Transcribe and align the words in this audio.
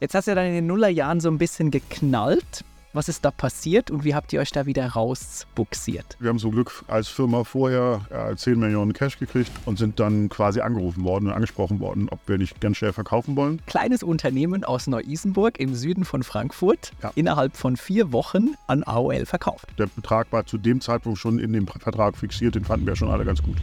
Jetzt 0.00 0.14
hast 0.14 0.26
du 0.26 0.30
ja 0.30 0.34
dann 0.36 0.46
in 0.46 0.54
den 0.54 0.66
Nullerjahren 0.66 1.20
so 1.20 1.28
ein 1.28 1.38
bisschen 1.38 1.70
geknallt. 1.70 2.64
Was 2.94 3.08
ist 3.10 3.22
da 3.24 3.30
passiert 3.30 3.90
und 3.90 4.02
wie 4.04 4.14
habt 4.14 4.32
ihr 4.32 4.40
euch 4.40 4.50
da 4.50 4.64
wieder 4.64 4.86
rausbuxiert? 4.88 6.16
Wir 6.20 6.30
haben 6.30 6.38
zum 6.38 6.52
Glück 6.52 6.84
als 6.88 7.06
Firma 7.08 7.44
vorher 7.44 8.00
äh, 8.10 8.34
10 8.34 8.58
Millionen 8.58 8.94
Cash 8.94 9.18
gekriegt 9.18 9.50
und 9.66 9.78
sind 9.78 10.00
dann 10.00 10.30
quasi 10.30 10.60
angerufen 10.62 11.04
worden 11.04 11.26
und 11.26 11.32
angesprochen 11.32 11.80
worden, 11.80 12.08
ob 12.10 12.18
wir 12.26 12.38
nicht 12.38 12.60
ganz 12.62 12.78
schnell 12.78 12.94
verkaufen 12.94 13.36
wollen. 13.36 13.60
Kleines 13.66 14.02
Unternehmen 14.02 14.64
aus 14.64 14.86
Neu-Isenburg 14.86 15.60
im 15.60 15.74
Süden 15.74 16.04
von 16.06 16.22
Frankfurt, 16.22 16.92
Ja. 17.02 17.12
innerhalb 17.14 17.56
von 17.56 17.76
vier 17.76 18.10
Wochen 18.12 18.54
an 18.68 18.82
AOL 18.84 19.26
verkauft. 19.26 19.66
Der 19.78 19.86
Betrag 19.86 20.32
war 20.32 20.46
zu 20.46 20.56
dem 20.56 20.80
Zeitpunkt 20.80 21.18
schon 21.18 21.38
in 21.38 21.52
dem 21.52 21.66
Vertrag 21.66 22.16
fixiert, 22.16 22.54
den 22.54 22.64
fanden 22.64 22.86
wir 22.86 22.96
schon 22.96 23.10
alle 23.10 23.24
ganz 23.26 23.42
gut. 23.42 23.58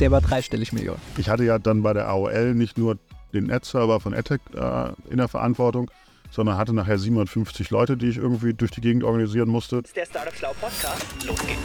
Der 0.00 0.10
war 0.10 0.22
dreistellig 0.22 0.72
Millionen. 0.72 1.00
Ich 1.18 1.28
hatte 1.28 1.44
ja 1.44 1.58
dann 1.58 1.82
bei 1.82 1.92
der 1.92 2.08
AOL 2.08 2.54
nicht 2.54 2.78
nur 2.78 2.96
den 3.32 3.50
Ad-Server 3.50 4.00
von 4.00 4.14
AdTech 4.14 4.40
äh, 4.54 4.92
in 5.10 5.18
der 5.18 5.28
Verantwortung, 5.28 5.90
sondern 6.30 6.56
hatte 6.56 6.72
nachher 6.72 6.98
750 6.98 7.70
Leute, 7.70 7.96
die 7.96 8.08
ich 8.08 8.16
irgendwie 8.16 8.54
durch 8.54 8.70
die 8.70 8.80
Gegend 8.80 9.04
organisieren 9.04 9.48
musste. 9.48 9.82
Der 9.82 10.06
Startup 10.06 10.34
Schlau 10.34 10.52
Podcast. 10.60 11.04
Los 11.26 11.38
geht's. 11.46 11.60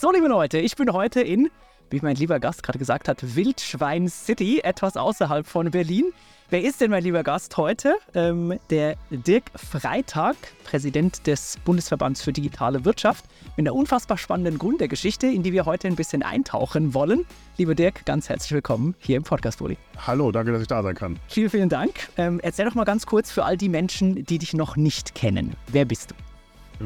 So, 0.00 0.12
liebe 0.12 0.28
Leute, 0.28 0.58
ich 0.58 0.76
bin 0.76 0.92
heute 0.92 1.20
in, 1.22 1.50
wie 1.90 1.98
mein 2.00 2.14
lieber 2.14 2.38
Gast 2.38 2.62
gerade 2.62 2.78
gesagt 2.78 3.08
hat, 3.08 3.34
Wildschwein 3.34 4.08
City, 4.08 4.60
etwas 4.60 4.96
außerhalb 4.96 5.44
von 5.44 5.72
Berlin. 5.72 6.12
Wer 6.50 6.62
ist 6.62 6.80
denn 6.80 6.90
mein 6.90 7.02
lieber 7.02 7.24
Gast 7.24 7.58
heute? 7.58 7.96
Ähm, 8.14 8.58
der 8.70 8.96
Dirk 9.10 9.50
Freitag, 9.54 10.34
Präsident 10.64 11.26
des 11.26 11.58
Bundesverbands 11.62 12.22
für 12.22 12.32
digitale 12.32 12.86
Wirtschaft, 12.86 13.26
mit 13.58 13.66
einer 13.66 13.74
unfassbar 13.74 14.16
spannenden 14.16 14.58
Gründergeschichte, 14.58 15.26
in 15.26 15.42
die 15.42 15.52
wir 15.52 15.66
heute 15.66 15.88
ein 15.88 15.94
bisschen 15.94 16.22
eintauchen 16.22 16.94
wollen. 16.94 17.26
Lieber 17.58 17.74
Dirk, 17.74 18.06
ganz 18.06 18.30
herzlich 18.30 18.52
willkommen 18.52 18.94
hier 18.98 19.18
im 19.18 19.24
Podcast 19.24 19.58
Bulli. 19.58 19.76
Hallo, 20.06 20.32
danke, 20.32 20.52
dass 20.52 20.62
ich 20.62 20.68
da 20.68 20.82
sein 20.82 20.94
kann. 20.94 21.18
Vielen, 21.28 21.50
vielen 21.50 21.68
Dank. 21.68 22.08
Ähm, 22.16 22.40
erzähl 22.42 22.64
doch 22.64 22.74
mal 22.74 22.84
ganz 22.84 23.04
kurz 23.04 23.30
für 23.30 23.44
all 23.44 23.58
die 23.58 23.68
Menschen, 23.68 24.24
die 24.24 24.38
dich 24.38 24.54
noch 24.54 24.76
nicht 24.76 25.14
kennen. 25.14 25.54
Wer 25.66 25.84
bist 25.84 26.12
du? 26.12 26.14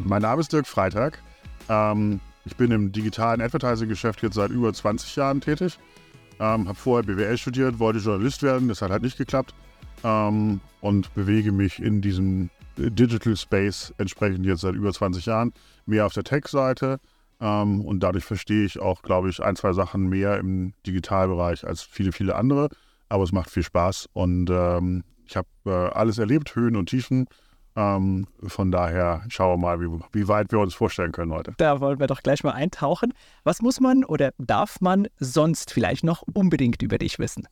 Mein 0.01 0.23
Name 0.23 0.41
ist 0.41 0.53
Dirk 0.53 0.67
Freitag. 0.67 1.23
Ähm, 1.69 2.19
ich 2.45 2.57
bin 2.57 2.73
im 2.73 2.91
digitalen 2.91 3.41
Advertising-Geschäft 3.41 4.25
jetzt 4.25 4.35
seit 4.35 4.51
über 4.51 4.73
20 4.73 5.15
Jahren 5.15 5.41
tätig. 5.41 5.79
Ähm, 6.43 6.67
habe 6.67 6.75
vorher 6.75 7.07
BWL 7.07 7.39
studiert, 7.39 7.79
wollte 7.79 8.01
Journalist 8.01 8.43
werden, 8.43 8.67
das 8.67 8.83
hat 8.83 8.91
halt 8.91 9.05
nicht 9.05 9.17
geklappt. 9.17 9.55
Ähm, 10.03 10.61
und 10.81 11.15
bewege 11.15 11.53
mich 11.53 11.81
in 11.81 12.01
diesem 12.01 12.51
Digital 12.77 13.37
Space 13.37 13.95
entsprechend 13.99 14.45
jetzt 14.45 14.63
seit 14.63 14.75
über 14.75 14.93
20 14.93 15.25
Jahren. 15.27 15.53
Mehr 15.87 16.05
auf 16.05 16.15
der 16.15 16.25
Tech-Seite. 16.25 16.99
Ähm, 17.41 17.83
und 17.83 18.01
dadurch 18.01 18.25
verstehe 18.25 18.65
ich 18.65 18.81
auch, 18.81 19.03
glaube 19.03 19.29
ich, 19.29 19.41
ein, 19.41 19.55
zwei 19.55 19.73
Sachen 19.73 20.09
mehr 20.09 20.39
im 20.39 20.73
Digitalbereich 20.85 21.65
als 21.65 21.83
viele, 21.83 22.11
viele 22.11 22.35
andere. 22.35 22.71
Aber 23.09 23.23
es 23.23 23.31
macht 23.31 23.51
viel 23.51 23.63
Spaß 23.63 24.09
und 24.13 24.51
ähm, 24.51 25.05
ich 25.27 25.37
habe 25.37 25.47
äh, 25.67 25.71
alles 25.71 26.19
erlebt, 26.19 26.57
Höhen 26.57 26.75
und 26.75 26.89
Tiefen. 26.89 27.27
Ähm, 27.75 28.27
von 28.47 28.71
daher 28.71 29.23
schauen 29.29 29.55
wir 29.55 29.67
mal, 29.67 29.81
wie, 29.81 29.89
wie 30.13 30.29
weit 30.29 30.53
wir 30.53 30.59
uns 30.59 30.75
vorstellen 30.75 31.13
können 31.13 31.33
heute. 31.33 31.55
Da 31.57 31.81
wollen 31.81 31.99
wir 31.99 32.07
doch 32.07 32.23
gleich 32.23 32.45
mal 32.45 32.53
eintauchen. 32.53 33.15
Was 33.45 33.63
muss 33.63 33.81
man 33.81 34.05
oder 34.05 34.33
darf 34.39 34.81
man 34.81 35.09
sonst 35.19 35.73
vielleicht 35.73 36.05
noch 36.05 36.23
unbedingt 36.35 36.83
über 36.83 36.99
dich 36.99 37.19
wissen? 37.19 37.49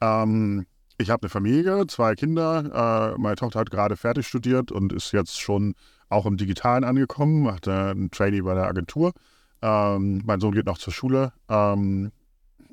Ähm, 0.00 0.66
ich 0.96 1.10
habe 1.10 1.22
eine 1.22 1.28
Familie, 1.28 1.86
zwei 1.88 2.14
Kinder. 2.14 3.14
Äh, 3.14 3.20
meine 3.20 3.36
Tochter 3.36 3.60
hat 3.60 3.70
gerade 3.70 3.96
fertig 3.96 4.26
studiert 4.26 4.72
und 4.72 4.92
ist 4.92 5.12
jetzt 5.12 5.40
schon 5.40 5.74
auch 6.08 6.26
im 6.26 6.36
Digitalen 6.36 6.84
angekommen, 6.84 7.42
macht 7.42 7.66
äh, 7.66 7.70
einen 7.70 8.10
Trainee 8.10 8.42
bei 8.42 8.54
der 8.54 8.64
Agentur. 8.64 9.12
Ähm, 9.60 10.22
mein 10.24 10.40
Sohn 10.40 10.52
geht 10.52 10.66
noch 10.66 10.78
zur 10.78 10.92
Schule. 10.92 11.32
Ähm, 11.48 12.12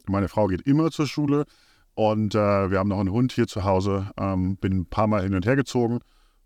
meine 0.08 0.28
Frau 0.28 0.48
geht 0.48 0.62
immer 0.62 0.92
zur 0.92 1.08
Schule. 1.08 1.46
Und 1.94 2.36
äh, 2.36 2.72
wir 2.72 2.80
haben 2.80 2.90
noch 2.90 3.00
einen 3.00 3.12
Hund 3.12 3.32
hier 3.34 3.48
zu 3.48 3.64
Hause. 3.64 4.12
Ähm, 4.18 4.58
bin 4.58 4.80
ein 4.80 4.86
paar 4.86 5.08
Mal 5.08 5.24
hin 5.24 5.34
und 5.34 5.46
her 5.46 5.56
gezogen. 5.56 6.00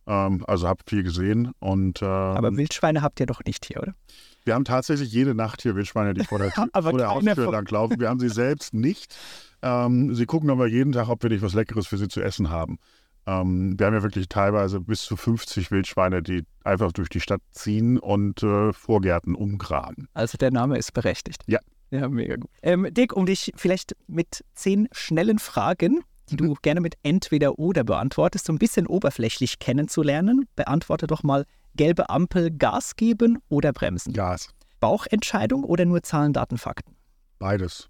Ähm, 0.08 0.44
also 0.48 0.68
habe 0.68 0.84
viel 0.88 1.04
gesehen. 1.04 1.52
Und, 1.60 2.02
ähm, 2.02 2.08
Aber 2.08 2.56
Wildschweine 2.56 3.02
habt 3.02 3.20
ihr 3.20 3.26
doch 3.26 3.44
nicht 3.46 3.66
hier, 3.66 3.82
oder? 3.82 3.96
Wir 4.44 4.54
haben 4.54 4.66
tatsächlich 4.66 5.12
jede 5.12 5.34
Nacht 5.34 5.64
hier 5.64 5.76
Wildschweine, 5.76 6.14
die 6.14 6.24
vor 6.24 6.38
der, 6.38 6.52
vor 6.82 6.98
der 6.98 7.10
Haustür 7.10 7.52
langlaufen. 7.52 8.00
Wir 8.00 8.10
haben 8.10 8.20
sie 8.20 8.30
selbst 8.30 8.74
nicht. 8.74 9.16
Ähm, 9.64 10.14
sie 10.14 10.26
gucken 10.26 10.52
aber 10.52 10.68
jeden 10.68 10.92
Tag, 10.92 11.10
ob 11.10 11.24
wir 11.24 11.32
nicht 11.32 11.42
was 11.42 11.56
Leckeres 11.56 11.88
für 11.88 11.98
sie 11.98 12.08
zu 12.08 12.22
essen 12.22 12.50
haben. 12.52 12.78
Ähm, 13.26 13.80
wir 13.80 13.88
haben 13.88 13.96
ja 13.96 14.04
wirklich 14.04 14.30
teilweise 14.30 14.80
bis 14.80 15.02
zu 15.02 15.18
50 15.18 15.72
Wildschweine, 15.72 16.22
die 16.22 16.44
einfach 16.64 16.92
durch 16.92 17.10
die 17.10 17.20
Stadt 17.20 17.42
ziehen 17.52 17.98
und 17.98 18.44
äh, 18.44 18.72
Vorgärten 18.72 19.34
umgraben. 19.34 20.08
Also 20.14 20.38
der 20.38 20.52
Name 20.52 20.78
ist 20.78 20.94
berechtigt. 20.94 21.44
Ja. 21.48 21.60
Ja, 21.92 22.10
mega 22.10 22.36
gut. 22.36 22.50
Ähm, 22.62 22.88
Dick, 22.92 23.14
um 23.14 23.26
dich 23.26 23.52
vielleicht 23.56 23.96
mit 24.08 24.44
zehn 24.54 24.88
schnellen 24.92 25.40
Fragen, 25.40 26.04
die 26.30 26.38
du 26.38 26.56
gerne 26.62 26.82
mit 26.82 26.96
entweder 27.04 27.60
oder 27.60 27.84
beantwortest, 27.84 28.46
so 28.46 28.54
ein 28.54 28.60
bisschen 28.60 28.88
oberflächlich 28.88 29.60
kennenzulernen, 29.60 30.48
beantworte 30.56 31.08
doch 31.08 31.24
mal 31.24 31.46
gelbe 31.76 32.10
Ampel 32.10 32.52
Gas 32.52 32.96
geben 32.96 33.40
oder 33.50 33.74
bremsen. 33.74 34.14
Gas. 34.14 34.50
Bauchentscheidung 34.80 35.64
oder 35.64 35.86
nur 35.86 36.04
Zahlen, 36.04 36.34
Daten, 36.34 36.58
Fakten? 36.58 36.96
Beides. 37.40 37.90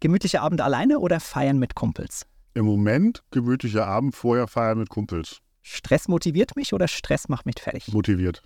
Gemütlicher 0.00 0.42
Abend 0.42 0.60
alleine 0.60 0.98
oder 0.98 1.20
feiern 1.20 1.58
mit 1.58 1.74
Kumpels? 1.74 2.26
Im 2.54 2.66
Moment 2.66 3.22
gemütlicher 3.30 3.86
Abend, 3.86 4.14
vorher 4.14 4.46
feiern 4.48 4.78
mit 4.78 4.88
Kumpels. 4.88 5.38
Stress 5.62 6.08
motiviert 6.08 6.56
mich 6.56 6.72
oder 6.72 6.88
Stress 6.88 7.28
macht 7.28 7.46
mich 7.46 7.56
fertig? 7.60 7.88
Motiviert. 7.92 8.42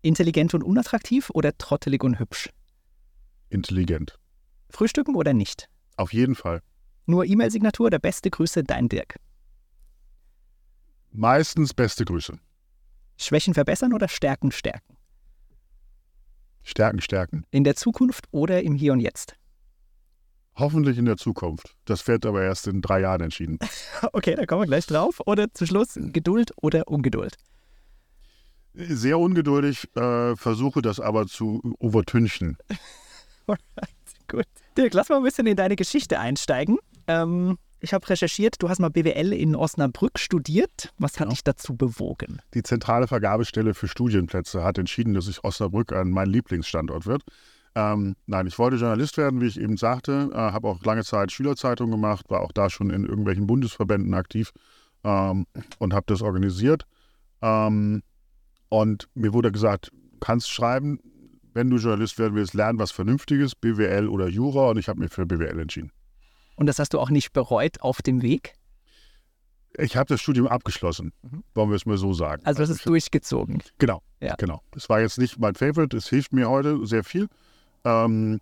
Intelligent 0.00 0.54
und 0.54 0.62
unattraktiv 0.62 1.30
oder 1.30 1.56
trottelig 1.58 2.02
und 2.04 2.18
hübsch? 2.18 2.50
Intelligent. 3.50 4.18
Frühstücken 4.70 5.14
oder 5.16 5.34
nicht? 5.34 5.68
Auf 5.96 6.12
jeden 6.12 6.34
Fall. 6.34 6.62
Nur 7.06 7.24
E-Mail-Signatur 7.24 7.86
oder 7.86 7.98
beste 7.98 8.30
Grüße, 8.30 8.62
dein 8.64 8.88
Dirk? 8.88 9.16
Meistens 11.10 11.74
beste 11.74 12.04
Grüße. 12.04 12.38
Schwächen 13.16 13.54
verbessern 13.54 13.92
oder 13.92 14.08
Stärken 14.08 14.52
stärken? 14.52 14.96
Stärken, 16.62 17.00
stärken. 17.00 17.44
In 17.50 17.64
der 17.64 17.76
Zukunft 17.76 18.26
oder 18.30 18.62
im 18.62 18.74
Hier 18.74 18.92
und 18.92 19.00
Jetzt? 19.00 19.36
Hoffentlich 20.54 20.98
in 20.98 21.06
der 21.06 21.16
Zukunft. 21.16 21.76
Das 21.86 22.06
wird 22.06 22.26
aber 22.26 22.42
erst 22.42 22.66
in 22.66 22.82
drei 22.82 23.00
Jahren 23.00 23.22
entschieden. 23.22 23.58
Okay, 24.12 24.34
da 24.34 24.46
kommen 24.46 24.62
wir 24.62 24.66
gleich 24.66 24.86
drauf. 24.86 25.20
Oder 25.26 25.52
zu 25.54 25.66
Schluss 25.66 25.94
Geduld 25.96 26.52
oder 26.56 26.88
Ungeduld? 26.88 27.36
Sehr 28.74 29.18
ungeduldig, 29.18 29.88
äh, 29.96 30.34
versuche 30.34 30.82
das 30.82 30.98
aber 30.98 31.26
zu 31.26 31.60
übertünchen. 31.80 32.56
Gut. 34.28 34.46
Dirk, 34.76 34.94
lass 34.94 35.08
mal 35.08 35.18
ein 35.18 35.22
bisschen 35.22 35.46
in 35.46 35.56
deine 35.56 35.76
Geschichte 35.76 36.18
einsteigen. 36.18 36.78
Ähm, 37.06 37.58
ich 37.80 37.92
habe 37.92 38.08
recherchiert, 38.08 38.56
du 38.60 38.68
hast 38.68 38.78
mal 38.78 38.90
BWL 38.90 39.32
in 39.32 39.56
Osnabrück 39.56 40.18
studiert. 40.18 40.92
Was 40.98 41.14
hat 41.14 41.20
Genau. 41.20 41.30
dich 41.30 41.42
dazu 41.42 41.76
bewogen? 41.76 42.40
Die 42.54 42.62
zentrale 42.62 43.08
Vergabestelle 43.08 43.74
für 43.74 43.88
Studienplätze 43.88 44.62
hat 44.62 44.78
entschieden, 44.78 45.14
dass 45.14 45.24
sich 45.24 45.42
Osnabrück 45.42 45.92
an 45.92 46.10
mein 46.10 46.28
Lieblingsstandort 46.28 47.06
wird. 47.06 47.22
Ähm, 47.74 48.14
nein, 48.26 48.46
ich 48.46 48.58
wollte 48.58 48.76
Journalist 48.76 49.16
werden, 49.16 49.40
wie 49.40 49.46
ich 49.46 49.58
eben 49.58 49.76
sagte, 49.76 50.30
äh, 50.32 50.36
habe 50.36 50.68
auch 50.68 50.84
lange 50.84 51.02
Zeit 51.04 51.32
Schülerzeitung 51.32 51.90
gemacht, 51.90 52.26
war 52.28 52.42
auch 52.42 52.52
da 52.52 52.70
schon 52.70 52.90
in 52.90 53.04
irgendwelchen 53.04 53.46
Bundesverbänden 53.46 54.14
aktiv 54.14 54.52
ähm, 55.04 55.46
und 55.78 55.94
habe 55.94 56.04
das 56.06 56.22
organisiert. 56.22 56.84
Ähm, 57.40 58.02
und 58.68 59.08
mir 59.14 59.32
wurde 59.32 59.50
gesagt, 59.50 59.90
kannst 60.20 60.50
schreiben, 60.50 61.00
wenn 61.54 61.68
du 61.68 61.78
Journalist 61.78 62.18
werden 62.18 62.34
willst, 62.34 62.54
lern 62.54 62.78
was 62.78 62.92
Vernünftiges, 62.92 63.54
BWL 63.54 64.06
oder 64.08 64.28
Jura 64.28 64.70
und 64.70 64.78
ich 64.78 64.88
habe 64.88 65.00
mich 65.00 65.10
für 65.10 65.26
BWL 65.26 65.58
entschieden. 65.58 65.90
Und 66.62 66.66
das 66.66 66.78
hast 66.78 66.94
du 66.94 67.00
auch 67.00 67.10
nicht 67.10 67.32
bereut 67.32 67.80
auf 67.80 68.02
dem 68.02 68.22
Weg? 68.22 68.54
Ich 69.76 69.96
habe 69.96 70.06
das 70.06 70.20
Studium 70.20 70.46
abgeschlossen, 70.46 71.12
Mhm. 71.22 71.42
wollen 71.54 71.70
wir 71.70 71.74
es 71.74 71.86
mal 71.86 71.96
so 71.96 72.12
sagen. 72.12 72.40
Also 72.46 72.62
das 72.62 72.70
ist 72.70 72.86
durchgezogen. 72.86 73.64
Genau, 73.78 74.00
Ja. 74.20 74.36
genau. 74.36 74.62
Das 74.70 74.88
war 74.88 75.00
jetzt 75.00 75.18
nicht 75.18 75.40
mein 75.40 75.56
Favorite, 75.56 75.96
es 75.96 76.08
hilft 76.08 76.32
mir 76.32 76.48
heute 76.48 76.86
sehr 76.86 77.02
viel. 77.02 77.26
Ähm, 77.84 78.38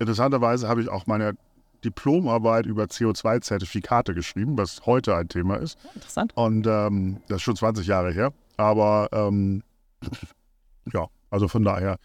interessanterweise 0.00 0.66
habe 0.66 0.82
ich 0.82 0.88
auch 0.88 1.06
meine 1.06 1.34
Diplomarbeit 1.84 2.66
über 2.66 2.86
CO2-Zertifikate 2.86 4.12
geschrieben, 4.12 4.58
was 4.58 4.84
heute 4.84 5.14
ein 5.14 5.28
Thema 5.28 5.54
ist. 5.58 5.78
Interessant. 5.94 6.32
Und 6.34 6.66
ähm, 6.66 7.18
das 7.28 7.36
ist 7.36 7.42
schon 7.42 7.54
20 7.54 7.86
Jahre 7.86 8.10
her. 8.12 8.32
Aber 8.56 9.08
ähm, 9.12 9.62
ja, 10.92 11.06
also 11.30 11.46
von 11.46 11.62
daher, 11.62 11.98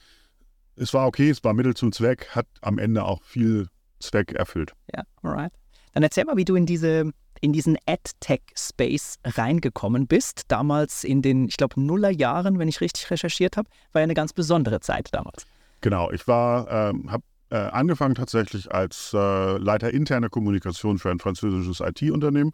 es 0.75 0.93
war 0.93 1.07
okay, 1.07 1.31
es 1.31 1.43
war 1.43 1.55
Mittel 1.55 1.73
zum 1.73 1.91
Zweck, 1.91 2.27
hat 2.35 2.45
am 2.61 2.77
Ende 2.77 3.03
auch 3.05 3.23
viel 3.23 3.69
Zweck 3.99 4.33
erfüllt. 4.33 4.73
Ja, 4.93 5.03
alright. 5.21 5.51
Dann 5.93 6.03
erzähl 6.03 6.25
mal, 6.25 6.37
wie 6.37 6.45
du 6.45 6.55
in 6.55 6.65
diese 6.65 7.11
in 7.41 7.53
diesen 7.53 7.77
AdTech-Space 7.85 9.19
reingekommen 9.23 10.07
bist. 10.07 10.43
Damals 10.47 11.03
in 11.03 11.21
den, 11.21 11.47
ich 11.47 11.57
glaube, 11.57 11.79
Nullerjahren, 11.79 12.59
wenn 12.59 12.67
ich 12.67 12.81
richtig 12.81 13.09
recherchiert 13.11 13.57
habe, 13.57 13.69
war 13.93 14.01
ja 14.01 14.03
eine 14.03 14.13
ganz 14.13 14.33
besondere 14.33 14.79
Zeit 14.79 15.09
damals. 15.11 15.45
Genau, 15.81 16.11
ich 16.11 16.27
war, 16.27 16.69
ähm, 16.71 17.11
habe 17.11 17.23
äh, 17.49 17.57
angefangen 17.57 18.15
tatsächlich 18.15 18.71
als 18.71 19.11
äh, 19.13 19.57
Leiter 19.57 19.93
interne 19.93 20.29
Kommunikation 20.29 20.97
für 20.97 21.11
ein 21.11 21.19
französisches 21.19 21.79
IT-Unternehmen 21.79 22.51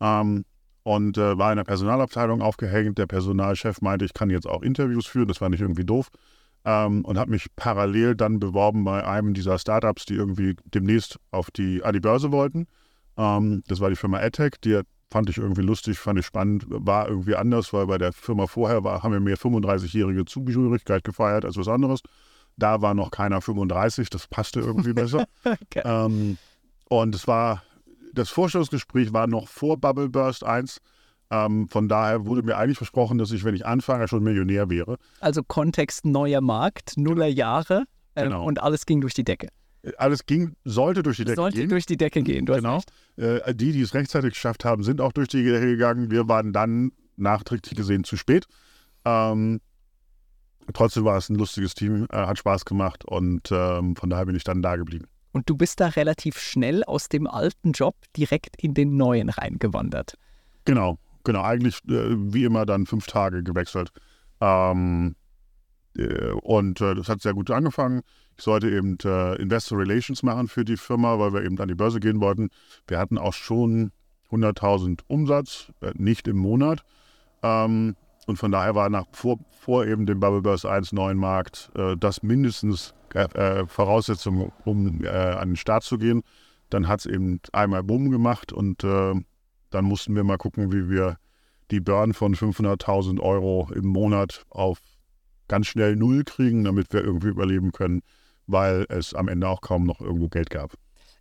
ähm, 0.00 0.44
und 0.82 1.18
äh, 1.18 1.38
war 1.38 1.50
in 1.50 1.56
der 1.56 1.64
Personalabteilung 1.64 2.42
aufgehängt. 2.42 2.98
Der 2.98 3.06
Personalchef 3.06 3.80
meinte, 3.80 4.04
ich 4.04 4.14
kann 4.14 4.30
jetzt 4.30 4.46
auch 4.46 4.62
Interviews 4.62 5.06
führen, 5.06 5.28
das 5.28 5.38
fand 5.38 5.54
ich 5.54 5.60
irgendwie 5.60 5.84
doof. 5.84 6.08
Ähm, 6.68 7.02
und 7.06 7.18
habe 7.18 7.30
mich 7.30 7.46
parallel 7.56 8.14
dann 8.14 8.38
beworben 8.38 8.84
bei 8.84 9.02
einem 9.02 9.32
dieser 9.32 9.58
Startups, 9.58 10.04
die 10.04 10.14
irgendwie 10.14 10.54
demnächst 10.66 11.18
auf 11.30 11.50
die, 11.50 11.82
an 11.82 11.94
die 11.94 12.00
Börse 12.00 12.30
wollten. 12.30 12.66
Ähm, 13.16 13.62
das 13.68 13.80
war 13.80 13.88
die 13.88 13.96
Firma 13.96 14.18
AdTech, 14.18 14.56
die 14.62 14.82
fand 15.10 15.30
ich 15.30 15.38
irgendwie 15.38 15.62
lustig, 15.62 15.98
fand 15.98 16.18
ich 16.18 16.26
spannend, 16.26 16.66
war 16.68 17.08
irgendwie 17.08 17.36
anders, 17.36 17.72
weil 17.72 17.86
bei 17.86 17.96
der 17.96 18.12
Firma 18.12 18.46
vorher 18.46 18.84
war, 18.84 19.02
haben 19.02 19.12
wir 19.12 19.20
mehr 19.20 19.38
35-jährige 19.38 20.26
Zugehörigkeit 20.26 21.04
gefeiert 21.04 21.46
als 21.46 21.56
was 21.56 21.68
anderes. 21.68 22.00
Da 22.58 22.82
war 22.82 22.92
noch 22.92 23.10
keiner 23.10 23.40
35, 23.40 24.10
das 24.10 24.26
passte 24.26 24.60
irgendwie 24.60 24.92
besser. 24.92 25.24
okay. 25.44 25.80
ähm, 25.86 26.36
und 26.90 27.14
es 27.14 27.26
war, 27.26 27.62
das 28.12 28.28
Vorstellungsgespräch 28.28 29.14
war 29.14 29.26
noch 29.26 29.48
vor 29.48 29.78
Bubble 29.78 30.10
Burst 30.10 30.44
1. 30.44 30.82
Ähm, 31.30 31.68
von 31.68 31.88
daher 31.88 32.24
wurde 32.26 32.42
mir 32.42 32.56
eigentlich 32.56 32.78
versprochen, 32.78 33.18
dass 33.18 33.30
ich, 33.32 33.44
wenn 33.44 33.54
ich 33.54 33.66
anfange, 33.66 34.08
schon 34.08 34.22
Millionär 34.22 34.70
wäre. 34.70 34.96
Also 35.20 35.42
Kontext 35.42 36.06
neuer 36.06 36.40
Markt, 36.40 36.96
Nuller 36.96 37.26
Jahre 37.26 37.84
äh, 38.14 38.24
genau. 38.24 38.44
und 38.44 38.62
alles 38.62 38.86
ging 38.86 39.00
durch 39.00 39.14
die 39.14 39.24
Decke. 39.24 39.48
Äh, 39.82 39.92
alles 39.98 40.24
ging, 40.24 40.54
sollte 40.64 41.02
durch 41.02 41.18
die 41.18 41.24
Decke 41.24 41.36
sollte 41.36 41.56
gehen. 41.56 41.62
Sollte 41.62 41.74
durch 41.74 41.86
die 41.86 41.96
Decke 41.96 42.22
gehen, 42.22 42.46
du 42.46 42.54
genau. 42.54 42.80
Äh, 43.16 43.54
die, 43.54 43.72
die 43.72 43.82
es 43.82 43.94
rechtzeitig 43.94 44.34
geschafft 44.34 44.64
haben, 44.64 44.82
sind 44.82 45.00
auch 45.00 45.12
durch 45.12 45.28
die 45.28 45.44
Decke 45.44 45.66
gegangen. 45.66 46.10
Wir 46.10 46.28
waren 46.28 46.52
dann 46.52 46.92
nachträglich 47.16 47.76
gesehen 47.76 48.04
zu 48.04 48.16
spät. 48.16 48.46
Ähm, 49.04 49.60
trotzdem 50.72 51.04
war 51.04 51.18
es 51.18 51.28
ein 51.28 51.36
lustiges 51.36 51.74
Team, 51.74 52.06
äh, 52.10 52.16
hat 52.16 52.38
Spaß 52.38 52.64
gemacht 52.64 53.04
und 53.04 53.50
ähm, 53.52 53.96
von 53.96 54.08
daher 54.08 54.26
bin 54.26 54.36
ich 54.36 54.44
dann 54.44 54.62
da 54.62 54.76
geblieben. 54.76 55.06
Und 55.32 55.50
du 55.50 55.56
bist 55.56 55.80
da 55.80 55.88
relativ 55.88 56.38
schnell 56.38 56.82
aus 56.84 57.10
dem 57.10 57.26
alten 57.26 57.72
Job 57.72 57.96
direkt 58.16 58.56
in 58.62 58.72
den 58.72 58.96
neuen 58.96 59.28
reingewandert. 59.28 60.16
Genau, 60.64 60.98
genau, 61.24 61.42
eigentlich 61.42 61.78
äh, 61.88 62.16
wie 62.16 62.44
immer 62.44 62.66
dann 62.66 62.86
fünf 62.86 63.06
Tage 63.06 63.42
gewechselt. 63.42 63.90
Ähm, 64.40 65.14
äh, 65.98 66.30
und 66.42 66.80
äh, 66.80 66.94
das 66.94 67.08
hat 67.08 67.20
sehr 67.20 67.34
gut 67.34 67.50
angefangen. 67.50 68.02
Ich 68.36 68.44
sollte 68.44 68.70
eben 68.70 68.96
äh, 69.04 69.34
Investor 69.36 69.78
Relations 69.78 70.22
machen 70.22 70.48
für 70.48 70.64
die 70.64 70.76
Firma, 70.76 71.18
weil 71.18 71.32
wir 71.32 71.42
eben 71.42 71.58
an 71.60 71.68
die 71.68 71.74
Börse 71.74 72.00
gehen 72.00 72.20
wollten. 72.20 72.50
Wir 72.86 72.98
hatten 72.98 73.18
auch 73.18 73.34
schon 73.34 73.90
100.000 74.30 75.00
Umsatz, 75.08 75.72
äh, 75.80 75.92
nicht 75.94 76.28
im 76.28 76.36
Monat. 76.36 76.84
Ähm, 77.42 77.96
und 78.26 78.36
von 78.36 78.52
daher 78.52 78.74
war 78.74 78.90
nach, 78.90 79.06
vor, 79.12 79.38
vor 79.50 79.86
eben 79.86 80.06
dem 80.06 80.20
Bubble 80.20 80.42
Burst 80.42 80.66
1 80.66 80.92
neuen 80.92 81.18
Markt 81.18 81.70
äh, 81.74 81.96
das 81.96 82.22
mindestens 82.22 82.94
Voraussetzung, 83.68 84.52
um 84.66 85.02
an 85.06 85.48
den 85.48 85.56
Start 85.56 85.82
zu 85.82 85.96
gehen. 85.96 86.22
Dann 86.68 86.88
hat 86.88 87.00
es 87.00 87.06
eben 87.06 87.40
einmal 87.54 87.82
Bumm 87.82 88.10
gemacht 88.10 88.52
und 88.52 88.84
dann 89.70 89.84
mussten 89.84 90.14
wir 90.14 90.24
mal 90.24 90.38
gucken, 90.38 90.72
wie 90.72 90.88
wir 90.88 91.16
die 91.70 91.80
Burn 91.80 92.14
von 92.14 92.34
500.000 92.34 93.20
Euro 93.20 93.70
im 93.74 93.86
Monat 93.86 94.44
auf 94.50 94.78
ganz 95.48 95.66
schnell 95.66 95.96
Null 95.96 96.24
kriegen, 96.24 96.64
damit 96.64 96.92
wir 96.92 97.02
irgendwie 97.02 97.28
überleben 97.28 97.72
können, 97.72 98.02
weil 98.46 98.86
es 98.88 99.14
am 99.14 99.28
Ende 99.28 99.48
auch 99.48 99.60
kaum 99.60 99.84
noch 99.84 100.00
irgendwo 100.00 100.28
Geld 100.28 100.50
gab. 100.50 100.74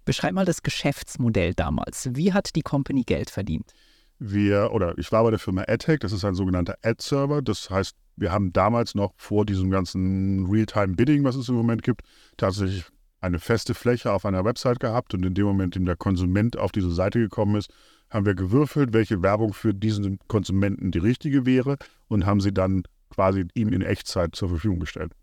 Beschreib 0.06 0.34
mal 0.34 0.46
das 0.46 0.64
Geschäftsmodell 0.64 1.54
damals. 1.54 2.10
Wie 2.14 2.32
hat 2.32 2.56
die 2.56 2.62
Company 2.62 3.04
Geld 3.04 3.30
verdient? 3.30 3.74
Wir, 4.20 4.72
oder 4.72 4.98
ich 4.98 5.12
war 5.12 5.24
bei 5.24 5.32
der 5.32 5.40
Firma 5.40 5.64
AdTech, 5.68 6.00
das 6.00 6.12
ist 6.12 6.26
ein 6.26 6.34
sogenannter 6.34 6.76
Ad-Server. 6.82 7.42
Das 7.42 7.70
heißt, 7.70 7.96
wir 8.16 8.32
haben 8.32 8.52
damals 8.52 8.96
noch 8.96 9.14
vor 9.18 9.46
diesem 9.46 9.70
ganzen 9.70 10.48
Real-Time-Bidding, 10.48 11.24
was 11.24 11.36
es 11.36 11.50
im 11.50 11.56
Moment 11.56 11.84
gibt, 11.84 12.02
tatsächlich 12.38 12.86
eine 13.20 13.40
feste 13.40 13.74
Fläche 13.74 14.12
auf 14.12 14.26
einer 14.26 14.46
Website 14.46 14.80
gehabt 14.80 15.14
und 15.14 15.26
in 15.26 15.34
dem 15.34 15.46
Moment, 15.46 15.76
in 15.76 15.84
dem 15.84 15.88
der 15.88 15.98
Konsument 15.98 16.58
auf 16.58 16.72
diese 16.72 16.92
Seite 16.92 17.20
gekommen 17.20 17.56
ist, 17.56 17.72
haben 18.10 18.26
wir 18.26 18.36
gewürfelt, 18.36 18.94
welche 18.94 19.22
Werbung 19.22 19.54
für 19.54 19.74
diesen 19.74 20.20
Konsumenten 20.28 20.92
die 20.92 21.00
richtige 21.00 21.46
wäre 21.46 21.78
und 22.08 22.26
haben 22.26 22.42
sie 22.42 22.54
dann 22.54 22.84
quasi 23.10 23.46
ihm 23.54 23.70
in 23.70 23.82
Echtzeit 23.82 24.36
zur 24.36 24.50
Verfügung 24.50 24.80
gestellt. 24.80 25.14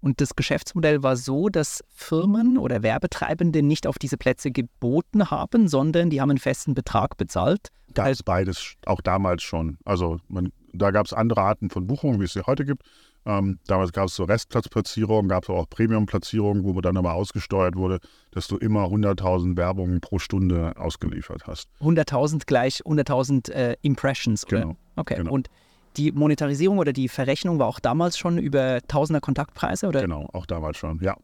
Und 0.00 0.20
das 0.20 0.36
Geschäftsmodell 0.36 1.02
war 1.02 1.16
so, 1.16 1.48
dass 1.48 1.82
Firmen 1.88 2.56
oder 2.56 2.82
Werbetreibende 2.82 3.62
nicht 3.62 3.86
auf 3.86 3.98
diese 3.98 4.16
Plätze 4.16 4.52
geboten 4.52 5.30
haben, 5.30 5.66
sondern 5.66 6.10
die 6.10 6.20
haben 6.20 6.30
einen 6.30 6.38
festen 6.38 6.74
Betrag 6.74 7.16
bezahlt. 7.16 7.68
Gab 7.94 8.08
es 8.08 8.22
beides, 8.22 8.74
auch 8.86 9.00
damals 9.00 9.42
schon. 9.42 9.78
Also 9.84 10.18
man, 10.28 10.52
da 10.72 10.92
gab 10.92 11.06
es 11.06 11.12
andere 11.12 11.40
Arten 11.40 11.70
von 11.70 11.86
Buchungen, 11.86 12.20
wie 12.20 12.24
es 12.24 12.32
sie 12.32 12.46
heute 12.46 12.64
gibt. 12.64 12.82
Ähm, 13.28 13.58
damals 13.66 13.92
gab 13.92 14.06
es 14.06 14.14
so 14.14 14.24
Restplatzplatzierungen, 14.24 15.28
gab 15.28 15.42
es 15.42 15.50
auch 15.50 15.68
Premium-Platzierungen, 15.68 16.64
wo 16.64 16.80
dann 16.80 16.96
aber 16.96 17.12
ausgesteuert 17.12 17.76
wurde, 17.76 17.98
dass 18.30 18.48
du 18.48 18.56
immer 18.56 18.86
100.000 18.86 19.58
Werbungen 19.58 20.00
pro 20.00 20.18
Stunde 20.18 20.72
ausgeliefert 20.78 21.46
hast. 21.46 21.68
100.000 21.82 22.46
gleich 22.46 22.80
100.000 22.86 23.52
äh, 23.52 23.76
Impressions, 23.82 24.46
oder? 24.46 24.60
Genau. 24.60 24.76
Okay, 24.96 25.16
genau. 25.16 25.30
und 25.30 25.50
die 25.98 26.10
Monetarisierung 26.10 26.78
oder 26.78 26.94
die 26.94 27.08
Verrechnung 27.08 27.58
war 27.58 27.66
auch 27.66 27.80
damals 27.80 28.16
schon 28.16 28.38
über 28.38 28.80
Tausender 28.88 29.20
Kontaktpreise, 29.20 29.88
oder? 29.88 30.00
Genau, 30.00 30.26
auch 30.32 30.46
damals 30.46 30.78
schon, 30.78 30.98
ja. 31.02 31.14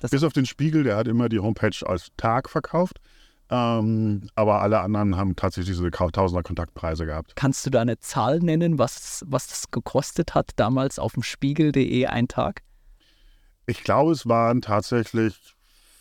Das 0.00 0.12
Bis 0.12 0.22
auf 0.22 0.32
den 0.32 0.46
Spiegel, 0.46 0.84
der 0.84 0.96
hat 0.96 1.08
immer 1.08 1.28
die 1.28 1.40
Homepage 1.40 1.74
als 1.84 2.08
Tag 2.16 2.48
verkauft. 2.48 3.00
Ähm, 3.50 4.28
aber 4.34 4.60
alle 4.60 4.80
anderen 4.80 5.16
haben 5.16 5.34
tatsächlich 5.34 5.76
diese 5.76 5.90
Tausender 5.90 6.42
Kontaktpreise 6.42 7.06
gehabt. 7.06 7.34
Kannst 7.34 7.64
du 7.64 7.70
da 7.70 7.80
eine 7.80 7.98
Zahl 7.98 8.40
nennen, 8.40 8.78
was, 8.78 9.24
was 9.26 9.46
das 9.46 9.70
gekostet 9.70 10.34
hat 10.34 10.50
damals 10.56 10.98
auf 10.98 11.14
dem 11.14 11.22
Spiegel.de 11.22 12.06
ein 12.06 12.28
Tag? 12.28 12.62
Ich 13.66 13.84
glaube, 13.84 14.12
es 14.12 14.26
waren 14.28 14.60
tatsächlich 14.60 15.34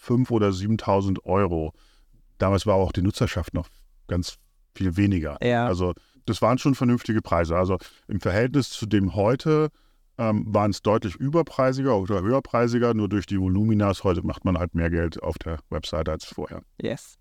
5.000 0.05 0.31
oder 0.31 0.49
7.000 0.49 1.23
Euro. 1.25 1.73
Damals 2.38 2.65
war 2.65 2.75
auch 2.75 2.91
die 2.91 3.01
Nutzerschaft 3.01 3.53
noch 3.53 3.67
ganz 4.07 4.38
viel 4.75 4.95
weniger. 4.97 5.38
Ja. 5.41 5.67
Also 5.67 5.94
das 6.25 6.41
waren 6.41 6.57
schon 6.57 6.75
vernünftige 6.75 7.21
Preise. 7.21 7.57
Also 7.57 7.77
im 8.07 8.19
Verhältnis 8.19 8.69
zu 8.69 8.85
dem 8.85 9.15
heute 9.15 9.69
ähm, 10.17 10.45
waren 10.47 10.71
es 10.71 10.81
deutlich 10.81 11.15
überpreisiger 11.15 11.97
oder 11.97 12.21
höherpreisiger. 12.21 12.94
Nur 12.94 13.09
durch 13.09 13.25
die 13.25 13.39
Voluminas 13.39 14.03
heute 14.03 14.23
macht 14.23 14.45
man 14.45 14.57
halt 14.57 14.75
mehr 14.75 14.89
Geld 14.89 15.21
auf 15.23 15.38
der 15.38 15.59
Webseite 15.69 16.11
als 16.11 16.25
vorher. 16.25 16.61
Yes. 16.81 17.17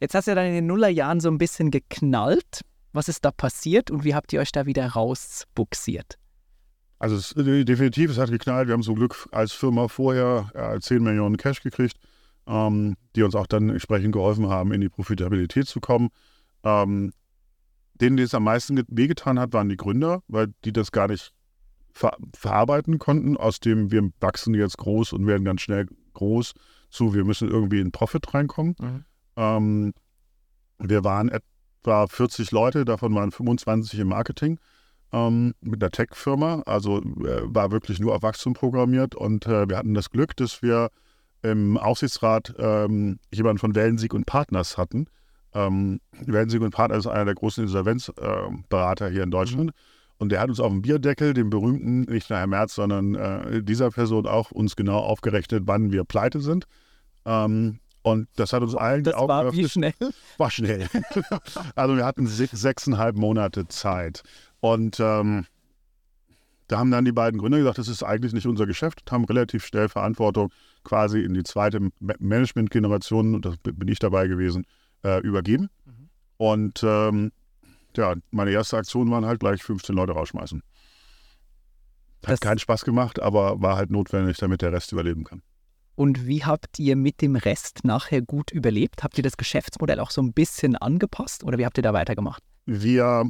Jetzt 0.00 0.14
hast 0.14 0.26
du 0.26 0.30
ja 0.30 0.34
dann 0.36 0.46
in 0.46 0.54
den 0.54 0.66
Nullerjahren 0.66 1.20
so 1.20 1.28
ein 1.28 1.38
bisschen 1.38 1.70
geknallt. 1.70 2.62
Was 2.92 3.08
ist 3.08 3.24
da 3.24 3.30
passiert 3.30 3.90
und 3.90 4.04
wie 4.04 4.14
habt 4.14 4.32
ihr 4.32 4.40
euch 4.40 4.52
da 4.52 4.66
wieder 4.66 4.86
rausbuxiert? 4.86 6.18
Also 6.98 7.16
es, 7.16 7.32
äh, 7.32 7.64
definitiv, 7.64 8.10
es 8.10 8.18
hat 8.18 8.30
geknallt. 8.30 8.68
Wir 8.68 8.72
haben 8.72 8.82
zum 8.82 8.96
Glück 8.96 9.28
als 9.30 9.52
Firma 9.52 9.88
vorher 9.88 10.50
äh, 10.54 10.80
10 10.80 11.02
Millionen 11.02 11.36
Cash 11.36 11.62
gekriegt, 11.62 11.96
ähm, 12.46 12.96
die 13.14 13.22
uns 13.22 13.34
auch 13.34 13.46
dann 13.46 13.70
entsprechend 13.70 14.12
geholfen 14.12 14.48
haben, 14.48 14.72
in 14.72 14.80
die 14.80 14.88
Profitabilität 14.88 15.68
zu 15.68 15.80
kommen. 15.80 16.08
Ähm, 16.64 17.12
denen, 18.00 18.16
die 18.16 18.22
es 18.22 18.34
am 18.34 18.44
meisten 18.44 18.82
wehgetan 18.88 19.38
hat, 19.38 19.52
waren 19.52 19.68
die 19.68 19.76
Gründer, 19.76 20.22
weil 20.28 20.48
die 20.64 20.72
das 20.72 20.92
gar 20.92 21.08
nicht 21.08 21.32
ver 21.92 22.16
verarbeiten 22.36 22.98
konnten, 22.98 23.36
aus 23.36 23.60
dem 23.60 23.90
wir 23.90 24.10
wachsen 24.20 24.54
jetzt 24.54 24.78
groß 24.78 25.12
und 25.12 25.26
werden 25.26 25.44
ganz 25.44 25.62
schnell 25.62 25.86
groß, 26.14 26.54
zu 26.90 27.14
wir 27.14 27.24
müssen 27.24 27.48
irgendwie 27.48 27.80
in 27.80 27.92
Profit 27.92 28.32
reinkommen. 28.34 28.76
Mhm. 28.80 29.04
Ähm, 29.38 29.94
wir 30.78 31.04
waren 31.04 31.28
etwa 31.28 32.06
40 32.06 32.50
Leute, 32.50 32.84
davon 32.84 33.14
waren 33.14 33.30
25 33.30 34.00
im 34.00 34.08
Marketing 34.08 34.58
ähm, 35.12 35.54
mit 35.60 35.82
einer 35.82 35.90
Tech-Firma. 35.90 36.62
Also 36.66 36.98
äh, 36.98 37.42
war 37.44 37.70
wirklich 37.70 38.00
nur 38.00 38.14
auf 38.14 38.22
Wachstum 38.22 38.52
programmiert 38.52 39.14
und 39.14 39.46
äh, 39.46 39.68
wir 39.68 39.76
hatten 39.76 39.94
das 39.94 40.10
Glück, 40.10 40.36
dass 40.36 40.60
wir 40.60 40.90
im 41.42 41.78
Aufsichtsrat 41.78 42.54
ähm, 42.58 43.20
jemanden 43.32 43.58
von 43.58 43.74
Wellensieg 43.76 44.12
und 44.12 44.26
Partners 44.26 44.76
hatten. 44.76 45.06
Ähm, 45.54 46.00
Wellensieg 46.26 46.60
und 46.60 46.70
Partners 46.70 47.06
ist 47.06 47.06
einer 47.06 47.26
der 47.26 47.34
großen 47.34 47.62
Insolvenzberater 47.62 49.08
äh, 49.08 49.12
hier 49.12 49.22
in 49.22 49.30
Deutschland. 49.30 49.66
Mhm. 49.66 49.72
Und 50.18 50.32
der 50.32 50.40
hat 50.40 50.48
uns 50.48 50.58
auf 50.58 50.72
dem 50.72 50.82
Bierdeckel, 50.82 51.32
den 51.32 51.48
berühmten, 51.48 52.00
nicht 52.00 52.28
nur 52.28 52.40
Herr 52.40 52.48
Merz, 52.48 52.74
sondern 52.74 53.14
äh, 53.14 53.62
dieser 53.62 53.90
Person 53.90 54.26
auch 54.26 54.50
uns 54.50 54.74
genau 54.74 54.98
aufgerechnet, 54.98 55.62
wann 55.66 55.92
wir 55.92 56.02
pleite 56.02 56.40
sind. 56.40 56.66
Ähm, 57.24 57.78
und 58.08 58.28
das 58.36 58.52
hat 58.52 58.62
uns 58.62 58.74
allen 58.74 59.04
das 59.04 59.14
Augen 59.14 59.28
war 59.28 59.52
Wie 59.52 59.68
schnell? 59.68 59.94
War 60.38 60.50
schnell. 60.50 60.88
also 61.74 61.96
wir 61.96 62.04
hatten 62.04 62.26
sechseinhalb 62.26 63.16
Monate 63.16 63.68
Zeit. 63.68 64.22
Und 64.60 64.98
ähm, 65.00 65.46
da 66.68 66.78
haben 66.78 66.90
dann 66.90 67.04
die 67.04 67.12
beiden 67.12 67.40
Gründer 67.40 67.58
gesagt, 67.58 67.78
das 67.78 67.88
ist 67.88 68.02
eigentlich 68.02 68.32
nicht 68.32 68.46
unser 68.46 68.66
Geschäft, 68.66 69.10
haben 69.10 69.24
relativ 69.24 69.64
schnell 69.64 69.88
Verantwortung 69.88 70.52
quasi 70.84 71.20
in 71.20 71.34
die 71.34 71.42
zweite 71.42 71.80
Management-Generation, 72.00 73.34
und 73.34 73.44
da 73.44 73.54
bin 73.62 73.88
ich 73.88 73.98
dabei 73.98 74.26
gewesen, 74.26 74.66
äh, 75.04 75.20
übergeben. 75.20 75.70
Mhm. 75.84 76.08
Und 76.36 76.82
ähm, 76.82 77.32
ja, 77.96 78.14
meine 78.30 78.50
erste 78.50 78.76
Aktion 78.76 79.10
waren 79.10 79.26
halt 79.26 79.40
gleich 79.40 79.62
15 79.62 79.94
Leute 79.94 80.12
rausschmeißen. 80.12 80.62
Hat 82.22 82.32
das 82.32 82.40
keinen 82.40 82.58
Spaß 82.58 82.84
gemacht, 82.84 83.20
aber 83.20 83.60
war 83.62 83.76
halt 83.76 83.90
notwendig, 83.90 84.38
damit 84.38 84.62
der 84.62 84.72
Rest 84.72 84.92
überleben 84.92 85.24
kann. 85.24 85.42
Und 85.98 86.28
wie 86.28 86.44
habt 86.44 86.78
ihr 86.78 86.94
mit 86.94 87.22
dem 87.22 87.34
Rest 87.34 87.80
nachher 87.82 88.22
gut 88.22 88.52
überlebt? 88.52 89.02
Habt 89.02 89.18
ihr 89.18 89.24
das 89.24 89.36
Geschäftsmodell 89.36 89.98
auch 89.98 90.12
so 90.12 90.22
ein 90.22 90.32
bisschen 90.32 90.76
angepasst 90.76 91.42
oder 91.42 91.58
wie 91.58 91.66
habt 91.66 91.76
ihr 91.76 91.82
da 91.82 91.92
weitergemacht? 91.92 92.40
Wir 92.66 93.28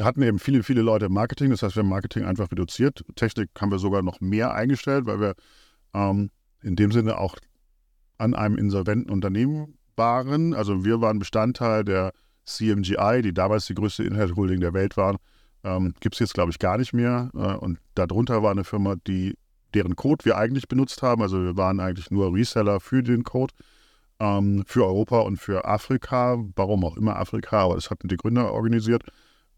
hatten 0.00 0.22
eben 0.22 0.38
viele, 0.38 0.62
viele 0.62 0.82
Leute 0.82 1.06
im 1.06 1.12
Marketing. 1.12 1.50
Das 1.50 1.64
heißt, 1.64 1.74
wir 1.74 1.82
haben 1.82 1.88
Marketing 1.88 2.24
einfach 2.24 2.52
reduziert. 2.52 3.04
Technik 3.16 3.50
haben 3.60 3.72
wir 3.72 3.80
sogar 3.80 4.02
noch 4.02 4.20
mehr 4.20 4.54
eingestellt, 4.54 5.06
weil 5.06 5.18
wir 5.18 5.34
ähm, 5.92 6.30
in 6.62 6.76
dem 6.76 6.92
Sinne 6.92 7.18
auch 7.18 7.34
an 8.18 8.34
einem 8.34 8.58
insolventen 8.58 9.10
Unternehmen 9.10 9.76
waren. 9.96 10.54
Also 10.54 10.84
wir 10.84 11.00
waren 11.00 11.18
Bestandteil 11.18 11.82
der 11.82 12.12
CMGI, 12.44 13.22
die 13.24 13.34
damals 13.34 13.66
die 13.66 13.74
größte 13.74 14.04
Inhaltholding 14.04 14.60
der 14.60 14.72
Welt 14.72 14.96
war. 14.96 15.16
Ähm, 15.64 15.94
Gibt 15.98 16.14
es 16.14 16.20
jetzt, 16.20 16.34
glaube 16.34 16.52
ich, 16.52 16.60
gar 16.60 16.78
nicht 16.78 16.92
mehr. 16.92 17.32
Äh, 17.34 17.56
und 17.56 17.80
darunter 17.96 18.44
war 18.44 18.52
eine 18.52 18.62
Firma, 18.62 18.94
die 19.04 19.34
deren 19.74 19.96
Code 19.96 20.24
wir 20.24 20.36
eigentlich 20.36 20.68
benutzt 20.68 21.02
haben. 21.02 21.22
Also 21.22 21.42
wir 21.42 21.56
waren 21.56 21.80
eigentlich 21.80 22.10
nur 22.10 22.32
Reseller 22.32 22.80
für 22.80 23.02
den 23.02 23.24
Code, 23.24 23.54
ähm, 24.20 24.64
für 24.66 24.84
Europa 24.84 25.20
und 25.20 25.38
für 25.38 25.64
Afrika, 25.64 26.38
warum 26.56 26.84
auch 26.84 26.96
immer 26.96 27.16
Afrika, 27.16 27.64
aber 27.64 27.74
das 27.74 27.90
hatten 27.90 28.08
die 28.08 28.16
Gründer 28.16 28.52
organisiert 28.52 29.02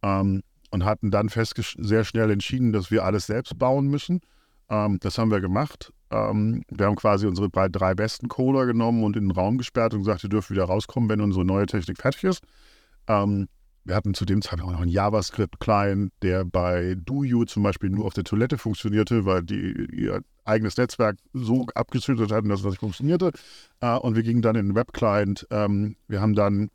ähm, 0.02 0.42
und 0.70 0.84
hatten 0.84 1.10
dann 1.10 1.28
sehr 1.28 2.04
schnell 2.04 2.30
entschieden, 2.30 2.72
dass 2.72 2.90
wir 2.90 3.04
alles 3.04 3.26
selbst 3.26 3.58
bauen 3.58 3.88
müssen. 3.88 4.20
Ähm, 4.68 4.98
das 5.00 5.18
haben 5.18 5.30
wir 5.30 5.40
gemacht. 5.40 5.92
Ähm, 6.10 6.62
wir 6.70 6.86
haben 6.86 6.96
quasi 6.96 7.26
unsere 7.26 7.50
drei 7.50 7.94
besten 7.94 8.28
Coder 8.28 8.66
genommen 8.66 9.04
und 9.04 9.16
in 9.16 9.28
den 9.28 9.30
Raum 9.30 9.58
gesperrt 9.58 9.94
und 9.94 10.00
gesagt, 10.00 10.24
ihr 10.24 10.30
dürft 10.30 10.50
wieder 10.50 10.64
rauskommen, 10.64 11.08
wenn 11.08 11.20
unsere 11.20 11.44
neue 11.44 11.66
Technik 11.66 11.98
fertig 11.98 12.24
ist. 12.24 12.42
Ähm, 13.08 13.48
wir 13.86 13.94
hatten 13.94 14.14
zu 14.14 14.24
dem 14.24 14.42
Zeitpunkt 14.42 14.66
auch 14.66 14.72
noch 14.72 14.80
einen 14.80 14.90
JavaScript-Client, 14.90 16.12
der 16.22 16.44
bei 16.44 16.96
DoYou 16.98 17.44
zum 17.44 17.62
Beispiel 17.62 17.90
nur 17.90 18.04
auf 18.04 18.14
der 18.14 18.24
Toilette 18.24 18.58
funktionierte, 18.58 19.24
weil 19.24 19.42
die 19.42 19.86
ihr 19.92 20.22
eigenes 20.44 20.76
Netzwerk 20.76 21.18
so 21.32 21.66
abgeschüttet 21.74 22.32
hatten, 22.32 22.48
dass 22.48 22.62
das 22.62 22.72
nicht 22.72 22.80
funktionierte. 22.80 23.30
Äh, 23.80 23.96
und 23.96 24.16
wir 24.16 24.22
gingen 24.22 24.42
dann 24.42 24.56
in 24.56 24.68
den 24.68 24.74
Web-Client. 24.74 25.46
Ähm, 25.50 25.96
wir 26.08 26.20
haben 26.20 26.34
dann 26.34 26.70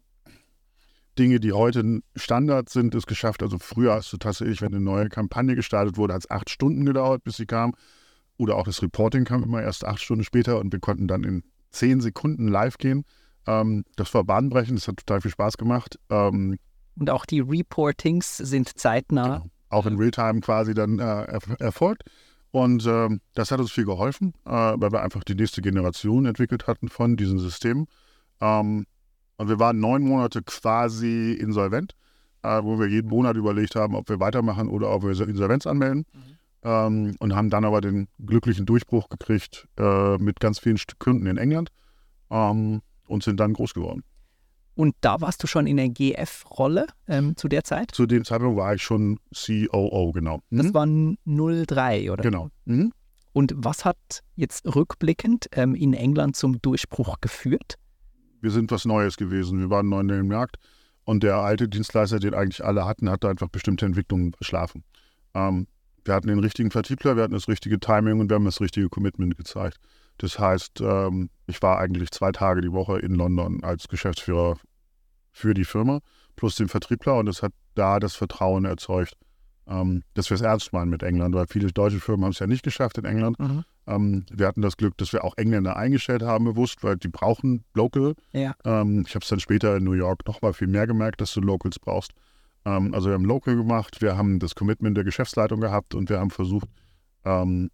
Dinge, 1.20 1.42
die 1.42 1.52
heute 1.52 2.00
Standard 2.16 2.70
sind, 2.70 2.96
es 2.96 3.06
geschafft. 3.06 3.44
Also 3.44 3.60
früher 3.60 3.94
hast 3.94 4.12
du 4.14 4.18
tatsächlich, 4.18 4.62
wenn 4.62 4.74
eine 4.74 4.84
neue 4.84 5.10
Kampagne 5.10 5.56
gestartet 5.56 5.98
wurde, 5.98 6.14
hat 6.14 6.24
es 6.24 6.32
acht 6.32 6.50
Stunden 6.50 6.86
gedauert, 6.86 7.24
bis 7.24 7.38
sie 7.38 7.46
kam. 7.46 7.74
Oder 8.38 8.56
auch 8.56 8.66
das 8.66 8.82
Reporting 8.82 9.26
kam 9.26 9.44
immer 9.44 9.62
erst 9.62 9.86
acht 9.86 10.02
Stunden 10.02 10.24
später 10.24 10.60
und 10.60 10.72
wir 10.72 10.80
konnten 10.80 11.08
dann 11.08 11.24
in 11.26 11.44
zehn 11.72 12.00
Sekunden 12.00 12.48
live 12.48 12.78
gehen. 12.78 13.04
Ähm, 13.46 13.84
das 13.98 14.14
war 14.14 14.24
bahnbrechend, 14.24 14.80
das 14.80 14.88
hat 14.88 14.98
total 14.98 15.22
viel 15.22 15.32
Spaß 15.32 15.58
gemacht. 15.58 16.00
Ähm, 17.02 17.08
und 17.08 17.10
auch 17.10 17.26
die 17.26 17.40
Reportings 17.40 18.38
sind 18.38 18.78
zeitnah. 18.78 19.40
Genau. 19.40 19.46
Auch 19.70 19.86
in 19.86 19.98
Realtime 19.98 20.42
quasi 20.42 20.74
dann 20.74 21.00
äh, 21.00 21.40
erfolgt. 21.60 22.04
Und 22.52 22.86
äh, 22.86 23.10
das 23.34 23.52
hat 23.52 23.60
uns 23.60 23.72
viel 23.72 23.86
geholfen, 23.86 24.34
äh, 24.46 24.52
weil 24.52 24.92
wir 24.92 25.02
einfach 25.02 25.24
die 25.24 25.36
nächste 25.36 25.62
Generation 25.62 26.26
entwickelt 26.26 26.68
hatten 26.68 26.90
von 26.90 27.16
diesen 27.16 27.40
Systemen. 27.40 27.88
Ähm, 28.42 28.86
und 29.38 29.48
wir 29.48 29.60
waren 29.60 29.80
neun 29.80 30.04
Monate 30.04 30.44
quasi 30.44 31.32
insolvent, 31.32 31.96
äh, 32.44 32.62
wo 32.62 32.78
wir 32.78 32.88
jeden 32.88 33.10
Monat 33.10 33.38
überlegt 33.38 33.76
haben, 33.76 33.96
ob 33.96 34.10
wir 34.10 34.20
weitermachen 34.20 34.68
oder 34.68 34.90
ob 34.90 35.04
wir 35.04 35.28
Insolvenz 35.28 35.66
anmelden. 35.66 36.06
Mhm. 36.12 36.38
Ähm, 36.64 37.16
und 37.20 37.34
haben 37.34 37.50
dann 37.50 37.64
aber 37.64 37.80
den 37.80 38.08
glücklichen 38.24 38.66
Durchbruch 38.66 39.08
gekriegt 39.08 39.68
äh, 39.80 40.18
mit 40.18 40.42
ganz 40.42 40.60
vielen 40.60 40.78
Kunden 41.00 41.26
in 41.26 41.38
England 41.38 41.70
ähm, 42.30 42.82
und 43.08 43.24
sind 43.24 43.40
dann 43.40 43.54
groß 43.54 43.74
geworden. 43.74 44.04
Und 44.82 44.96
da 45.02 45.22
warst 45.22 45.44
du 45.44 45.46
schon 45.46 45.68
in 45.68 45.78
der 45.78 45.90
GF-Rolle 45.90 46.88
ähm, 47.08 47.38
zu 47.38 47.48
der 47.48 47.64
Zeit? 47.64 47.92
Zu 47.92 48.08
dem 48.08 48.26
Zeitpunkt 48.26 48.58
war 48.58 48.74
ich 48.74 48.82
schon 48.82 49.20
COO, 49.32 50.12
genau. 50.12 50.42
Mhm. 50.50 50.58
Das 50.58 50.74
war 50.74 50.88
03, 50.88 52.12
oder? 52.12 52.24
Genau. 52.24 52.50
Mhm. 52.66 52.92
Und 53.32 53.54
was 53.56 53.86
hat 53.86 54.24
jetzt 54.36 54.66
rückblickend 54.66 55.50
ähm, 55.52 55.76
in 55.76 55.94
England 55.94 56.36
zum 56.36 56.60
Durchbruch 56.64 57.22
geführt? 57.22 57.76
Wir 58.40 58.50
sind 58.50 58.72
was 58.72 58.86
Neues 58.86 59.18
gewesen. 59.18 59.60
Wir 59.60 59.70
waren 59.70 59.88
neu 59.88 60.00
in 60.00 60.08
dem 60.08 60.28
Markt 60.30 60.58
und 61.04 61.22
der 61.22 61.36
alte 61.36 61.70
Dienstleister, 61.70 62.18
den 62.18 62.34
eigentlich 62.34 62.66
alle 62.66 62.84
hatten, 62.84 63.08
hatte 63.08 63.30
einfach 63.30 63.50
bestimmte 63.50 63.86
Entwicklungen 63.86 64.34
verschlafen. 64.34 64.84
Ähm, 65.36 65.68
wir 66.06 66.16
hatten 66.16 66.28
den 66.28 66.40
richtigen 66.40 66.72
Vertriebler, 66.72 67.16
wir 67.18 67.22
hatten 67.22 67.36
das 67.36 67.48
richtige 67.48 67.80
Timing 67.80 68.20
und 68.20 68.32
wir 68.32 68.36
haben 68.36 68.46
das 68.46 68.60
richtige 68.60 68.90
Commitment 68.90 69.38
gezeigt. 69.38 69.78
Das 70.18 70.40
heißt, 70.40 70.82
ähm, 70.82 71.30
ich 71.46 71.62
war 71.62 71.78
eigentlich 71.78 72.10
zwei 72.10 72.32
Tage 72.32 72.62
die 72.62 72.72
Woche 72.72 72.98
in 72.98 73.14
London 73.14 73.64
als 73.64 73.88
Geschäftsführer 73.88 74.58
für 75.32 75.54
die 75.54 75.66
Firma 75.66 76.00
plus 76.36 76.56
den 76.56 76.68
Vertriebler 76.68 77.18
und 77.18 77.28
es 77.28 77.44
hat 77.44 77.54
da 77.76 78.00
das 78.00 78.16
Vertrauen 78.16 78.66
erzeugt, 78.66 79.16
ähm, 79.68 80.04
dass 80.14 80.30
wir 80.30 80.36
es 80.36 80.42
ernst 80.42 80.74
meinen 80.74 80.90
mit 80.90 81.04
England, 81.04 81.36
weil 81.36 81.48
viele 81.48 81.72
deutsche 81.72 82.00
Firmen 82.00 82.26
haben 82.26 82.32
es 82.32 82.40
ja 82.40 82.48
nicht 82.48 82.64
geschafft 82.64 82.98
in 82.98 83.06
England. 83.06 83.40
Mhm. 83.40 83.64
Ähm, 83.88 84.26
wir 84.32 84.48
hatten 84.48 84.62
das 84.62 84.78
Glück, 84.78 84.98
dass 84.98 85.14
wir 85.14 85.24
auch 85.24 85.38
Engländer 85.38 85.76
eingestellt 85.76 86.24
haben, 86.24 86.46
bewusst, 86.46 86.84
weil 86.84 86.98
die 86.98 87.08
brauchen 87.08 87.64
Local. 87.74 88.16
Ja. 88.32 88.56
Ähm, 88.66 89.06
ich 89.08 89.16
habe 89.16 89.24
es 89.24 89.30
dann 89.30 89.40
später 89.40 89.78
in 89.78 89.84
New 89.84 89.94
York 89.94 90.28
nochmal 90.28 90.54
viel 90.54 90.68
mehr 90.68 90.88
gemerkt, 90.88 91.22
dass 91.22 91.34
du 91.34 91.42
Locals 91.42 91.80
brauchst. 91.80 92.12
Ähm, 92.66 92.94
also 92.94 93.10
wir 93.10 93.14
haben 93.14 93.26
Local 93.26 93.56
gemacht, 93.56 94.02
wir 94.02 94.18
haben 94.18 94.40
das 94.40 94.56
Commitment 94.56 94.98
der 94.98 95.04
Geschäftsleitung 95.04 95.62
gehabt 95.62 95.96
und 95.96 96.10
wir 96.10 96.20
haben 96.20 96.32
versucht, 96.32 96.68
ähm, 97.26 97.70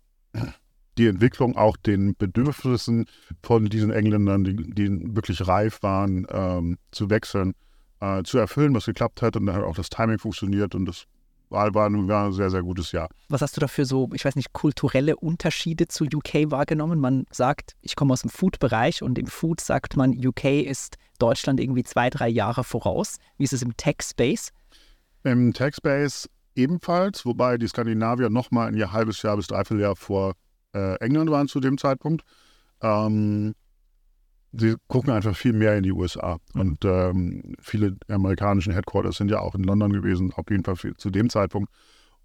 die 0.98 1.08
Entwicklung 1.08 1.56
auch 1.56 1.77
den 1.77 2.16
Bedürfnissen 2.16 3.06
von 3.44 3.66
diesen 3.66 3.92
Engländern, 3.92 4.44
die, 4.44 4.56
die 4.56 5.16
wirklich 5.16 5.48
reif 5.48 5.82
waren, 5.84 6.27
ähm, 6.30 6.77
zu 6.92 7.10
wechseln, 7.10 7.54
äh, 8.00 8.24
zu 8.24 8.38
erfüllen, 8.38 8.74
was 8.74 8.86
geklappt 8.86 9.22
hat. 9.22 9.36
Und 9.36 9.46
dann 9.46 9.56
hat 9.56 9.63
auch 9.63 9.75
das 9.75 9.89
Timing 9.89 10.20
funktioniert 10.20 10.75
und 10.75 10.86
das 10.86 11.06
war, 11.50 11.74
war, 11.74 11.89
ein 11.89 12.34
sehr, 12.34 12.50
sehr 12.50 12.62
gutes 12.62 12.92
Jahr. 12.92 13.10
Was 13.30 13.42
hast 13.42 13.56
du 13.56 13.62
dafür 13.62 13.86
so, 13.86 14.10
ich 14.13 14.25
weiß 14.25 14.36
nicht, 14.36 14.51
kulturelle 14.51 15.16
Unterschiede 15.16 15.88
zu 15.88 16.04
UK 16.04 16.51
wahrgenommen? 16.51 17.00
Man 17.00 17.25
sagt, 17.32 17.75
ich 17.82 17.96
komme 17.96 18.13
aus 18.13 18.22
dem 18.22 18.30
Food-Bereich 18.30 19.01
und 19.01 19.18
im 19.18 19.27
Food 19.27 19.62
sagt 19.62 19.96
man, 19.96 20.12
UK 20.12 20.46
ist 20.66 20.98
Deutschland 21.20 21.60
irgendwie 21.60 21.84
zwei, 21.84 22.10
drei 22.10 22.27
Jahre 22.27 22.63
voraus. 22.63 23.18
Wie 23.38 23.46
ist 23.46 23.54
es 23.54 23.62
im 23.62 23.77
Tech-Space? 23.77 24.51
Im 25.24 25.54
Tech-Space 25.54 26.30
ebenfalls, 26.56 27.25
wobei 27.25 27.58
die 27.58 27.68
Skandinavier 27.68 28.30
nochmal 28.30 28.68
ein 28.68 28.92
halbes 28.92 29.22
Jahr 29.22 29.38
bis 29.38 29.48
dreiviertel 29.48 29.82
Jahr 29.82 29.96
vor 29.96 30.34
äh, 30.74 30.95
England 30.95 31.29
waren 31.29 31.47
zu 31.47 31.59
dem 31.59 31.77
Zeitpunkt. 31.77 32.24
Ähm, 32.81 33.55
sie 34.53 34.75
gucken 34.88 35.12
einfach 35.12 35.36
viel 35.36 35.53
mehr 35.53 35.77
in 35.77 35.83
die 35.83 35.91
USA. 35.91 36.38
Mhm. 36.53 36.62
Und 36.62 36.86
ähm, 36.86 37.55
viele 37.62 37.97
amerikanischen 38.07 38.74
Headquarters 38.74 39.17
sind 39.17 39.31
ja 39.31 39.39
auch 39.39 39.55
in 39.55 39.63
London 39.63 39.93
gewesen, 39.93 40.31
auf 40.36 40.50
jeden 40.50 40.63
Fall 40.63 40.75
zu 40.97 41.09
dem 41.09 41.29
Zeitpunkt. 41.29 41.71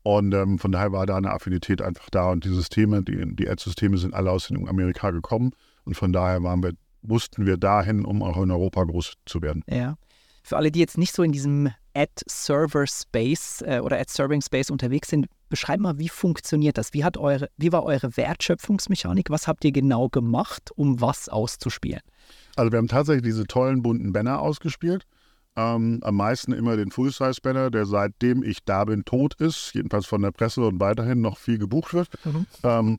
Und 0.05 0.35
ähm, 0.35 0.59
von 0.59 0.73
daher 0.73 0.93
war 0.93 1.07
da 1.07 1.17
eine 1.17 1.31
Affinität 1.31 1.81
einfach 1.81 2.11
da. 2.11 2.31
Und 2.31 2.45
die 2.45 2.53
Systeme, 2.53 3.03
die, 3.03 3.37
die 3.37 3.49
Ad-Systeme 3.49 3.97
sind 3.99 4.15
alle 4.15 4.31
aus 4.31 4.49
den 4.49 4.69
Amerika 4.69 5.11
gekommen. 5.11 5.53
Und 5.85 5.97
von 5.97 6.13
daher 6.13 6.43
waren 6.43 6.63
wir, 6.63 6.73
mussten 7.03 7.47
wir 7.47 7.57
dahin, 7.57 8.05
um 8.05 8.23
auch 8.23 8.37
in 8.43 8.51
Europa 8.51 8.83
groß 8.85 9.15
zu 9.27 9.43
werden. 9.43 9.63
Ja. 9.69 9.97
Für 10.43 10.57
alle, 10.57 10.73
die 10.73 10.81
jetzt 10.81 10.99
nicht 10.99 11.15
so 11.15 11.23
in 11.23 11.31
diesem 11.31 11.71
Ad-Server-Space 11.95 13.63
äh, 13.63 13.81
oder 13.81 14.01
Ad-Serving-Space 14.01 14.71
unterwegs 14.71 15.09
sind, 15.09 15.27
beschreib 15.53 15.81
mal, 15.81 15.99
wie 15.99 16.09
funktioniert 16.09 16.79
das? 16.79 16.95
Wie, 16.95 17.05
hat 17.05 17.19
eure, 17.19 17.51
wie 17.59 17.73
war 17.73 17.85
eure 17.85 18.17
Wertschöpfungsmechanik? 18.17 19.29
Was 19.29 19.47
habt 19.47 19.67
ihr 19.67 19.71
genau 19.71 20.09
gemacht, 20.09 20.71
um 20.75 21.03
was 21.03 21.29
auszuspielen? 21.29 22.01
Also 22.57 22.73
wir 22.73 22.79
haben 22.79 22.89
tatsächlich 22.89 23.25
diese 23.25 23.47
tollen 23.47 23.83
bunten 23.83 24.15
Banner 24.15 24.41
ausgespielt. 24.41 25.05
Ähm, 25.55 26.01
am 26.03 26.17
meisten 26.17 26.53
immer 26.53 26.79
den 26.79 26.91
Full-Size-Banner, 26.91 27.71
der 27.71 27.85
seitdem 27.85 28.43
ich 28.43 28.65
da 28.65 28.87
bin 28.87 29.05
tot 29.05 29.35
ist, 29.35 29.75
jedenfalls 29.75 30.07
von 30.07 30.23
der 30.23 30.31
Presse 30.31 30.63
und 30.63 30.81
weiterhin 30.81 31.21
noch 31.21 31.37
viel 31.37 31.59
gebucht 31.59 31.93
wird. 31.93 32.09
Mhm. 32.25 32.47
Ähm, 32.63 32.99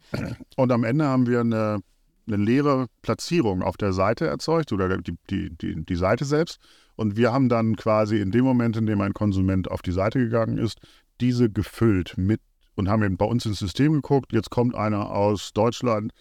und 0.55 0.71
am 0.71 0.83
Ende 0.83 1.05
haben 1.05 1.25
wir 1.25 1.39
eine, 1.39 1.79
eine 2.27 2.37
leere 2.37 2.85
Platzierung 3.01 3.63
auf 3.63 3.77
der 3.77 3.93
Seite 3.93 4.27
erzeugt 4.27 4.71
oder 4.71 4.95
die, 4.99 5.15
die, 5.31 5.49
die, 5.57 5.83
die 5.83 5.95
Seite 5.95 6.25
selbst. 6.25 6.59
Und 6.95 7.17
wir 7.17 7.33
haben 7.33 7.49
dann 7.49 7.75
quasi 7.75 8.19
in 8.19 8.29
dem 8.29 8.45
Moment, 8.45 8.77
in 8.77 8.85
dem 8.85 9.01
ein 9.01 9.15
Konsument 9.15 9.71
auf 9.71 9.81
die 9.81 9.91
Seite 9.91 10.19
gegangen 10.19 10.59
ist, 10.59 10.77
diese 11.21 11.49
gefüllt 11.49 12.17
mit 12.17 12.41
und 12.75 12.89
haben 12.89 13.03
eben 13.03 13.17
bei 13.17 13.25
uns 13.25 13.45
ins 13.45 13.59
System 13.59 13.93
geguckt. 13.93 14.33
Jetzt 14.33 14.49
kommt 14.49 14.75
einer 14.75 15.11
aus 15.11 15.53
Deutschland, 15.53 16.11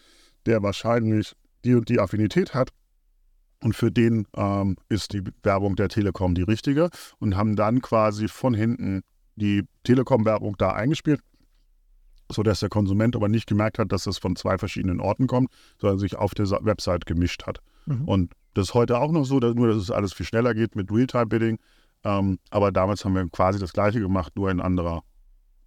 der 0.46 0.62
wahrscheinlich 0.62 1.32
die 1.64 1.75
und 1.75 1.88
die 1.88 2.00
Affinität 2.00 2.54
hat. 2.54 2.70
Und 3.62 3.76
für 3.76 3.92
den 3.92 4.26
ähm, 4.37 4.76
ist 4.88 5.12
die 5.12 5.22
Werbung 5.42 5.76
der 5.76 5.88
Telekom 5.88 6.34
die 6.34 6.42
richtige 6.42 6.90
und 7.20 7.37
haben 7.37 7.54
dann 7.54 7.80
quasi 7.80 8.26
von 8.26 8.54
hinten 8.54 9.02
die 9.37 9.62
Telekom-Werbung 9.84 10.56
da 10.58 10.72
eingespielt, 10.72 11.20
sodass 12.30 12.61
der 12.61 12.68
Konsument 12.68 13.14
aber 13.14 13.28
nicht 13.28 13.46
gemerkt 13.46 13.78
hat, 13.78 13.92
dass 13.92 14.04
das 14.04 14.18
von 14.18 14.34
zwei 14.34 14.58
verschiedenen 14.58 15.00
Orten 15.00 15.28
kommt, 15.28 15.50
sondern 15.80 16.00
sich 16.00 16.16
auf 16.16 16.34
der 16.34 16.50
Website 16.50 17.06
gemischt 17.06 17.46
hat. 17.46 17.61
Mhm. 17.87 18.08
Und 18.08 18.32
das 18.54 18.68
ist 18.68 18.75
heute 18.75 18.99
auch 18.99 19.12
noch 19.12 19.25
so, 19.25 19.40
dass, 19.40 19.54
nur 19.54 19.68
dass 19.68 19.76
es 19.76 19.90
alles 19.90 20.12
viel 20.12 20.26
schneller 20.26 20.54
geht 20.54 20.76
mit 20.76 20.90
Realtime-Bidding. 20.90 21.58
Ähm, 22.04 22.38
aber 22.50 22.73
damals 22.73 23.04
haben 23.04 23.14
wir 23.14 23.28
quasi 23.28 23.59
das 23.59 23.73
Gleiche 23.73 24.00
gemacht, 24.00 24.32
nur 24.37 24.50
in 24.50 24.61
anderer, 24.61 25.02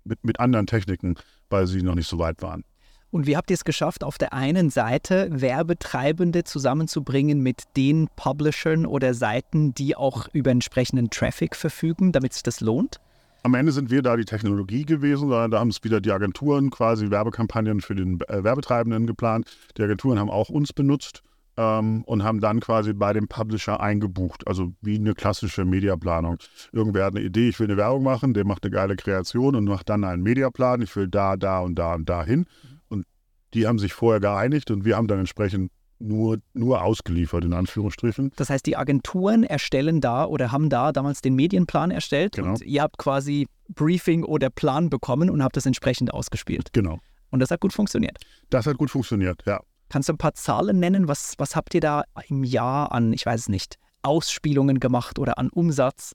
mit, 0.04 0.24
mit 0.24 0.40
anderen 0.40 0.68
Techniken, 0.68 1.16
weil 1.50 1.68
sie 1.68 1.82
noch 1.82 1.96
nicht 1.96 2.08
so 2.08 2.20
weit 2.20 2.42
waren. 2.42 2.64
Und 3.12 3.28
wie 3.28 3.38
habt 3.38 3.50
ihr 3.50 3.54
es 3.54 3.64
geschafft, 3.64 4.04
auf 4.04 4.18
der 4.18 4.34
einen 4.34 4.70
Seite 4.70 5.30
Werbetreibende 5.32 6.44
zusammenzubringen 6.44 7.40
mit 7.40 7.64
den 7.78 8.10
Publishern 8.18 8.86
oder 8.86 9.14
Seiten, 9.14 9.74
die 9.74 9.96
auch 9.96 10.28
über 10.34 10.52
entsprechenden 10.52 11.10
Traffic 11.10 11.56
verfügen, 11.56 12.12
damit 12.12 12.34
sich 12.34 12.44
das 12.44 12.60
lohnt? 12.60 13.00
Am 13.44 13.54
Ende 13.54 13.72
sind 13.72 13.90
wir 13.90 14.02
da 14.02 14.18
die 14.18 14.26
Technologie 14.26 14.84
gewesen, 14.86 15.30
sondern 15.30 15.52
da 15.52 15.60
haben 15.60 15.70
es 15.70 15.84
wieder 15.84 16.02
die 16.02 16.12
Agenturen 16.12 16.72
quasi 16.72 17.10
Werbekampagnen 17.10 17.80
für 17.80 17.96
den 17.96 18.20
äh, 18.22 18.44
Werbetreibenden 18.44 19.08
geplant. 19.08 19.48
Die 19.78 19.84
Agenturen 19.84 20.20
haben 20.20 20.32
auch 20.32 20.50
uns 20.50 20.74
benutzt 20.74 21.22
ähm, 21.58 22.04
und 22.06 22.24
haben 22.24 22.40
dann 22.40 22.60
quasi 22.60 22.94
bei 22.94 23.14
dem 23.14 23.28
Publisher 23.28 23.80
eingebucht, 23.80 24.48
also 24.48 24.74
wie 24.82 24.96
eine 24.96 25.14
klassische 25.14 25.66
Mediaplanung. 25.66 26.38
Irgendwer 26.72 27.06
hat 27.06 27.16
eine 27.16 27.26
Idee, 27.26 27.50
ich 27.50 27.60
will 27.60 27.68
eine 27.68 27.78
Werbung 27.78 28.04
machen, 28.04 28.34
der 28.34 28.46
macht 28.46 28.64
eine 28.64 28.72
geile 28.72 28.96
Kreation 28.96 29.56
und 29.56 29.66
macht 29.66 29.90
dann 29.90 30.04
einen 30.04 30.24
Mediaplan, 30.24 30.82
ich 30.82 30.96
will 30.96 31.08
da, 31.08 31.38
da 31.38 31.60
und 31.60 31.76
da 31.76 31.96
und 31.96 32.10
da 32.10 32.24
hin. 32.24 32.46
Und 32.90 33.06
die 33.54 33.68
haben 33.68 33.80
sich 33.80 33.94
vorher 33.94 34.20
geeinigt 34.20 34.72
und 34.72 34.86
wir 34.86 34.98
haben 34.98 35.08
dann 35.08 35.20
entsprechend 35.20 35.72
nur, 36.00 36.40
nur 36.54 36.84
ausgeliefert, 36.84 37.46
in 37.46 37.54
Anführungsstrichen. 37.54 38.32
Das 38.36 38.50
heißt, 38.50 38.66
die 38.66 38.76
Agenturen 38.76 39.44
erstellen 39.44 40.02
da 40.02 40.26
oder 40.26 40.52
haben 40.52 40.70
da 40.70 40.92
damals 40.92 41.22
den 41.22 41.36
Medienplan 41.36 41.90
erstellt 41.92 42.34
genau. 42.36 42.50
und 42.50 42.62
ihr 42.62 42.82
habt 42.82 42.98
quasi 42.98 43.48
Briefing 43.70 44.24
oder 44.24 44.50
Plan 44.50 44.90
bekommen 44.90 45.30
und 45.30 45.42
habt 45.42 45.56
das 45.56 45.66
entsprechend 45.66 46.14
ausgespielt. 46.14 46.74
Genau. 46.74 47.00
Und 47.32 47.40
das 47.40 47.50
hat 47.50 47.62
gut 47.62 47.74
funktioniert. 47.74 48.18
Das 48.50 48.68
hat 48.68 48.78
gut 48.78 48.92
funktioniert, 48.92 49.42
ja. 49.46 49.62
Kannst 49.96 50.10
du 50.10 50.14
ein 50.14 50.18
paar 50.18 50.34
Zahlen 50.34 50.78
nennen? 50.78 51.08
Was, 51.08 51.36
was 51.38 51.56
habt 51.56 51.74
ihr 51.74 51.80
da 51.80 52.04
im 52.28 52.44
Jahr 52.44 52.92
an, 52.92 53.14
ich 53.14 53.26
weiß 53.26 53.40
es 53.40 53.48
nicht, 53.48 53.78
Ausspielungen 54.02 54.82
gemacht 54.82 55.20
oder 55.20 55.38
an 55.38 55.48
Umsatz? 55.48 56.12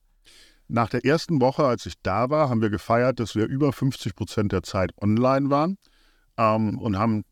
Nach 0.68 0.90
der 0.90 1.02
ersten 1.06 1.40
Woche, 1.40 1.64
als 1.64 1.86
ich 1.86 1.94
da 2.02 2.28
war, 2.28 2.50
haben 2.50 2.60
wir 2.60 2.68
gefeiert, 2.68 3.20
dass 3.20 3.34
wir 3.34 3.46
über 3.46 3.72
50 3.72 4.14
Prozent 4.14 4.52
der 4.52 4.62
Zeit 4.64 4.90
online 5.00 5.48
waren 5.48 5.78
ähm, 6.36 6.78
und 6.78 6.98
haben 6.98 7.24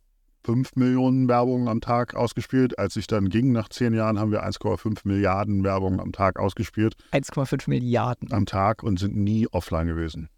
5 0.46 0.74
Millionen 0.76 1.28
Werbungen 1.28 1.68
am 1.68 1.82
Tag 1.82 2.14
ausgespielt. 2.14 2.78
Als 2.78 2.96
ich 2.96 3.06
dann 3.06 3.28
ging, 3.28 3.52
nach 3.52 3.68
zehn 3.68 3.92
Jahren, 3.92 4.18
haben 4.18 4.32
wir 4.32 4.42
1,5 4.42 5.00
Milliarden 5.04 5.64
Werbungen 5.64 6.00
am 6.00 6.12
Tag 6.12 6.38
ausgespielt. 6.38 6.94
1,5 7.12 7.68
Milliarden. 7.68 8.32
Am 8.32 8.46
Tag 8.46 8.82
und 8.82 8.98
sind 8.98 9.14
nie 9.14 9.46
offline 9.48 9.86
gewesen. 9.86 10.30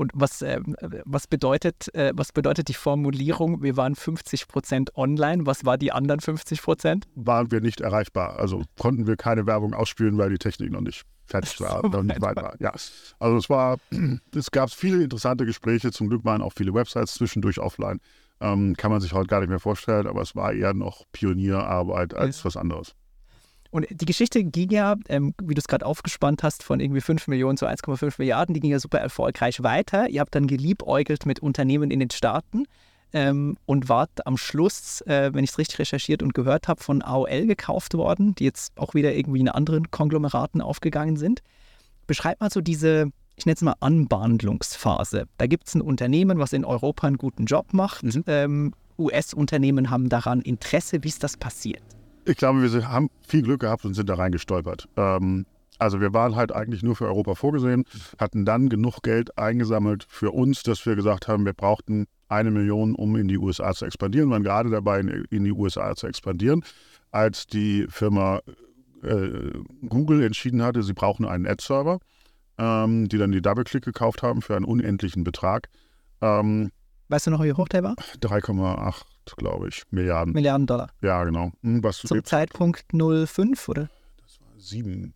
Und 0.00 0.12
was, 0.14 0.40
äh, 0.40 0.58
was, 1.04 1.26
bedeutet, 1.26 1.94
äh, 1.94 2.12
was 2.14 2.32
bedeutet 2.32 2.68
die 2.68 2.74
Formulierung, 2.74 3.62
wir 3.62 3.76
waren 3.76 3.94
50 3.94 4.48
Prozent 4.48 4.96
online? 4.96 5.44
Was 5.44 5.66
war 5.66 5.76
die 5.76 5.92
anderen 5.92 6.20
50 6.20 6.62
Prozent? 6.62 7.06
Waren 7.16 7.50
wir 7.50 7.60
nicht 7.60 7.82
erreichbar. 7.82 8.38
Also 8.38 8.62
konnten 8.78 9.06
wir 9.06 9.16
keine 9.16 9.46
Werbung 9.46 9.74
ausspielen, 9.74 10.16
weil 10.16 10.30
die 10.30 10.38
Technik 10.38 10.72
noch 10.72 10.80
nicht 10.80 11.02
fertig 11.26 11.60
war, 11.60 11.86
noch 11.86 12.02
nicht 12.02 12.22
weit 12.22 12.36
war. 12.36 12.54
Ja. 12.60 12.72
Also 13.18 13.36
es 13.36 13.50
war, 13.50 13.76
es 14.34 14.50
gab 14.50 14.70
viele 14.70 15.02
interessante 15.02 15.44
Gespräche. 15.44 15.92
Zum 15.92 16.08
Glück 16.08 16.24
waren 16.24 16.40
auch 16.40 16.54
viele 16.56 16.72
Websites 16.72 17.12
zwischendurch 17.12 17.58
offline. 17.58 18.00
Ähm, 18.40 18.76
kann 18.78 18.90
man 18.90 19.02
sich 19.02 19.12
heute 19.12 19.26
gar 19.26 19.40
nicht 19.40 19.50
mehr 19.50 19.60
vorstellen, 19.60 20.06
aber 20.06 20.22
es 20.22 20.34
war 20.34 20.54
eher 20.54 20.72
noch 20.72 21.04
Pionierarbeit 21.12 22.14
als 22.14 22.38
ja. 22.38 22.44
was 22.46 22.56
anderes. 22.56 22.94
Und 23.70 23.86
die 23.88 24.04
Geschichte 24.04 24.42
ging 24.42 24.70
ja, 24.70 24.96
ähm, 25.08 25.32
wie 25.42 25.54
du 25.54 25.60
es 25.60 25.68
gerade 25.68 25.86
aufgespannt 25.86 26.42
hast, 26.42 26.62
von 26.62 26.80
irgendwie 26.80 27.00
5 27.00 27.28
Millionen 27.28 27.56
zu 27.56 27.66
1,5 27.66 28.14
Milliarden, 28.18 28.52
die 28.52 28.60
ging 28.60 28.72
ja 28.72 28.80
super 28.80 28.98
erfolgreich 28.98 29.62
weiter. 29.62 30.08
Ihr 30.08 30.20
habt 30.20 30.34
dann 30.34 30.48
geliebäugelt 30.48 31.24
mit 31.24 31.40
Unternehmen 31.40 31.90
in 31.90 32.00
den 32.00 32.10
Staaten 32.10 32.64
ähm, 33.12 33.56
und 33.66 33.88
wart 33.88 34.26
am 34.26 34.36
Schluss, 34.36 35.02
äh, 35.02 35.32
wenn 35.32 35.44
ich 35.44 35.50
es 35.50 35.58
richtig 35.58 35.78
recherchiert 35.78 36.22
und 36.22 36.34
gehört 36.34 36.66
habe, 36.66 36.82
von 36.82 37.02
AOL 37.02 37.46
gekauft 37.46 37.94
worden, 37.94 38.34
die 38.34 38.44
jetzt 38.44 38.76
auch 38.76 38.94
wieder 38.94 39.14
irgendwie 39.14 39.40
in 39.40 39.48
anderen 39.48 39.90
Konglomeraten 39.90 40.60
aufgegangen 40.60 41.16
sind. 41.16 41.42
Beschreib 42.08 42.40
mal 42.40 42.50
so 42.50 42.60
diese, 42.60 43.10
ich 43.36 43.46
nenne 43.46 43.54
es 43.54 43.62
mal 43.62 43.76
Anbandlungsphase. 43.78 45.26
Da 45.38 45.46
gibt 45.46 45.68
es 45.68 45.76
ein 45.76 45.80
Unternehmen, 45.80 46.40
was 46.40 46.52
in 46.52 46.64
Europa 46.64 47.06
einen 47.06 47.18
guten 47.18 47.46
Job 47.46 47.72
macht. 47.72 48.02
Mhm. 48.02 48.24
Ähm, 48.26 48.74
US-Unternehmen 48.98 49.90
haben 49.90 50.08
daran 50.08 50.40
Interesse. 50.42 51.02
Wie 51.04 51.08
ist 51.08 51.22
das 51.22 51.36
passiert? 51.36 51.99
Ich 52.24 52.36
glaube, 52.36 52.62
wir 52.62 52.88
haben 52.88 53.10
viel 53.26 53.42
Glück 53.42 53.60
gehabt 53.60 53.84
und 53.84 53.94
sind 53.94 54.08
da 54.08 54.14
reingestolpert. 54.14 54.88
Ähm, 54.96 55.46
also 55.78 56.00
wir 56.00 56.12
waren 56.12 56.36
halt 56.36 56.52
eigentlich 56.52 56.82
nur 56.82 56.94
für 56.94 57.06
Europa 57.06 57.34
vorgesehen, 57.34 57.84
hatten 58.18 58.44
dann 58.44 58.68
genug 58.68 59.02
Geld 59.02 59.38
eingesammelt 59.38 60.04
für 60.08 60.30
uns, 60.30 60.62
dass 60.62 60.84
wir 60.84 60.94
gesagt 60.94 61.26
haben, 61.26 61.46
wir 61.46 61.54
brauchten 61.54 62.06
eine 62.28 62.50
Million, 62.50 62.94
um 62.94 63.16
in 63.16 63.28
die 63.28 63.38
USA 63.38 63.72
zu 63.72 63.86
expandieren, 63.86 64.28
wir 64.28 64.34
waren 64.34 64.44
gerade 64.44 64.70
dabei, 64.70 65.00
in 65.00 65.44
die 65.44 65.52
USA 65.52 65.96
zu 65.96 66.06
expandieren, 66.06 66.62
als 67.10 67.46
die 67.46 67.86
Firma 67.88 68.40
äh, 69.02 69.50
Google 69.88 70.22
entschieden 70.22 70.62
hatte, 70.62 70.82
sie 70.82 70.92
brauchen 70.92 71.24
einen 71.24 71.46
Ad-Server, 71.46 71.98
ähm, 72.58 73.08
die 73.08 73.16
dann 73.16 73.32
die 73.32 73.40
DoubleClick 73.40 73.84
gekauft 73.84 74.22
haben 74.22 74.42
für 74.42 74.56
einen 74.56 74.66
unendlichen 74.66 75.24
Betrag. 75.24 75.70
Ähm, 76.20 76.70
weißt 77.10 77.26
du 77.26 77.30
noch, 77.32 77.42
wie 77.42 77.52
hoch 77.52 77.68
der 77.68 77.82
war? 77.82 77.94
3,8 78.20 79.04
glaube 79.36 79.68
ich, 79.68 79.84
Milliarden. 79.90 80.32
Milliarden 80.32 80.66
Dollar. 80.66 80.90
Ja, 81.02 81.22
genau. 81.24 81.52
Hm, 81.62 81.82
was 81.82 81.98
Zum 81.98 82.24
Zeitpunkt 82.24 82.84
05, 82.92 83.68
oder? 83.68 83.88
Das 84.22 84.40
war 84.40 84.48
7. 84.58 85.14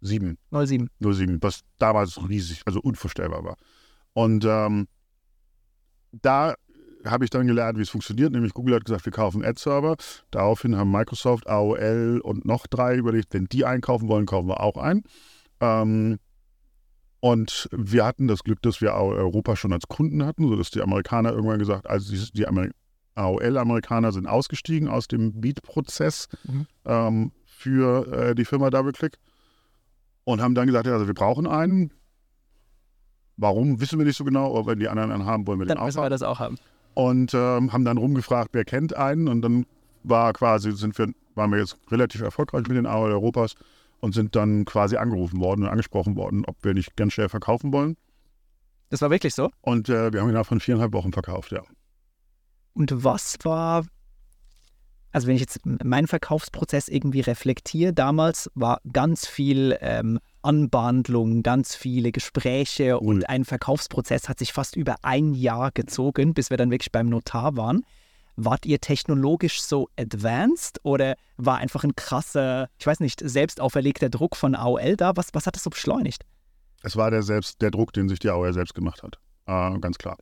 7. 0.00 0.38
07. 0.50 0.90
07, 1.00 1.42
was 1.42 1.62
damals 1.78 2.18
riesig, 2.28 2.62
also 2.66 2.80
unvorstellbar 2.80 3.44
war. 3.44 3.56
Und 4.12 4.44
ähm, 4.44 4.88
da 6.10 6.54
habe 7.04 7.24
ich 7.24 7.30
dann 7.30 7.46
gelernt, 7.46 7.78
wie 7.78 7.82
es 7.82 7.90
funktioniert. 7.90 8.32
Nämlich 8.32 8.54
Google 8.54 8.76
hat 8.76 8.84
gesagt, 8.84 9.04
wir 9.04 9.12
kaufen 9.12 9.44
Ad-Server. 9.44 9.96
Daraufhin 10.30 10.76
haben 10.76 10.90
Microsoft, 10.90 11.48
AOL 11.48 12.20
und 12.22 12.44
noch 12.44 12.66
drei 12.66 12.96
überlegt, 12.96 13.32
wenn 13.32 13.46
die 13.46 13.64
einkaufen 13.64 14.08
wollen, 14.08 14.26
kaufen 14.26 14.48
wir 14.48 14.60
auch 14.60 14.76
ein. 14.76 15.02
Ähm, 15.60 16.18
und 17.24 17.68
wir 17.70 18.04
hatten 18.04 18.26
das 18.26 18.42
Glück, 18.42 18.60
dass 18.62 18.80
wir 18.80 18.92
Europa 18.94 19.54
schon 19.54 19.72
als 19.72 19.86
Kunden 19.86 20.26
hatten, 20.26 20.48
sodass 20.48 20.72
die 20.72 20.82
Amerikaner 20.82 21.30
irgendwann 21.30 21.60
gesagt, 21.60 21.86
also 21.88 22.12
die, 22.12 22.32
die 22.32 22.44
AOL-Amerikaner 23.14 24.10
sind 24.10 24.26
ausgestiegen 24.26 24.88
aus 24.88 25.06
dem 25.06 25.40
Beat-Prozess 25.40 26.26
mhm. 26.42 26.66
ähm, 26.84 27.32
für 27.46 28.12
äh, 28.12 28.34
die 28.34 28.44
Firma 28.44 28.70
DoubleClick 28.70 29.18
und 30.24 30.42
haben 30.42 30.56
dann 30.56 30.66
gesagt, 30.66 30.88
ja, 30.88 30.94
also 30.94 31.06
wir 31.06 31.14
brauchen 31.14 31.46
einen. 31.46 31.92
Warum, 33.36 33.80
wissen 33.80 34.00
wir 34.00 34.04
nicht 34.04 34.18
so 34.18 34.24
genau, 34.24 34.58
aber 34.58 34.72
wenn 34.72 34.80
die 34.80 34.88
anderen 34.88 35.12
einen 35.12 35.24
haben, 35.24 35.46
wollen 35.46 35.60
wir 35.60 35.66
dann 35.66 35.76
den 35.76 35.80
auch 35.80 35.86
müssen 35.86 35.98
haben. 35.98 36.06
wir 36.06 36.10
das 36.10 36.22
auch 36.22 36.40
haben. 36.40 36.58
Und 36.94 37.34
ähm, 37.34 37.72
haben 37.72 37.84
dann 37.84 37.98
rumgefragt, 37.98 38.50
wer 38.52 38.64
kennt 38.64 38.96
einen 38.96 39.28
und 39.28 39.42
dann 39.42 39.64
war 40.02 40.32
quasi, 40.32 40.72
sind 40.72 40.98
wir, 40.98 41.06
waren 41.36 41.52
wir 41.52 41.60
jetzt 41.60 41.76
relativ 41.88 42.20
erfolgreich 42.20 42.66
mit 42.66 42.76
den 42.76 42.86
AOL 42.86 43.12
Europas 43.12 43.54
und 44.02 44.12
sind 44.12 44.34
dann 44.34 44.64
quasi 44.64 44.96
angerufen 44.96 45.40
worden 45.40 45.62
und 45.62 45.68
angesprochen 45.68 46.16
worden, 46.16 46.44
ob 46.44 46.56
wir 46.62 46.74
nicht 46.74 46.96
ganz 46.96 47.14
schnell 47.14 47.28
verkaufen 47.28 47.72
wollen. 47.72 47.96
Das 48.90 49.00
war 49.00 49.10
wirklich 49.10 49.34
so? 49.34 49.48
Und 49.62 49.88
äh, 49.88 50.12
wir 50.12 50.20
haben 50.20 50.28
innerhalb 50.28 50.48
von 50.48 50.60
viereinhalb 50.60 50.92
Wochen 50.92 51.12
verkauft, 51.12 51.52
ja. 51.52 51.62
Und 52.74 53.04
was 53.04 53.36
war, 53.44 53.86
also 55.12 55.28
wenn 55.28 55.36
ich 55.36 55.40
jetzt 55.40 55.60
meinen 55.64 56.08
Verkaufsprozess 56.08 56.88
irgendwie 56.88 57.20
reflektiere, 57.20 57.92
damals 57.92 58.50
war 58.54 58.80
ganz 58.92 59.26
viel 59.26 59.78
ähm, 59.80 60.18
Anbandlung, 60.42 61.44
ganz 61.44 61.76
viele 61.76 62.10
Gespräche 62.10 62.98
und 62.98 63.18
mhm. 63.18 63.24
ein 63.28 63.44
Verkaufsprozess 63.44 64.28
hat 64.28 64.40
sich 64.40 64.52
fast 64.52 64.74
über 64.74 64.96
ein 65.02 65.32
Jahr 65.32 65.70
gezogen, 65.70 66.34
bis 66.34 66.50
wir 66.50 66.56
dann 66.56 66.72
wirklich 66.72 66.90
beim 66.90 67.08
Notar 67.08 67.56
waren. 67.56 67.86
Wart 68.36 68.66
ihr 68.66 68.80
technologisch 68.80 69.62
so 69.62 69.88
advanced 69.98 70.80
oder 70.84 71.16
war 71.36 71.58
einfach 71.58 71.84
ein 71.84 71.94
krasser, 71.94 72.68
ich 72.78 72.86
weiß 72.86 73.00
nicht, 73.00 73.20
selbst 73.24 73.60
auferlegter 73.60 74.08
Druck 74.08 74.36
von 74.36 74.54
AOL 74.54 74.96
da? 74.96 75.12
Was, 75.16 75.28
was 75.32 75.46
hat 75.46 75.54
das 75.54 75.62
so 75.62 75.70
beschleunigt? 75.70 76.24
Es 76.82 76.96
war 76.96 77.10
der, 77.10 77.22
selbst, 77.22 77.60
der 77.60 77.70
Druck, 77.70 77.92
den 77.92 78.08
sich 78.08 78.18
die 78.18 78.30
AOL 78.30 78.52
selbst 78.52 78.74
gemacht 78.74 79.02
hat. 79.02 79.18
Äh, 79.46 79.78
ganz 79.78 79.98
klar. 79.98 80.16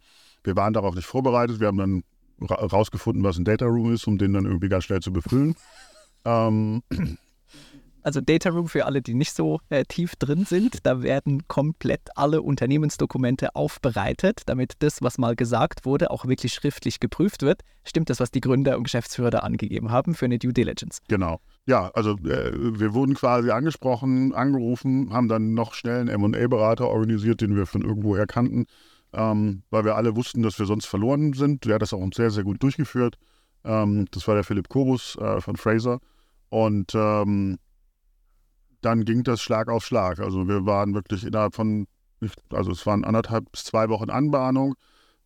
Wir 0.44 0.56
waren 0.56 0.72
darauf 0.72 0.94
nicht 0.94 1.06
vorbereitet. 1.06 1.60
Wir 1.60 1.68
haben 1.68 1.78
dann 1.78 2.02
rausgefunden, 2.42 3.22
was 3.22 3.38
ein 3.38 3.44
Data 3.44 3.66
Room 3.66 3.92
ist, 3.92 4.06
um 4.06 4.18
den 4.18 4.32
dann 4.32 4.46
irgendwie 4.46 4.68
ganz 4.68 4.84
schnell 4.84 5.00
zu 5.00 5.12
befüllen. 5.12 5.54
Ähm, 6.24 6.82
also 8.02 8.20
Data 8.20 8.50
Room 8.50 8.68
für 8.68 8.86
alle, 8.86 9.02
die 9.02 9.14
nicht 9.14 9.34
so 9.34 9.60
äh, 9.68 9.84
tief 9.84 10.16
drin 10.16 10.44
sind, 10.44 10.86
da 10.86 11.02
werden 11.02 11.46
komplett 11.48 12.00
alle 12.16 12.42
Unternehmensdokumente 12.42 13.54
aufbereitet, 13.54 14.42
damit 14.46 14.74
das, 14.80 15.02
was 15.02 15.18
mal 15.18 15.36
gesagt 15.36 15.84
wurde, 15.84 16.10
auch 16.10 16.26
wirklich 16.26 16.52
schriftlich 16.52 17.00
geprüft 17.00 17.42
wird. 17.42 17.62
Stimmt 17.84 18.10
das, 18.10 18.20
was 18.20 18.30
die 18.30 18.40
Gründer 18.40 18.76
und 18.76 18.84
Geschäftsführer 18.84 19.30
da 19.30 19.38
angegeben 19.40 19.90
haben 19.90 20.14
für 20.14 20.26
eine 20.26 20.38
Due 20.38 20.52
Diligence? 20.52 21.00
Genau. 21.08 21.40
Ja, 21.66 21.90
also 21.94 22.12
äh, 22.18 22.52
wir 22.78 22.94
wurden 22.94 23.14
quasi 23.14 23.50
angesprochen, 23.50 24.34
angerufen, 24.34 25.12
haben 25.12 25.28
dann 25.28 25.54
noch 25.54 25.74
schnell 25.74 26.00
einen 26.00 26.08
M&A-Berater 26.08 26.88
organisiert, 26.88 27.40
den 27.40 27.56
wir 27.56 27.66
von 27.66 27.82
irgendwoher 27.82 28.26
kannten 28.26 28.66
ähm, 29.12 29.62
weil 29.70 29.84
wir 29.84 29.96
alle 29.96 30.16
wussten, 30.16 30.42
dass 30.42 30.58
wir 30.58 30.66
sonst 30.66 30.86
verloren 30.86 31.32
sind. 31.32 31.64
Der 31.64 31.74
hat 31.74 31.82
das 31.82 31.92
auch 31.92 32.08
sehr, 32.14 32.30
sehr 32.30 32.44
gut 32.44 32.62
durchgeführt. 32.62 33.18
Ähm, 33.64 34.06
das 34.10 34.26
war 34.28 34.34
der 34.34 34.44
Philipp 34.44 34.68
Kobus 34.68 35.16
äh, 35.16 35.40
von 35.40 35.56
Fraser. 35.56 36.00
Und 36.48 36.92
ähm, 36.94 37.58
dann 38.80 39.04
ging 39.04 39.22
das 39.22 39.40
Schlag 39.40 39.68
auf 39.68 39.84
Schlag. 39.84 40.20
Also 40.20 40.48
wir 40.48 40.66
waren 40.66 40.94
wirklich 40.94 41.24
innerhalb 41.24 41.54
von, 41.54 41.86
also 42.50 42.70
es 42.72 42.86
waren 42.86 43.04
anderthalb 43.04 43.50
bis 43.52 43.64
zwei 43.64 43.88
Wochen 43.88 44.10
Anbahnung. 44.10 44.74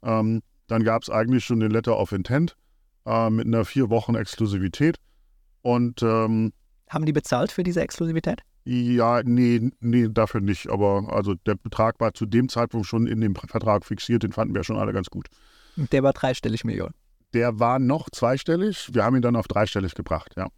Ähm, 0.03 0.43
dann 0.67 0.85
gab 0.85 1.03
es 1.03 1.11
eigentlich 1.11 1.45
schon 1.45 1.61
den 1.61 1.71
Letter 1.71 1.99
of 1.99 2.13
Intent 2.13 2.57
äh, 3.07 3.31
mit 3.31 3.47
einer 3.47 3.65
vier 3.65 3.91
Wochen 3.91 4.15
Exklusivität. 4.15 4.97
Und 5.63 6.03
ähm, 6.03 6.53
haben 6.89 7.07
die 7.07 7.13
bezahlt 7.13 7.53
für 7.53 7.63
diese 7.63 7.81
Exklusivität? 7.81 8.43
Ja, 8.65 9.23
nee, 9.23 9.71
nee, 9.81 10.09
dafür 10.11 10.41
nicht. 10.41 10.71
Aber 10.71 11.07
also 11.11 11.35
der 11.47 11.55
Betrag 11.55 12.01
war 12.01 12.15
zu 12.15 12.27
dem 12.27 12.49
Zeitpunkt 12.49 12.87
schon 12.87 13.07
in 13.07 13.21
dem 13.21 13.35
Vertrag 13.35 13.85
fixiert, 13.85 14.23
den 14.23 14.33
fanden 14.33 14.55
wir 14.55 14.65
schon 14.65 14.79
alle 14.79 14.93
ganz 14.93 15.09
gut. 15.09 15.29
Der 15.77 16.03
war 16.03 16.13
dreistellig 16.13 16.65
Millionen. 16.65 16.95
Der 17.35 17.59
war 17.59 17.79
noch 17.79 18.09
zweistellig. 18.11 18.91
Wir 18.93 19.05
haben 19.05 19.17
ihn 19.17 19.23
dann 19.23 19.37
auf 19.37 19.49
dreistellig 19.49 19.95
gebracht, 19.95 20.33
ja. 20.37 20.49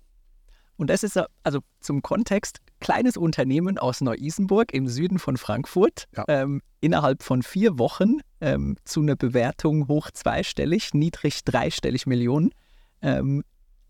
Und 0.76 0.90
das 0.90 1.02
ist 1.02 1.18
also 1.42 1.60
zum 1.80 2.02
Kontext 2.02 2.58
kleines 2.86 3.16
Unternehmen 3.16 3.78
aus 3.78 4.00
Neu-Isenburg 4.00 4.72
im 4.72 4.86
Süden 4.86 5.18
von 5.18 5.36
Frankfurt. 5.36 6.04
Ja. 6.16 6.24
Ähm, 6.28 6.62
innerhalb 6.80 7.24
von 7.24 7.42
vier 7.42 7.80
Wochen 7.80 8.20
ähm, 8.40 8.76
zu 8.84 9.00
einer 9.00 9.16
Bewertung 9.16 9.88
hoch 9.88 10.12
zweistellig, 10.12 10.94
niedrig 10.94 11.44
dreistellig 11.44 12.06
Millionen 12.06 12.52
ähm, 13.02 13.42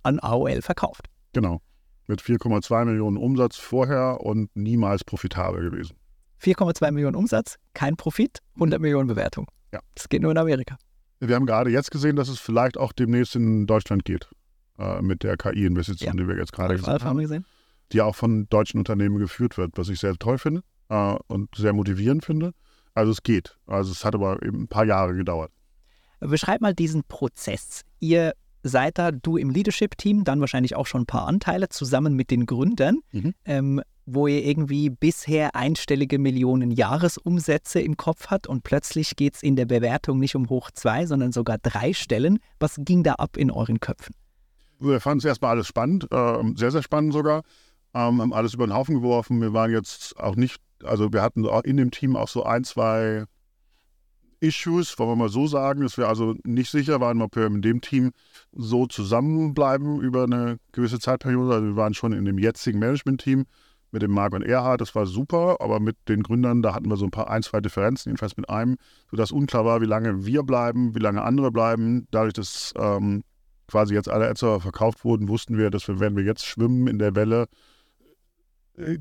an 0.02 0.18
AOL 0.18 0.62
verkauft. 0.62 1.11
Genau 1.35 1.61
mit 2.06 2.22
4,2 2.22 2.85
Millionen 2.87 3.18
Umsatz 3.18 3.56
vorher 3.56 4.20
und 4.20 4.48
niemals 4.54 5.04
profitabel 5.04 5.70
gewesen. 5.70 5.96
4,2 6.40 6.92
Millionen 6.92 7.16
Umsatz, 7.16 7.56
kein 7.74 7.96
Profit, 7.96 8.38
100 8.54 8.80
Millionen 8.80 9.09
Bewertung. 9.09 9.46
Ja. 9.72 9.80
Das 9.94 10.09
geht 10.09 10.22
nur 10.22 10.30
in 10.30 10.38
Amerika. 10.38 10.78
Wir 11.20 11.35
haben 11.35 11.44
gerade 11.44 11.70
jetzt 11.70 11.90
gesehen, 11.90 12.16
dass 12.16 12.28
es 12.28 12.38
vielleicht 12.38 12.78
auch 12.78 12.92
demnächst 12.92 13.37
in 13.37 13.66
Deutschland 13.66 14.06
geht. 14.06 14.30
Äh, 14.78 15.02
mit 15.02 15.22
der 15.22 15.37
KI-Investition, 15.37 16.16
ja. 16.16 16.22
die 16.22 16.28
wir 16.28 16.37
jetzt 16.38 16.52
gerade 16.52 16.76
gesehen 16.76 17.02
haben. 17.02 17.18
gesehen. 17.18 17.44
Die 17.92 18.01
auch 18.01 18.14
von 18.16 18.49
deutschen 18.49 18.79
Unternehmen 18.79 19.18
geführt 19.18 19.57
wird, 19.59 19.72
was 19.77 19.88
ich 19.88 20.01
sehr 20.01 20.14
toll 20.16 20.38
finde 20.38 20.62
äh, 20.88 21.14
und 21.29 21.55
sehr 21.55 21.72
motivierend 21.72 22.25
finde. 22.25 22.53
Also 22.94 23.12
es 23.12 23.22
geht. 23.22 23.57
Also 23.66 23.92
es 23.92 24.05
hat 24.05 24.14
aber 24.14 24.42
eben 24.42 24.62
ein 24.62 24.68
paar 24.68 24.85
Jahre 24.85 25.14
gedauert. 25.14 25.53
Beschreib 26.20 26.61
mal 26.62 26.75
diesen 26.75 27.05
Prozess. 27.05 27.83
Ihr 28.01 28.33
seid 28.62 28.99
da, 28.99 29.12
du 29.12 29.37
im 29.37 29.51
Leadership-Team, 29.51 30.25
dann 30.25 30.40
wahrscheinlich 30.40 30.75
auch 30.75 30.87
schon 30.87 31.03
ein 31.03 31.07
paar 31.07 31.27
Anteile 31.29 31.68
zusammen 31.68 32.14
mit 32.14 32.31
den 32.31 32.46
Gründern, 32.46 32.99
Mhm. 33.12 33.35
ähm, 33.44 33.83
wo 34.07 34.27
ihr 34.27 34.44
irgendwie 34.44 34.88
bisher 34.90 35.55
einstellige 35.55 36.18
Millionen 36.18 36.70
Jahresumsätze 36.70 37.81
im 37.81 37.96
Kopf 37.96 38.29
hat 38.29 38.46
und 38.46 38.62
plötzlich 38.64 39.14
geht 39.16 39.35
es 39.37 39.42
in 39.42 39.57
der 39.57 39.66
Bewertung 39.66 40.18
nicht 40.18 40.35
um 40.37 40.49
hoch 40.49 40.70
zwei, 40.72 41.07
sondern 41.07 41.33
sogar 41.33 41.59
drei 41.59 41.92
Stellen. 41.92 42.38
Was 42.59 42.77
ging 42.79 43.03
da 43.03 43.14
ab 43.14 43.37
in 43.37 43.51
euren 43.51 43.79
Köpfen? 43.81 44.14
Wir 44.79 45.01
fanden 45.01 45.18
es 45.18 45.25
erstmal 45.25 45.53
alles 45.53 45.66
spannend, 45.66 46.07
ähm, 46.11 46.57
sehr, 46.57 46.70
sehr 46.70 46.83
spannend 46.83 47.12
sogar. 47.12 47.42
Ähm, 47.96 48.20
haben 48.20 48.35
alles 48.35 48.52
über 48.52 48.66
den 48.66 48.74
Haufen 48.74 48.96
geworfen. 48.96 49.40
Wir 49.40 49.54
waren 49.54 49.70
jetzt 49.70 50.18
auch 50.18 50.37
nicht, 50.37 50.61
also 50.85 51.14
wir 51.14 51.22
hatten 51.22 51.46
in 51.64 51.78
dem 51.78 51.90
Team 51.90 52.14
auch 52.14 52.28
so 52.28 52.42
ein, 52.44 52.62
zwei 52.62 53.24
Issues, 54.40 54.98
wollen 54.98 55.12
wir 55.12 55.16
mal 55.16 55.28
so 55.30 55.46
sagen, 55.46 55.80
dass 55.80 55.96
wir 55.96 56.06
also 56.06 56.35
nicht 56.44 56.70
sicher 56.70 57.00
waren, 57.00 57.22
ob 57.22 57.37
wir 57.37 57.46
in 57.46 57.62
dem 57.62 57.80
Team 57.80 58.12
so 58.52 58.87
zusammenbleiben 58.87 59.98
über 60.02 60.24
eine 60.24 60.59
gewisse 60.72 60.98
Zeitperiode. 60.98 61.54
Also 61.54 61.66
wir 61.68 61.76
waren 61.76 61.94
schon 61.94 62.12
in 62.12 62.26
dem 62.26 62.38
jetzigen 62.38 62.78
Management-Team 62.80 63.46
mit 63.92 64.02
dem 64.02 64.11
Marc 64.11 64.35
und 64.35 64.42
Erhard, 64.42 64.82
das 64.82 64.94
war 64.94 65.06
super, 65.06 65.56
aber 65.61 65.80
mit 65.80 65.96
den 66.06 66.22
Gründern, 66.22 66.61
da 66.61 66.74
hatten 66.74 66.90
wir 66.90 66.98
so 66.98 67.06
ein 67.06 67.11
paar 67.11 67.30
ein, 67.30 67.42
zwei 67.42 67.61
Differenzen, 67.61 68.11
jedenfalls 68.11 68.37
mit 68.37 68.50
einem, 68.50 68.76
sodass 69.11 69.32
unklar 69.32 69.64
war, 69.64 69.80
wie 69.80 69.87
lange 69.87 70.26
wir 70.26 70.42
bleiben, 70.42 70.94
wie 70.94 70.98
lange 70.98 71.22
andere 71.22 71.50
bleiben. 71.50 72.06
Dadurch, 72.11 72.35
dass 72.35 72.74
ähm, 72.76 73.22
quasi 73.68 73.94
jetzt 73.94 74.11
alle 74.11 74.28
Ätzer 74.28 74.61
verkauft 74.61 75.02
wurden, 75.04 75.28
wussten 75.28 75.56
wir, 75.56 75.70
dass 75.70 75.88
wir, 75.88 75.98
wenn 75.98 76.14
wir 76.14 76.24
jetzt 76.24 76.44
schwimmen 76.44 76.88
in 76.88 76.98
der 76.98 77.14
Welle, 77.14 77.46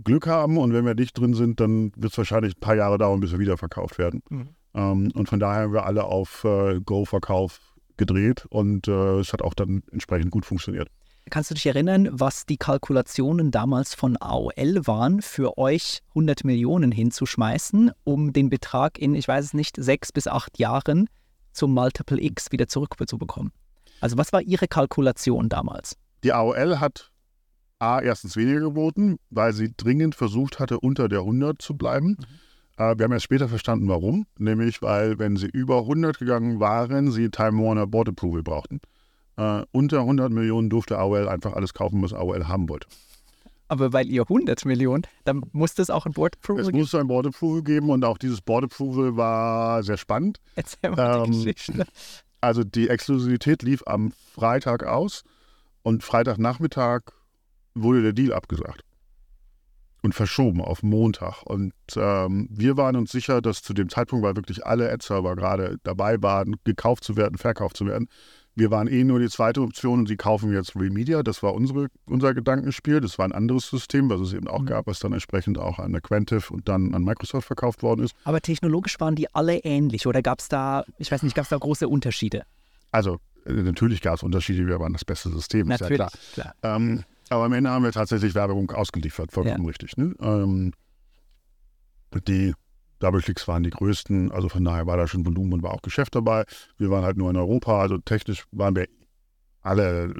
Glück 0.03 0.27
haben 0.27 0.57
und 0.57 0.73
wenn 0.73 0.85
wir 0.85 0.95
nicht 0.95 1.17
drin 1.17 1.33
sind, 1.33 1.59
dann 1.59 1.91
wird 1.95 2.13
es 2.13 2.17
wahrscheinlich 2.17 2.55
ein 2.55 2.59
paar 2.59 2.75
Jahre 2.75 2.97
dauern, 2.97 3.19
bis 3.19 3.31
wir 3.31 3.39
wieder 3.39 3.57
verkauft 3.57 3.97
werden. 3.97 4.23
Mhm. 4.29 4.49
Ähm, 4.73 5.11
und 5.13 5.29
von 5.29 5.39
daher 5.39 5.63
haben 5.63 5.73
wir 5.73 5.85
alle 5.85 6.05
auf 6.05 6.43
äh, 6.43 6.79
Go-Verkauf 6.79 7.59
gedreht 7.97 8.45
und 8.49 8.87
äh, 8.87 9.19
es 9.19 9.33
hat 9.33 9.41
auch 9.41 9.53
dann 9.53 9.83
entsprechend 9.91 10.31
gut 10.31 10.45
funktioniert. 10.45 10.89
Kannst 11.31 11.49
du 11.49 11.55
dich 11.55 11.65
erinnern, 11.65 12.07
was 12.11 12.45
die 12.45 12.57
Kalkulationen 12.57 13.49
damals 13.49 13.95
von 13.95 14.15
AOL 14.19 14.85
waren, 14.85 15.23
für 15.23 15.57
euch 15.57 16.01
100 16.09 16.43
Millionen 16.43 16.91
hinzuschmeißen, 16.91 17.91
um 18.03 18.31
den 18.31 18.49
Betrag 18.49 18.99
in, 18.99 19.15
ich 19.15 19.27
weiß 19.27 19.45
es 19.45 19.53
nicht, 19.55 19.75
sechs 19.77 20.11
bis 20.11 20.27
acht 20.27 20.59
Jahren 20.59 21.09
zum 21.51 21.73
Multiple 21.73 22.21
X 22.21 22.51
wieder 22.51 22.67
zurückzubekommen? 22.67 23.51
Also 24.01 24.17
was 24.17 24.33
war 24.33 24.41
Ihre 24.41 24.67
Kalkulation 24.67 25.49
damals? 25.49 25.97
Die 26.23 26.31
AOL 26.31 26.79
hat 26.79 27.11
A, 27.79 27.99
erstens 28.01 28.35
weniger 28.37 28.61
geboten, 28.61 29.17
weil 29.29 29.53
sie 29.53 29.73
dringend 29.75 30.15
versucht 30.15 30.59
hatte, 30.59 30.79
unter 30.79 31.09
der 31.09 31.19
100 31.19 31.61
zu 31.61 31.75
bleiben. 31.75 32.17
Äh, 32.77 32.97
wir 32.97 33.03
haben 33.03 33.11
erst 33.11 33.25
später 33.25 33.49
verstanden, 33.49 33.87
warum. 33.89 34.25
Nämlich, 34.37 34.81
weil, 34.81 35.19
wenn 35.19 35.35
sie 35.35 35.47
über 35.47 35.79
100 35.79 36.17
gegangen 36.19 36.59
waren, 36.59 37.11
sie 37.11 37.29
Time 37.29 37.61
Warner 37.63 37.87
Board 37.87 38.09
Approval 38.09 38.43
brauchten. 38.43 38.79
Äh, 39.37 39.63
unter 39.71 39.99
100 39.99 40.31
Millionen 40.31 40.69
durfte 40.69 40.97
AOL 40.97 41.27
einfach 41.27 41.53
alles 41.53 41.73
kaufen, 41.73 42.01
was 42.01 42.13
AOL 42.13 42.47
haben 42.47 42.69
wollte. 42.69 42.87
Aber 43.67 43.91
weil 43.93 44.07
ihr 44.07 44.21
100 44.21 44.63
Millionen, 44.65 45.03
dann 45.23 45.41
muss 45.51 45.73
das 45.73 45.89
auch 45.89 46.05
ein 46.05 46.13
Board 46.13 46.35
Approval 46.37 46.61
Es 46.61 46.67
geben. 46.67 46.79
musste 46.79 46.99
ein 46.99 47.07
Board 47.07 47.27
Approval 47.27 47.63
geben 47.63 47.89
und 47.89 48.05
auch 48.05 48.17
dieses 48.17 48.39
Board 48.41 48.65
Approval 48.65 49.17
war 49.17 49.83
sehr 49.83 49.97
spannend. 49.97 50.39
Erzähl 50.55 50.91
mal 50.91 51.23
die 51.23 51.31
ähm, 51.31 51.43
Geschichte. 51.43 51.85
Also 52.41 52.63
die 52.63 52.89
Exklusivität 52.89 53.63
lief 53.63 53.81
am 53.87 54.13
Freitag 54.33 54.83
aus 54.83 55.23
und 55.81 56.03
Freitagnachmittag 56.03 57.01
wurde 57.75 58.01
der 58.01 58.13
Deal 58.13 58.33
abgesagt 58.33 58.81
und 60.01 60.13
verschoben 60.13 60.61
auf 60.61 60.83
Montag. 60.83 61.43
Und 61.43 61.73
ähm, 61.95 62.47
wir 62.51 62.77
waren 62.77 62.95
uns 62.95 63.11
sicher, 63.11 63.41
dass 63.41 63.61
zu 63.61 63.73
dem 63.73 63.89
Zeitpunkt, 63.89 64.23
weil 64.25 64.35
wirklich 64.35 64.65
alle 64.65 64.91
Ad-Server 64.91 65.35
gerade 65.35 65.77
dabei 65.83 66.21
waren, 66.21 66.55
gekauft 66.63 67.03
zu 67.03 67.15
werden, 67.17 67.37
verkauft 67.37 67.77
zu 67.77 67.85
werden, 67.85 68.07
wir 68.57 68.71
waren 68.71 68.87
eh 68.87 69.03
nur 69.03 69.19
die 69.19 69.27
zweite 69.27 69.61
Option 69.61 69.99
und 69.99 70.07
sie 70.07 70.15
kaufen 70.15 70.53
jetzt 70.53 70.77
Remedia. 70.77 71.23
Das 71.23 71.43
war 71.43 71.53
unsere, 71.53 71.87
unser 72.05 72.33
Gedankenspiel. 72.33 73.01
Das 73.01 73.17
war 73.17 73.25
ein 73.25 73.33
anderes 73.33 73.69
System, 73.69 74.09
was 74.09 74.21
es 74.21 74.31
eben 74.31 74.47
auch 74.47 74.61
Mhm. 74.61 74.67
gab, 74.67 74.87
was 74.87 74.99
dann 74.99 75.11
entsprechend 75.11 75.57
auch 75.57 75.77
an 75.77 75.93
Aquantive 75.93 76.53
und 76.53 76.69
dann 76.69 76.93
an 76.95 77.03
Microsoft 77.03 77.47
verkauft 77.47 77.83
worden 77.83 78.05
ist. 78.05 78.15
Aber 78.23 78.39
technologisch 78.39 78.97
waren 79.01 79.15
die 79.15 79.27
alle 79.35 79.57
ähnlich 79.57 80.07
oder 80.07 80.21
gab 80.21 80.39
es 80.39 80.47
da, 80.47 80.85
ich 80.99 81.11
weiß 81.11 81.23
nicht, 81.23 81.35
gab 81.35 81.43
es 81.43 81.49
da 81.49 81.57
große 81.57 81.85
Unterschiede? 81.89 82.43
Also 82.91 83.19
äh, 83.45 83.51
natürlich 83.51 83.99
gab 84.01 84.15
es 84.15 84.23
Unterschiede, 84.23 84.65
wir 84.65 84.79
waren 84.79 84.93
das 84.93 85.03
beste 85.03 85.27
System, 85.31 85.69
ist 85.69 85.81
ja 85.81 85.89
Natürlich, 85.89 86.11
klar. 86.31 86.53
klar. 86.61 86.77
Ähm, 86.77 87.03
aber 87.29 87.45
am 87.45 87.53
Ende 87.53 87.69
haben 87.69 87.83
wir 87.83 87.91
tatsächlich 87.91 88.35
Werbung 88.35 88.71
ausgeliefert, 88.71 89.31
vollkommen 89.31 89.65
richtig. 89.65 89.97
Ne? 89.97 90.13
Ähm, 90.19 90.73
die 92.27 92.53
Double-Clicks 92.99 93.47
waren 93.47 93.63
die 93.63 93.71
größten, 93.71 94.31
also 94.31 94.49
von 94.49 94.63
daher 94.63 94.87
war 94.87 94.97
da 94.97 95.07
schon 95.07 95.25
Volumen 95.25 95.53
und 95.53 95.63
war 95.63 95.73
auch 95.73 95.81
Geschäft 95.81 96.15
dabei. 96.15 96.45
Wir 96.77 96.89
waren 96.89 97.03
halt 97.03 97.17
nur 97.17 97.29
in 97.29 97.37
Europa, 97.37 97.81
also 97.81 97.97
technisch 97.97 98.45
waren 98.51 98.75
wir 98.75 98.87
alle 99.61 100.13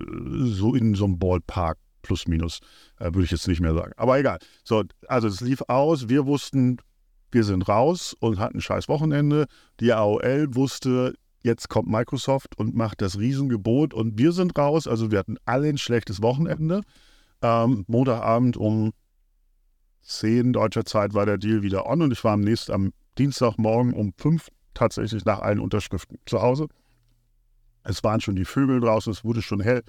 so 0.45 0.73
in 0.73 0.95
so 0.95 1.05
einem 1.05 1.19
Ballpark 1.19 1.77
plus 2.01 2.27
minus, 2.27 2.59
äh, 2.99 3.05
würde 3.05 3.23
ich 3.23 3.31
jetzt 3.31 3.47
nicht 3.47 3.61
mehr 3.61 3.73
sagen. 3.73 3.93
Aber 3.97 4.19
egal. 4.19 4.39
So, 4.63 4.83
also 5.07 5.27
es 5.27 5.41
lief 5.41 5.61
aus, 5.67 6.09
wir 6.09 6.25
wussten, 6.25 6.77
wir 7.31 7.43
sind 7.43 7.67
raus 7.67 8.15
und 8.19 8.39
hatten 8.39 8.57
ein 8.57 8.61
scheiß 8.61 8.87
Wochenende. 8.87 9.45
Die 9.79 9.93
AOL 9.93 10.55
wusste, 10.55 11.13
jetzt 11.45 11.69
kommt 11.69 11.87
Microsoft 11.87 12.57
und 12.57 12.75
macht 12.75 13.01
das 13.01 13.17
Riesengebot 13.17 13.93
und 13.93 14.17
wir 14.17 14.31
sind 14.31 14.57
raus. 14.57 14.87
Also 14.87 15.11
wir 15.11 15.19
hatten 15.19 15.37
alle 15.45 15.69
ein 15.69 15.77
schlechtes 15.77 16.21
Wochenende. 16.21 16.81
Ähm, 17.41 17.85
Montagabend 17.87 18.57
um 18.57 18.91
10 20.01 20.53
deutscher 20.53 20.85
Zeit 20.85 21.13
war 21.13 21.25
der 21.25 21.37
Deal 21.37 21.61
wieder 21.61 21.85
on 21.85 22.01
und 22.01 22.11
ich 22.11 22.23
war 22.23 22.33
am 22.33 22.41
nächsten, 22.41 22.73
am 22.73 22.93
Dienstagmorgen 23.17 23.93
um 23.93 24.13
5 24.17 24.49
tatsächlich 24.73 25.23
nach 25.23 25.39
allen 25.39 25.59
Unterschriften 25.59 26.17
zu 26.25 26.41
Hause. 26.41 26.67
Es 27.83 28.03
waren 28.03 28.19
schon 28.19 28.35
die 28.35 28.45
Vögel 28.45 28.81
draußen, 28.81 29.11
es 29.11 29.23
wurde 29.23 29.41
schon 29.41 29.61
hell. 29.61 29.83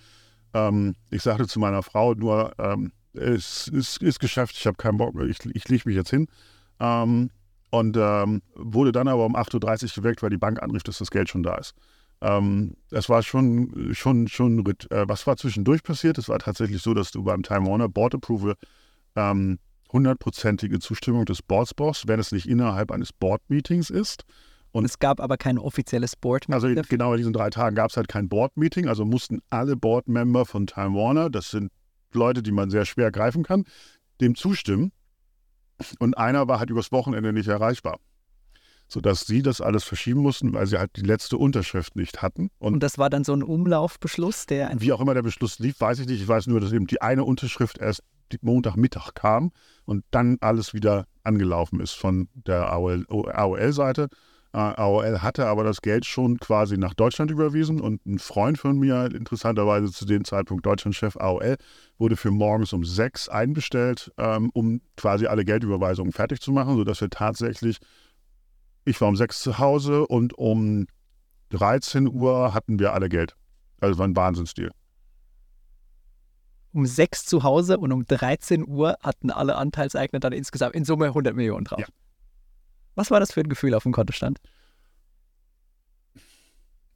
Ähm, 0.54 0.94
ich 1.10 1.22
sagte 1.22 1.46
zu 1.46 1.58
meiner 1.58 1.82
Frau 1.82 2.14
nur, 2.14 2.52
ähm, 2.58 2.92
es 3.14 3.68
ist, 3.68 4.02
ist 4.02 4.20
geschafft, 4.20 4.54
ich 4.58 4.66
habe 4.66 4.76
keinen 4.76 4.98
Bock 4.98 5.14
mehr, 5.14 5.26
ich, 5.26 5.38
ich 5.54 5.68
lege 5.68 5.88
mich 5.88 5.96
jetzt 5.96 6.10
hin. 6.10 6.28
Ähm, 6.78 7.30
und 7.78 7.96
ähm, 7.98 8.42
wurde 8.54 8.92
dann 8.92 9.08
aber 9.08 9.24
um 9.24 9.36
8.30 9.36 9.84
Uhr 9.84 10.02
geweckt, 10.02 10.22
weil 10.22 10.30
die 10.30 10.38
Bank 10.38 10.62
anrief, 10.62 10.82
dass 10.82 10.98
das 10.98 11.10
Geld 11.10 11.28
schon 11.28 11.42
da 11.42 11.54
ist. 11.56 11.74
Ähm, 12.20 12.76
es 12.90 13.08
war 13.08 13.22
schon, 13.22 13.92
schon, 13.92 14.28
schon. 14.28 14.58
Äh, 14.90 15.04
was 15.06 15.26
war 15.26 15.36
zwischendurch 15.36 15.82
passiert? 15.82 16.18
Es 16.18 16.28
war 16.28 16.38
tatsächlich 16.38 16.82
so, 16.82 16.94
dass 16.94 17.10
du 17.10 17.22
beim 17.22 17.42
Time 17.42 17.66
Warner 17.66 17.88
Board 17.88 18.14
Approval 18.14 18.54
ähm, 19.16 19.58
hundertprozentige 19.92 20.78
Zustimmung 20.78 21.24
des 21.24 21.42
Boards 21.42 21.74
brauchst, 21.74 22.08
wenn 22.08 22.18
es 22.18 22.32
nicht 22.32 22.48
innerhalb 22.48 22.90
eines 22.90 23.12
Board-Meetings 23.12 23.90
ist. 23.90 24.24
Und 24.72 24.84
es 24.84 24.98
gab 24.98 25.20
aber 25.20 25.36
kein 25.36 25.58
offizielles 25.58 26.16
Board. 26.16 26.46
Also 26.50 26.68
in, 26.68 26.80
genau 26.82 27.12
in 27.12 27.18
diesen 27.18 27.32
drei 27.32 27.50
Tagen 27.50 27.76
gab 27.76 27.90
es 27.90 27.96
halt 27.96 28.08
kein 28.08 28.28
Board-Meeting, 28.28 28.88
also 28.88 29.04
mussten 29.04 29.40
alle 29.48 29.76
Board-Member 29.76 30.44
von 30.44 30.66
Time 30.66 30.94
Warner, 30.94 31.30
das 31.30 31.50
sind 31.50 31.70
Leute, 32.12 32.42
die 32.42 32.52
man 32.52 32.70
sehr 32.70 32.84
schwer 32.84 33.10
greifen 33.10 33.42
kann, 33.42 33.64
dem 34.20 34.34
zustimmen. 34.34 34.92
Und 35.98 36.16
einer 36.16 36.48
war 36.48 36.58
halt 36.58 36.70
übers 36.70 36.92
Wochenende 36.92 37.32
nicht 37.32 37.48
erreichbar. 37.48 37.98
Sodass 38.88 39.26
sie 39.26 39.42
das 39.42 39.60
alles 39.60 39.82
verschieben 39.82 40.20
mussten, 40.20 40.52
weil 40.52 40.66
sie 40.66 40.78
halt 40.78 40.92
die 40.96 41.02
letzte 41.02 41.38
Unterschrift 41.38 41.96
nicht 41.96 42.22
hatten. 42.22 42.50
Und, 42.58 42.74
Und 42.74 42.82
das 42.82 42.98
war 42.98 43.10
dann 43.10 43.24
so 43.24 43.32
ein 43.32 43.42
Umlaufbeschluss, 43.42 44.46
der 44.46 44.70
wie 44.78 44.92
auch 44.92 45.00
immer 45.00 45.14
der 45.14 45.22
Beschluss 45.22 45.58
lief, 45.58 45.80
weiß 45.80 45.98
ich 45.98 46.06
nicht. 46.06 46.22
Ich 46.22 46.28
weiß 46.28 46.46
nur, 46.46 46.60
dass 46.60 46.72
eben 46.72 46.86
die 46.86 47.02
eine 47.02 47.24
Unterschrift 47.24 47.78
erst 47.78 48.02
Montagmittag 48.42 49.14
kam 49.14 49.52
und 49.84 50.04
dann 50.10 50.38
alles 50.40 50.74
wieder 50.74 51.06
angelaufen 51.22 51.80
ist 51.80 51.92
von 51.92 52.28
der 52.34 52.72
AOL-Seite. 52.72 54.02
Äh, 54.04 54.16
AOL 54.56 55.20
hatte 55.22 55.46
aber 55.46 55.64
das 55.64 55.82
Geld 55.82 56.06
schon 56.06 56.38
quasi 56.38 56.78
nach 56.78 56.94
Deutschland 56.94 57.30
überwiesen 57.30 57.80
und 57.80 58.04
ein 58.06 58.18
Freund 58.18 58.58
von 58.58 58.78
mir, 58.78 59.06
interessanterweise 59.14 59.92
zu 59.92 60.06
dem 60.06 60.24
Zeitpunkt 60.24 60.64
Deutschlandchef 60.64 61.16
AOL, 61.16 61.56
wurde 61.98 62.16
für 62.16 62.30
morgens 62.30 62.72
um 62.72 62.84
sechs 62.84 63.28
einbestellt, 63.28 64.12
ähm, 64.16 64.50
um 64.54 64.80
quasi 64.96 65.26
alle 65.26 65.44
Geldüberweisungen 65.44 66.12
fertig 66.12 66.40
zu 66.40 66.52
machen, 66.52 66.76
sodass 66.76 67.00
wir 67.00 67.10
tatsächlich, 67.10 67.78
ich 68.84 69.00
war 69.00 69.08
um 69.08 69.16
sechs 69.16 69.40
zu 69.40 69.58
Hause 69.58 70.06
und 70.06 70.36
um 70.38 70.86
13 71.50 72.08
Uhr 72.08 72.54
hatten 72.54 72.78
wir 72.78 72.94
alle 72.94 73.08
Geld. 73.08 73.36
Also 73.80 73.98
war 73.98 74.08
ein 74.08 74.16
Wahnsinnsdeal. 74.16 74.70
um 76.72 76.86
sechs 76.86 77.24
zu 77.24 77.42
Hause 77.42 77.78
und 77.78 77.92
um 77.92 78.04
13 78.06 78.66
Uhr 78.66 78.96
hatten 79.02 79.30
alle 79.30 79.56
Anteilseigner 79.56 80.20
dann 80.20 80.32
insgesamt 80.32 80.74
in 80.74 80.84
Summe 80.84 81.06
100 81.06 81.34
Millionen 81.34 81.64
drauf. 81.64 81.80
Ja. 81.80 81.86
Was 82.96 83.10
war 83.10 83.20
das 83.20 83.32
für 83.32 83.40
ein 83.40 83.48
Gefühl 83.48 83.74
auf 83.74 83.84
dem 83.84 83.92
Kontostand? 83.92 84.40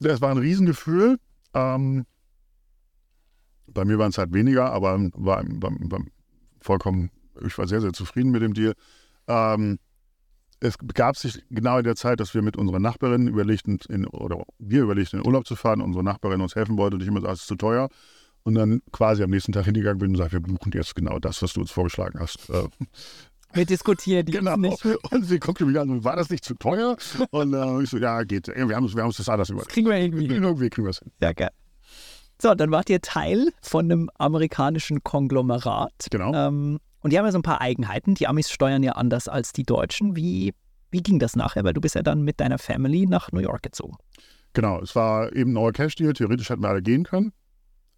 Es 0.02 0.20
war 0.20 0.30
ein 0.30 0.38
Riesengefühl. 0.38 1.18
Ähm, 1.54 2.06
bei 3.66 3.84
mir 3.84 3.98
waren 3.98 4.10
es 4.10 4.18
halt 4.18 4.32
weniger, 4.32 4.72
aber 4.72 4.98
war, 5.14 5.44
war, 5.44 5.72
war 5.78 6.00
vollkommen, 6.60 7.10
ich 7.46 7.56
war 7.58 7.68
sehr, 7.68 7.80
sehr 7.80 7.92
zufrieden 7.92 8.30
mit 8.30 8.42
dem 8.42 8.54
Deal. 8.54 8.74
Ähm, 9.28 9.78
es 10.60 10.76
begab 10.76 11.16
sich 11.16 11.42
genau 11.50 11.78
in 11.78 11.84
der 11.84 11.96
Zeit, 11.96 12.20
dass 12.20 12.34
wir 12.34 12.42
mit 12.42 12.56
unserer 12.56 12.80
Nachbarin 12.80 13.28
überlegten, 13.28 13.78
in, 13.88 14.06
oder 14.06 14.44
wir 14.58 14.82
überlegten, 14.82 15.20
in 15.20 15.26
Urlaub 15.26 15.46
zu 15.46 15.56
fahren. 15.56 15.80
Unsere 15.80 16.04
Nachbarin 16.04 16.40
uns 16.40 16.54
helfen 16.54 16.76
wollte 16.76 16.96
und 16.96 17.02
ich 17.02 17.08
immer 17.08 17.20
sagte, 17.20 17.34
es 17.34 17.40
ist 17.42 17.46
zu 17.46 17.56
teuer. 17.56 17.88
Und 18.42 18.54
dann 18.54 18.80
quasi 18.90 19.22
am 19.22 19.30
nächsten 19.30 19.52
Tag 19.52 19.66
hingegangen 19.66 19.98
bin 19.98 20.10
und 20.10 20.16
sagte, 20.16 20.32
wir 20.32 20.40
buchen 20.40 20.72
jetzt 20.72 20.94
genau 20.94 21.18
das, 21.18 21.42
was 21.42 21.52
du 21.52 21.60
uns 21.60 21.70
vorgeschlagen 21.70 22.18
hast. 22.20 22.50
Wir 23.52 23.66
diskutieren 23.66 24.26
die 24.26 24.32
Genau. 24.32 24.56
nicht. 24.56 24.84
Und 25.10 25.24
sie 25.24 25.38
guckte 25.38 25.64
mich 25.66 25.78
an, 25.78 26.04
war 26.04 26.16
das 26.16 26.30
nicht 26.30 26.44
zu 26.44 26.54
teuer? 26.54 26.96
Und 27.30 27.52
äh, 27.54 27.82
ich 27.82 27.90
so, 27.90 27.98
ja, 27.98 28.22
geht. 28.22 28.46
Wir 28.48 28.54
haben, 28.62 28.70
wir 28.70 29.02
haben 29.02 29.08
uns 29.08 29.16
das 29.16 29.28
alles 29.28 29.50
über. 29.50 29.62
Kriegen 29.64 29.88
wir 29.88 29.96
irgendwie. 29.96 30.28
hin. 30.28 30.42
Irgendwie 30.42 30.70
kriegen 30.70 30.86
wir 30.86 30.90
es 30.90 31.00
hin. 31.00 31.10
Ja, 31.20 31.32
geil. 31.32 31.50
So, 32.40 32.54
dann 32.54 32.70
wart 32.70 32.88
ihr 32.88 33.00
Teil 33.02 33.48
von 33.60 33.84
einem 33.86 34.10
amerikanischen 34.18 35.02
Konglomerat. 35.02 36.06
Genau. 36.10 36.32
Ähm, 36.32 36.78
und 37.00 37.12
die 37.12 37.18
haben 37.18 37.26
ja 37.26 37.32
so 37.32 37.38
ein 37.38 37.42
paar 37.42 37.60
Eigenheiten. 37.60 38.14
Die 38.14 38.26
Amis 38.28 38.50
steuern 38.50 38.82
ja 38.82 38.92
anders 38.92 39.28
als 39.28 39.52
die 39.52 39.64
Deutschen. 39.64 40.16
Wie, 40.16 40.54
wie 40.90 41.02
ging 41.02 41.18
das 41.18 41.36
nachher? 41.36 41.64
Weil 41.64 41.72
du 41.74 41.80
bist 41.80 41.94
ja 41.96 42.02
dann 42.02 42.22
mit 42.22 42.40
deiner 42.40 42.58
Family 42.58 43.06
nach 43.06 43.30
New 43.32 43.40
York 43.40 43.62
gezogen. 43.62 43.96
Genau, 44.52 44.80
es 44.80 44.94
war 44.96 45.34
eben 45.34 45.50
ein 45.50 45.54
neuer 45.54 45.72
Cash-Deal. 45.72 46.12
Theoretisch 46.12 46.48
hätten 46.50 46.62
wir 46.62 46.68
alle 46.68 46.82
gehen 46.82 47.04
können. 47.04 47.32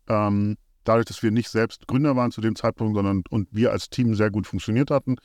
Ähm, 0.08 0.56
dadurch, 0.84 1.06
dass 1.06 1.22
wir 1.22 1.30
nicht 1.30 1.48
selbst 1.48 1.86
Gründer 1.86 2.16
waren 2.16 2.32
zu 2.32 2.40
dem 2.40 2.56
Zeitpunkt, 2.56 2.96
sondern 2.96 3.22
und 3.30 3.48
wir 3.52 3.72
als 3.72 3.90
Team 3.90 4.14
sehr 4.14 4.30
gut 4.30 4.46
funktioniert 4.46 4.90
hatten 4.90 5.16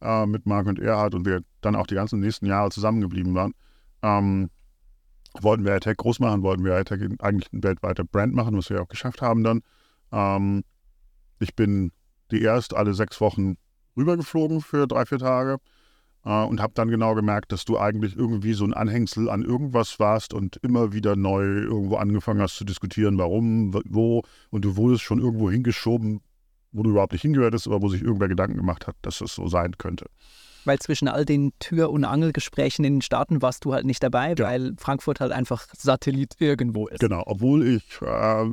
äh, 0.00 0.26
mit 0.26 0.46
Marc 0.46 0.66
und 0.66 0.78
Erhard 0.78 1.14
und 1.14 1.24
wir 1.26 1.42
dann 1.60 1.76
auch 1.76 1.86
die 1.86 1.94
ganzen 1.94 2.20
nächsten 2.20 2.46
Jahre 2.46 2.70
zusammengeblieben 2.70 3.34
waren, 3.34 3.54
ähm, 4.02 4.50
wollten 5.40 5.64
wir 5.64 5.72
AirTag 5.72 5.96
groß 5.96 6.20
machen, 6.20 6.42
wollten 6.42 6.64
wir 6.64 6.72
AirTag 6.72 7.00
eigentlich 7.20 7.52
eine 7.52 7.62
weltweite 7.62 8.04
Brand 8.04 8.34
machen, 8.34 8.56
was 8.56 8.70
wir 8.70 8.82
auch 8.82 8.88
geschafft 8.88 9.22
haben 9.22 9.44
dann. 9.44 9.62
Ähm, 10.12 10.64
ich 11.38 11.54
bin 11.54 11.92
die 12.30 12.42
erst 12.42 12.74
alle 12.74 12.94
sechs 12.94 13.20
Wochen 13.20 13.56
rübergeflogen 13.96 14.60
für 14.60 14.86
drei, 14.86 15.06
vier 15.06 15.18
Tage 15.18 15.58
und 16.26 16.60
habe 16.60 16.72
dann 16.74 16.88
genau 16.88 17.14
gemerkt, 17.14 17.52
dass 17.52 17.64
du 17.64 17.78
eigentlich 17.78 18.16
irgendwie 18.16 18.52
so 18.54 18.64
ein 18.64 18.74
Anhängsel 18.74 19.30
an 19.30 19.42
irgendwas 19.42 20.00
warst 20.00 20.34
und 20.34 20.56
immer 20.56 20.92
wieder 20.92 21.14
neu 21.14 21.44
irgendwo 21.44 21.96
angefangen 21.96 22.40
hast 22.40 22.56
zu 22.56 22.64
diskutieren, 22.64 23.16
warum, 23.18 23.72
wo 23.88 24.22
und 24.50 24.64
du 24.64 24.76
wurdest 24.76 25.02
schon 25.02 25.20
irgendwo 25.20 25.50
hingeschoben, 25.50 26.20
wo 26.72 26.82
du 26.82 26.90
überhaupt 26.90 27.12
nicht 27.12 27.22
hingehörtest, 27.22 27.68
aber 27.68 27.80
wo 27.80 27.88
sich 27.88 28.02
irgendwer 28.02 28.26
Gedanken 28.28 28.56
gemacht 28.56 28.88
hat, 28.88 28.96
dass 29.02 29.20
es 29.20 29.34
so 29.36 29.46
sein 29.46 29.78
könnte. 29.78 30.06
Weil 30.64 30.80
zwischen 30.80 31.06
all 31.06 31.24
den 31.24 31.52
Tür- 31.60 31.90
und 31.90 32.04
Angelgesprächen 32.04 32.84
in 32.84 32.94
den 32.94 33.02
Staaten 33.02 33.40
warst 33.40 33.64
du 33.64 33.72
halt 33.72 33.86
nicht 33.86 34.02
dabei, 34.02 34.34
Ja. 34.36 34.46
weil 34.46 34.74
Frankfurt 34.78 35.20
halt 35.20 35.30
einfach 35.30 35.68
Satellit 35.78 36.34
irgendwo 36.40 36.88
ist. 36.88 36.98
Genau, 36.98 37.22
obwohl 37.24 37.64
ich 37.64 37.84
äh, 38.02 38.44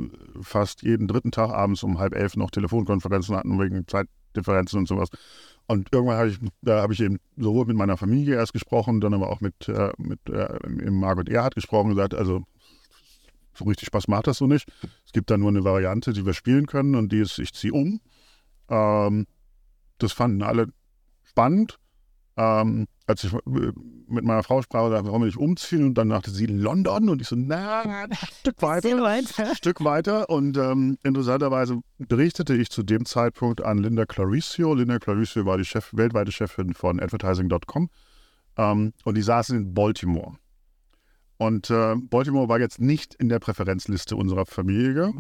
fast 0.42 0.84
jeden 0.84 1.08
dritten 1.08 1.32
Tag 1.32 1.50
abends 1.50 1.82
um 1.82 1.98
halb 1.98 2.14
elf 2.14 2.36
noch 2.36 2.52
Telefonkonferenzen 2.52 3.36
hatten 3.36 3.60
wegen 3.60 3.88
Zeitdifferenzen 3.88 4.78
und 4.78 4.88
sowas. 4.88 5.10
Und 5.68 5.90
irgendwann 5.92 6.18
habe 6.18 6.30
ich, 6.30 6.40
da 6.62 6.82
habe 6.82 6.94
ich 6.94 7.00
eben 7.00 7.20
sowohl 7.38 7.66
mit 7.66 7.78
meiner 7.78 7.98
Familie 7.98 8.36
erst 8.36 8.54
gesprochen, 8.54 9.00
dann 9.02 9.14
aber 9.14 9.30
auch 9.30 9.42
mit, 9.42 9.70
äh, 9.70 9.92
mit 9.98 10.20
äh, 10.30 10.60
Margot 10.90 11.30
Erhard 11.30 11.56
gesprochen 11.56 11.90
und 11.90 11.96
gesagt, 11.96 12.14
also 12.14 12.44
so 13.54 13.66
richtig 13.66 13.88
Spaß 13.88 14.08
macht 14.08 14.28
das 14.28 14.38
so 14.38 14.48
nicht. 14.48 14.68
Es 15.06 15.14
gibt 15.14 15.30
da 15.30 15.38
nur 15.38 15.50
eine 15.50 15.64
Variante, 15.64 16.12
die 16.12 16.26
wir 16.26 16.34
spielen 16.34 16.66
können 16.66 16.96
und 16.96 17.12
die 17.12 17.20
ist, 17.20 17.40
ich 17.40 17.54
ziehe 17.54 17.74
um. 17.74 18.02
Ähm, 18.70 19.26
das 20.00 20.12
fanden 20.12 20.42
alle 20.42 20.68
spannend. 21.24 21.80
Ähm, 22.36 22.88
als 23.06 23.24
ich 23.24 23.34
äh, 23.34 23.72
mit 24.08 24.24
meiner 24.24 24.44
Frau 24.44 24.62
sprach, 24.62 24.90
sagte, 24.90 25.08
warum 25.08 25.24
will 25.24 25.30
ich 25.30 25.38
umziehen? 25.38 25.86
Und 25.86 25.94
dann 25.96 26.10
dachte 26.10 26.32
sie 26.32 26.46
London 26.46 27.10
und 27.10 27.22
ich 27.22 27.28
so, 27.28 27.36
na, 27.38 27.82
ein 27.82 28.14
Stück 28.40 28.62
weiter. 28.62 29.02
Weit. 29.02 29.40
Ein 29.40 29.56
Stück 29.56 29.84
weiter 29.84 30.30
und 30.30 30.58
ähm, 30.58 30.98
interessanterweise 31.04 31.82
berichtete 31.98 32.56
ich 32.56 32.70
zu 32.70 32.84
dem 32.84 33.06
Zeitpunkt 33.06 33.62
an 33.62 33.80
Linda 33.80 34.06
Claricio. 34.06 34.74
Linda 34.74 35.00
Claricio 35.00 35.46
war 35.46 35.58
die 35.58 35.66
Chef, 35.66 35.90
weltweite 35.94 36.32
Chefin 36.32 36.74
von 36.74 37.00
Advertising.com 37.00 37.90
ähm, 38.58 38.94
und 39.04 39.16
die 39.16 39.22
saßen 39.22 39.58
in 39.58 39.74
Baltimore. 39.74 40.38
Und 41.38 41.70
äh, 41.70 41.96
Baltimore 41.96 42.48
war 42.48 42.60
jetzt 42.60 42.80
nicht 42.80 43.16
in 43.16 43.28
der 43.28 43.40
Präferenzliste 43.40 44.16
unserer 44.16 44.46
Familie, 44.46 45.14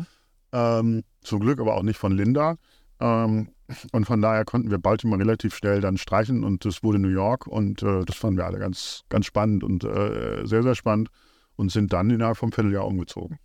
ähm, 0.51 1.03
zum 1.21 1.39
Glück 1.39 1.59
aber 1.59 1.75
auch 1.75 1.83
nicht 1.83 1.97
von 1.97 2.15
Linda. 2.15 2.55
Ähm, 2.99 3.49
und 3.91 4.05
von 4.05 4.21
daher 4.21 4.45
konnten 4.45 4.69
wir 4.71 4.77
Baltimore 4.77 5.19
relativ 5.19 5.55
schnell 5.55 5.81
dann 5.81 5.97
streichen 5.97 6.43
und 6.43 6.65
es 6.65 6.83
wurde 6.83 6.99
New 6.99 7.09
York 7.09 7.47
und 7.47 7.81
äh, 7.83 8.03
das 8.05 8.15
fanden 8.15 8.37
wir 8.37 8.45
alle 8.45 8.59
ganz, 8.59 9.01
ganz 9.09 9.25
spannend 9.25 9.63
und 9.63 9.83
äh, 9.83 10.45
sehr, 10.45 10.63
sehr 10.63 10.75
spannend 10.75 11.09
und 11.55 11.71
sind 11.71 11.93
dann 11.93 12.09
innerhalb 12.09 12.37
vom 12.37 12.51
Vierteljahr 12.51 12.85
umgezogen. 12.85 13.37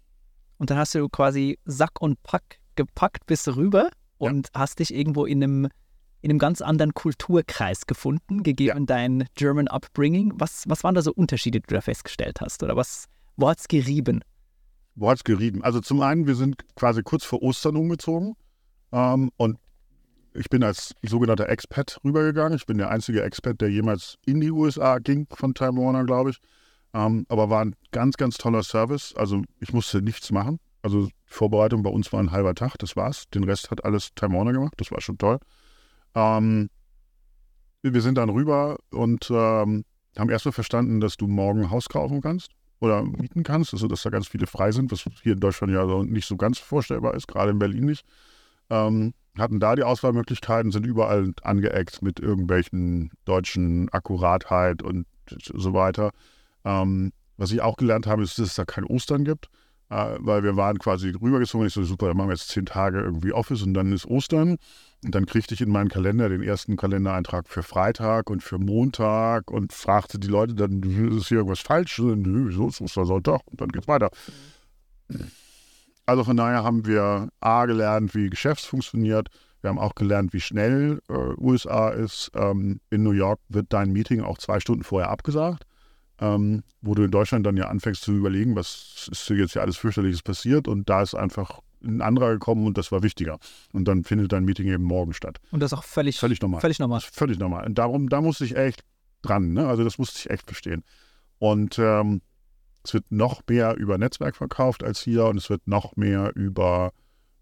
Und 0.58 0.70
dann 0.70 0.78
hast 0.78 0.94
du 0.94 1.08
quasi 1.08 1.58
Sack 1.64 2.00
und 2.00 2.22
Pack 2.22 2.58
gepackt, 2.74 3.26
bist 3.26 3.46
du 3.46 3.56
rüber 3.56 3.90
Ja. 4.20 4.30
und 4.30 4.48
hast 4.54 4.80
dich 4.80 4.92
irgendwo 4.92 5.24
in 5.24 5.42
einem, 5.42 5.68
in 6.20 6.30
einem 6.30 6.38
ganz 6.38 6.60
anderen 6.62 6.94
Kulturkreis 6.94 7.86
gefunden, 7.86 8.42
gegeben 8.42 8.86
dein 8.86 9.26
German 9.34 9.68
Upbringing. 9.68 10.32
Was, 10.36 10.64
was 10.66 10.82
waren 10.82 10.94
da 10.94 11.02
so 11.02 11.12
Unterschiede, 11.12 11.60
die 11.60 11.66
du 11.66 11.74
da 11.74 11.80
festgestellt 11.80 12.40
hast? 12.40 12.62
Oder 12.62 12.74
was, 12.76 13.06
wo 13.36 13.48
hat's 13.48 13.68
gerieben? 13.68 14.24
Wo 14.96 15.08
hat 15.10 15.18
es 15.18 15.24
gerieben? 15.24 15.62
Also 15.62 15.80
zum 15.80 16.02
einen, 16.02 16.26
wir 16.26 16.34
sind 16.34 16.56
quasi 16.74 17.02
kurz 17.04 17.22
vor 17.24 17.40
Ostern 17.42 17.76
umgezogen 17.76 18.34
ähm, 18.90 19.30
und 19.36 19.58
ich 20.38 20.48
bin 20.48 20.62
als 20.62 20.94
sogenannter 21.02 21.48
Expat 21.48 21.98
rübergegangen. 22.04 22.56
Ich 22.56 22.66
bin 22.66 22.78
der 22.78 22.90
einzige 22.90 23.22
Expat, 23.22 23.60
der 23.60 23.70
jemals 23.70 24.16
in 24.26 24.40
die 24.40 24.50
USA 24.50 24.98
ging 24.98 25.26
von 25.30 25.54
Time 25.54 25.80
Warner, 25.80 26.04
glaube 26.04 26.30
ich. 26.30 26.38
Ähm, 26.94 27.26
aber 27.28 27.50
war 27.50 27.64
ein 27.64 27.74
ganz, 27.90 28.16
ganz 28.16 28.38
toller 28.38 28.62
Service. 28.62 29.14
Also 29.16 29.42
ich 29.60 29.72
musste 29.72 30.00
nichts 30.00 30.30
machen. 30.30 30.58
Also 30.82 31.06
die 31.06 31.12
Vorbereitung 31.26 31.82
bei 31.82 31.90
uns 31.90 32.12
war 32.12 32.20
ein 32.20 32.30
halber 32.30 32.54
Tag, 32.54 32.76
das 32.78 32.96
war's. 32.96 33.24
Den 33.34 33.44
Rest 33.44 33.70
hat 33.70 33.84
alles 33.84 34.14
Time 34.14 34.36
Warner 34.36 34.52
gemacht, 34.52 34.74
das 34.76 34.90
war 34.90 35.00
schon 35.00 35.18
toll. 35.18 35.38
Ähm, 36.14 36.70
wir 37.82 38.00
sind 38.00 38.16
dann 38.16 38.30
rüber 38.30 38.78
und 38.90 39.30
ähm, 39.30 39.84
haben 40.16 40.30
erstmal 40.30 40.52
verstanden, 40.52 41.00
dass 41.00 41.16
du 41.16 41.26
morgen 41.26 41.62
ein 41.62 41.70
Haus 41.70 41.88
kaufen 41.88 42.20
kannst 42.20 42.50
oder 42.80 43.02
mieten 43.02 43.42
kannst, 43.42 43.72
also 43.72 43.88
dass 43.88 44.02
da 44.02 44.10
ganz 44.10 44.28
viele 44.28 44.46
frei 44.46 44.72
sind, 44.72 44.90
was 44.92 45.04
hier 45.22 45.34
in 45.34 45.40
Deutschland 45.40 45.72
ja 45.72 45.84
nicht 46.04 46.26
so 46.26 46.36
ganz 46.36 46.58
vorstellbar 46.58 47.14
ist, 47.14 47.28
gerade 47.28 47.50
in 47.50 47.58
Berlin 47.58 47.84
nicht. 47.84 48.04
Ähm, 48.70 49.14
hatten 49.38 49.60
da 49.60 49.76
die 49.76 49.84
Auswahlmöglichkeiten, 49.84 50.72
sind 50.72 50.84
überall 50.84 51.32
angeeckt 51.42 52.02
mit 52.02 52.20
irgendwelchen 52.20 53.10
deutschen 53.24 53.88
Akkuratheit 53.90 54.82
und 54.82 55.06
so 55.26 55.72
weiter. 55.72 56.10
Ähm, 56.64 57.12
was 57.36 57.52
ich 57.52 57.60
auch 57.60 57.76
gelernt 57.76 58.06
habe, 58.06 58.22
ist, 58.22 58.38
dass 58.38 58.48
es 58.48 58.54
da 58.54 58.64
kein 58.64 58.84
Ostern 58.84 59.24
gibt, 59.24 59.48
äh, 59.90 60.16
weil 60.18 60.42
wir 60.42 60.56
waren 60.56 60.78
quasi 60.78 61.10
rübergezogen. 61.10 61.66
Ich 61.66 61.72
so, 61.72 61.84
super, 61.84 62.08
dann 62.08 62.16
machen 62.16 62.30
wir 62.30 62.34
jetzt 62.34 62.48
zehn 62.48 62.66
Tage 62.66 63.00
irgendwie 63.00 63.32
Office 63.32 63.62
und 63.62 63.74
dann 63.74 63.92
ist 63.92 64.06
Ostern. 64.06 64.56
Und 65.04 65.14
dann 65.14 65.26
kriegte 65.26 65.54
ich 65.54 65.60
in 65.60 65.70
meinen 65.70 65.88
Kalender 65.88 66.28
den 66.28 66.42
ersten 66.42 66.76
Kalendereintrag 66.76 67.48
für 67.48 67.62
Freitag 67.62 68.30
und 68.30 68.42
für 68.42 68.58
Montag 68.58 69.50
und 69.52 69.72
fragte 69.72 70.18
die 70.18 70.26
Leute 70.26 70.56
dann, 70.56 70.82
ist 71.16 71.28
hier 71.28 71.38
irgendwas 71.38 71.60
falsch? 71.60 72.00
Nö, 72.00 72.48
wieso 72.48 72.68
ist 72.68 72.80
Ostersonntag? 72.80 73.42
Und 73.46 73.60
dann 73.60 73.68
geht's 73.68 73.86
weiter. 73.86 74.10
Also 76.08 76.24
von 76.24 76.38
daher 76.38 76.64
haben 76.64 76.86
wir 76.86 77.28
A 77.40 77.66
gelernt, 77.66 78.14
wie 78.14 78.30
Geschäfts 78.30 78.64
funktioniert. 78.64 79.28
Wir 79.60 79.68
haben 79.68 79.78
auch 79.78 79.94
gelernt, 79.94 80.32
wie 80.32 80.40
schnell 80.40 81.02
äh, 81.10 81.12
USA 81.12 81.90
ist. 81.90 82.30
Ähm, 82.34 82.80
in 82.88 83.02
New 83.02 83.10
York 83.10 83.40
wird 83.50 83.66
dein 83.74 83.92
Meeting 83.92 84.22
auch 84.22 84.38
zwei 84.38 84.58
Stunden 84.58 84.84
vorher 84.84 85.10
abgesagt, 85.10 85.64
ähm, 86.18 86.62
wo 86.80 86.94
du 86.94 87.02
in 87.02 87.10
Deutschland 87.10 87.44
dann 87.44 87.58
ja 87.58 87.68
anfängst 87.68 88.00
zu 88.00 88.12
überlegen, 88.12 88.56
was 88.56 89.06
ist 89.12 89.26
hier 89.26 89.36
jetzt 89.36 89.52
ja 89.52 89.60
alles 89.60 89.76
fürchterliches 89.76 90.22
passiert. 90.22 90.66
Und 90.66 90.88
da 90.88 91.02
ist 91.02 91.14
einfach 91.14 91.60
ein 91.84 92.00
anderer 92.00 92.32
gekommen 92.32 92.66
und 92.66 92.78
das 92.78 92.90
war 92.90 93.02
wichtiger. 93.02 93.38
Und 93.74 93.84
dann 93.86 94.02
findet 94.02 94.32
dein 94.32 94.46
Meeting 94.46 94.66
eben 94.68 94.84
morgen 94.84 95.12
statt. 95.12 95.36
Und 95.50 95.60
das 95.60 95.72
ist 95.72 95.78
auch 95.78 95.84
völlig, 95.84 96.18
Völlig 96.18 96.40
normal. 96.40 96.62
völlig 96.62 96.78
normal. 96.78 97.02
Völlig 97.12 97.38
normal. 97.38 97.66
Und 97.66 97.76
darum, 97.76 98.08
da 98.08 98.22
musste 98.22 98.46
ich 98.46 98.56
echt 98.56 98.82
dran. 99.20 99.52
Ne? 99.52 99.68
Also 99.68 99.84
das 99.84 99.98
musste 99.98 100.18
ich 100.20 100.30
echt 100.30 100.46
verstehen. 100.46 100.84
Und 101.38 101.78
ähm, 101.78 102.22
es 102.88 102.94
wird 102.94 103.12
noch 103.12 103.42
mehr 103.48 103.76
über 103.76 103.98
Netzwerk 103.98 104.34
verkauft 104.34 104.82
als 104.82 105.00
hier 105.00 105.26
und 105.26 105.36
es 105.36 105.50
wird 105.50 105.66
noch 105.66 105.96
mehr 105.96 106.32
über, 106.34 106.92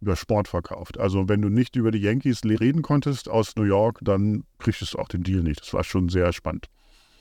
über 0.01 0.17
Sport 0.17 0.49
verkauft. 0.49 0.99
Also 0.99 1.29
wenn 1.29 1.41
du 1.41 1.49
nicht 1.49 1.77
über 1.77 1.93
die 1.93 2.01
Yankees 2.01 2.43
reden 2.45 2.83
konntest 2.83 3.29
aus 3.29 3.55
New 3.55 3.63
York, 3.63 4.01
dann 4.03 4.43
kriegst 4.59 4.83
du 4.83 4.99
auch 4.99 5.09
den 5.09 5.23
Deal 5.23 5.43
nicht. 5.43 5.61
Das 5.61 5.73
war 5.73 5.85
schon 5.85 6.09
sehr 6.09 6.33
spannend. 6.33 6.67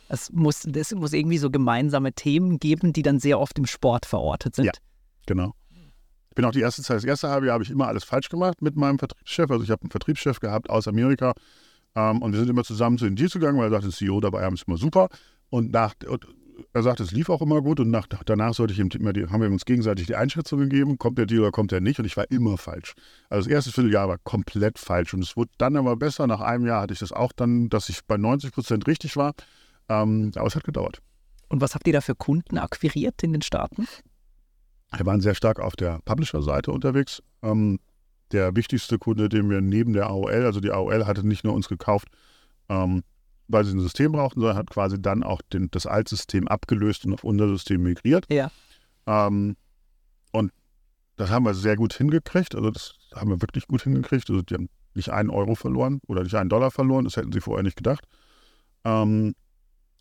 Es 0.09 0.31
muss, 0.31 0.65
es 0.65 0.95
muss 0.95 1.13
irgendwie 1.13 1.37
so 1.37 1.51
gemeinsame 1.51 2.13
Themen 2.13 2.57
geben, 2.57 2.93
die 2.93 3.03
dann 3.03 3.19
sehr 3.19 3.39
oft 3.39 3.57
im 3.59 3.67
Sport 3.67 4.07
verortet 4.07 4.55
sind. 4.55 4.65
Ja. 4.65 4.71
Genau. 5.27 5.53
Ich 6.29 6.35
bin 6.35 6.45
auch 6.45 6.51
die 6.51 6.61
erste 6.61 6.81
Zeit, 6.81 6.97
das 6.97 7.03
erste 7.05 7.29
halbe 7.29 7.45
Jahr 7.45 7.53
habe 7.53 7.63
ich 7.63 7.69
immer 7.69 7.87
alles 7.87 8.03
falsch 8.03 8.29
gemacht 8.29 8.61
mit 8.61 8.75
meinem 8.75 8.97
Vertriebschef. 8.97 9.49
Also 9.51 9.63
ich 9.63 9.69
habe 9.69 9.83
einen 9.83 9.91
Vertriebschef 9.91 10.39
gehabt 10.39 10.69
aus 10.69 10.87
Amerika 10.87 11.33
ähm, 11.95 12.23
und 12.23 12.33
wir 12.33 12.39
sind 12.39 12.49
immer 12.49 12.63
zusammen 12.63 12.97
zu 12.97 13.05
den 13.05 13.15
Deals 13.15 13.33
gegangen, 13.33 13.59
weil 13.59 13.67
er 13.67 13.81
sagte, 13.81 13.95
CEO 13.95 14.19
dabei 14.19 14.43
haben 14.43 14.55
ist 14.55 14.67
immer 14.67 14.77
super. 14.77 15.09
Und, 15.49 15.71
nach, 15.71 15.93
und 16.07 16.27
er 16.73 16.83
sagte, 16.83 17.03
es 17.03 17.11
lief 17.11 17.29
auch 17.29 17.41
immer 17.41 17.61
gut 17.61 17.79
und 17.79 17.89
nach, 17.89 18.07
danach 18.07 18.53
sollte 18.53 18.73
ich 18.73 18.79
ihm 18.79 18.89
immer 18.93 19.13
die, 19.13 19.27
haben 19.27 19.41
wir 19.41 19.49
uns 19.49 19.65
gegenseitig 19.65 20.07
die 20.07 20.15
Einschätzung 20.15 20.59
gegeben, 20.59 20.97
kommt 20.97 21.17
der 21.17 21.25
Deal 21.25 21.41
oder 21.41 21.51
kommt 21.51 21.71
der 21.71 21.81
nicht 21.81 21.99
und 21.99 22.05
ich 22.05 22.17
war 22.17 22.29
immer 22.29 22.57
falsch. 22.57 22.93
Also 23.29 23.47
das 23.47 23.53
erste 23.53 23.71
Vierteljahr 23.71 24.07
war 24.07 24.17
komplett 24.19 24.79
falsch 24.79 25.13
und 25.13 25.23
es 25.23 25.35
wurde 25.35 25.51
dann 25.57 25.75
aber 25.75 25.95
besser. 25.95 26.27
Nach 26.27 26.41
einem 26.41 26.65
Jahr 26.65 26.81
hatte 26.81 26.93
ich 26.93 26.99
das 26.99 27.11
auch 27.11 27.31
dann, 27.31 27.69
dass 27.69 27.89
ich 27.89 28.05
bei 28.05 28.17
90 28.17 28.51
Prozent 28.51 28.87
richtig 28.87 29.17
war, 29.17 29.33
ähm, 29.89 30.31
aber 30.35 30.47
es 30.47 30.55
hat 30.55 30.63
gedauert. 30.63 31.01
Und 31.49 31.61
was 31.61 31.75
habt 31.75 31.87
ihr 31.87 31.93
da 31.93 32.01
für 32.01 32.15
Kunden 32.15 32.57
akquiriert 32.57 33.21
in 33.23 33.33
den 33.33 33.41
Staaten? 33.41 33.87
Wir 34.95 35.05
waren 35.05 35.21
sehr 35.21 35.35
stark 35.35 35.59
auf 35.59 35.75
der 35.75 35.99
Publisher-Seite 36.05 36.71
unterwegs. 36.71 37.21
Ähm, 37.41 37.79
der 38.31 38.55
wichtigste 38.55 38.97
Kunde, 38.97 39.29
den 39.29 39.49
wir 39.49 39.61
neben 39.61 39.93
der 39.93 40.07
AOL, 40.07 40.45
also 40.45 40.59
die 40.59 40.71
AOL 40.71 41.05
hatte 41.05 41.27
nicht 41.27 41.43
nur 41.43 41.53
uns 41.53 41.67
gekauft, 41.67 42.07
ähm, 42.69 43.03
weil 43.47 43.65
sie 43.65 43.73
ein 43.73 43.79
System 43.79 44.11
brauchten, 44.11 44.39
sondern 44.39 44.57
hat 44.57 44.69
quasi 44.69 45.01
dann 45.01 45.23
auch 45.23 45.41
den, 45.53 45.69
das 45.71 45.85
Altsystem 45.85 46.47
abgelöst 46.47 47.05
und 47.05 47.13
auf 47.13 47.23
unser 47.23 47.47
System 47.47 47.83
migriert. 47.83 48.25
Ja. 48.31 48.51
Ähm, 49.05 49.55
und 50.31 50.51
das 51.15 51.29
haben 51.29 51.45
wir 51.45 51.53
sehr 51.53 51.75
gut 51.75 51.93
hingekriegt. 51.93 52.55
Also 52.55 52.71
das 52.71 52.95
haben 53.13 53.29
wir 53.29 53.41
wirklich 53.41 53.67
gut 53.67 53.83
hingekriegt. 53.83 54.29
Also 54.29 54.41
die 54.41 54.53
haben 54.55 54.69
nicht 54.93 55.09
einen 55.09 55.29
Euro 55.29 55.55
verloren 55.55 55.99
oder 56.07 56.23
nicht 56.23 56.35
einen 56.35 56.49
Dollar 56.49 56.71
verloren. 56.71 57.05
Das 57.05 57.17
hätten 57.17 57.31
sie 57.31 57.41
vorher 57.41 57.63
nicht 57.63 57.77
gedacht. 57.77 58.05
Ähm, 58.83 59.35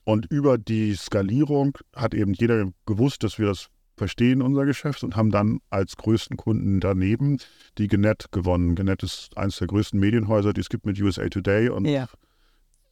und 0.04 0.26
über 0.30 0.58
die 0.58 0.94
Skalierung 0.94 1.78
hat 1.94 2.14
eben 2.14 2.34
jeder 2.34 2.70
gewusst, 2.86 3.22
dass 3.22 3.38
wir 3.38 3.46
das 3.46 3.68
verstehen, 3.96 4.42
unser 4.42 4.66
Geschäft, 4.66 5.04
und 5.04 5.16
haben 5.16 5.30
dann 5.30 5.60
als 5.70 5.96
größten 5.96 6.36
Kunden 6.36 6.80
daneben 6.80 7.38
die 7.78 7.88
Genet 7.88 8.32
gewonnen. 8.32 8.74
Genet 8.74 9.02
ist 9.02 9.36
eines 9.36 9.56
der 9.58 9.68
größten 9.68 9.98
Medienhäuser, 9.98 10.52
die 10.52 10.60
es 10.60 10.68
gibt 10.68 10.84
mit 10.84 11.00
USA 11.00 11.28
Today 11.28 11.68
und 11.68 11.86
Ja. 11.86 12.08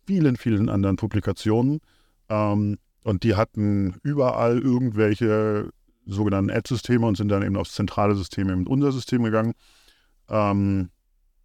Vielen, 0.07 0.37
vielen 0.37 0.69
anderen 0.69 0.97
Publikationen. 0.97 1.81
Ähm, 2.29 2.79
und 3.05 3.25
die 3.25 3.35
hatten 3.35 3.97
überall 4.03 4.59
irgendwelche 4.59 5.71
sogenannten 6.07 6.51
Ad-Systeme 6.51 7.07
und 7.07 7.17
sind 7.17 7.29
dann 7.29 7.43
eben 7.43 7.57
aufs 7.57 7.75
zentrale 7.75 8.15
System, 8.15 8.51
eben 8.51 8.67
unser 8.67 8.93
System 8.93 9.23
gegangen. 9.23 9.55
Ähm, 10.29 10.91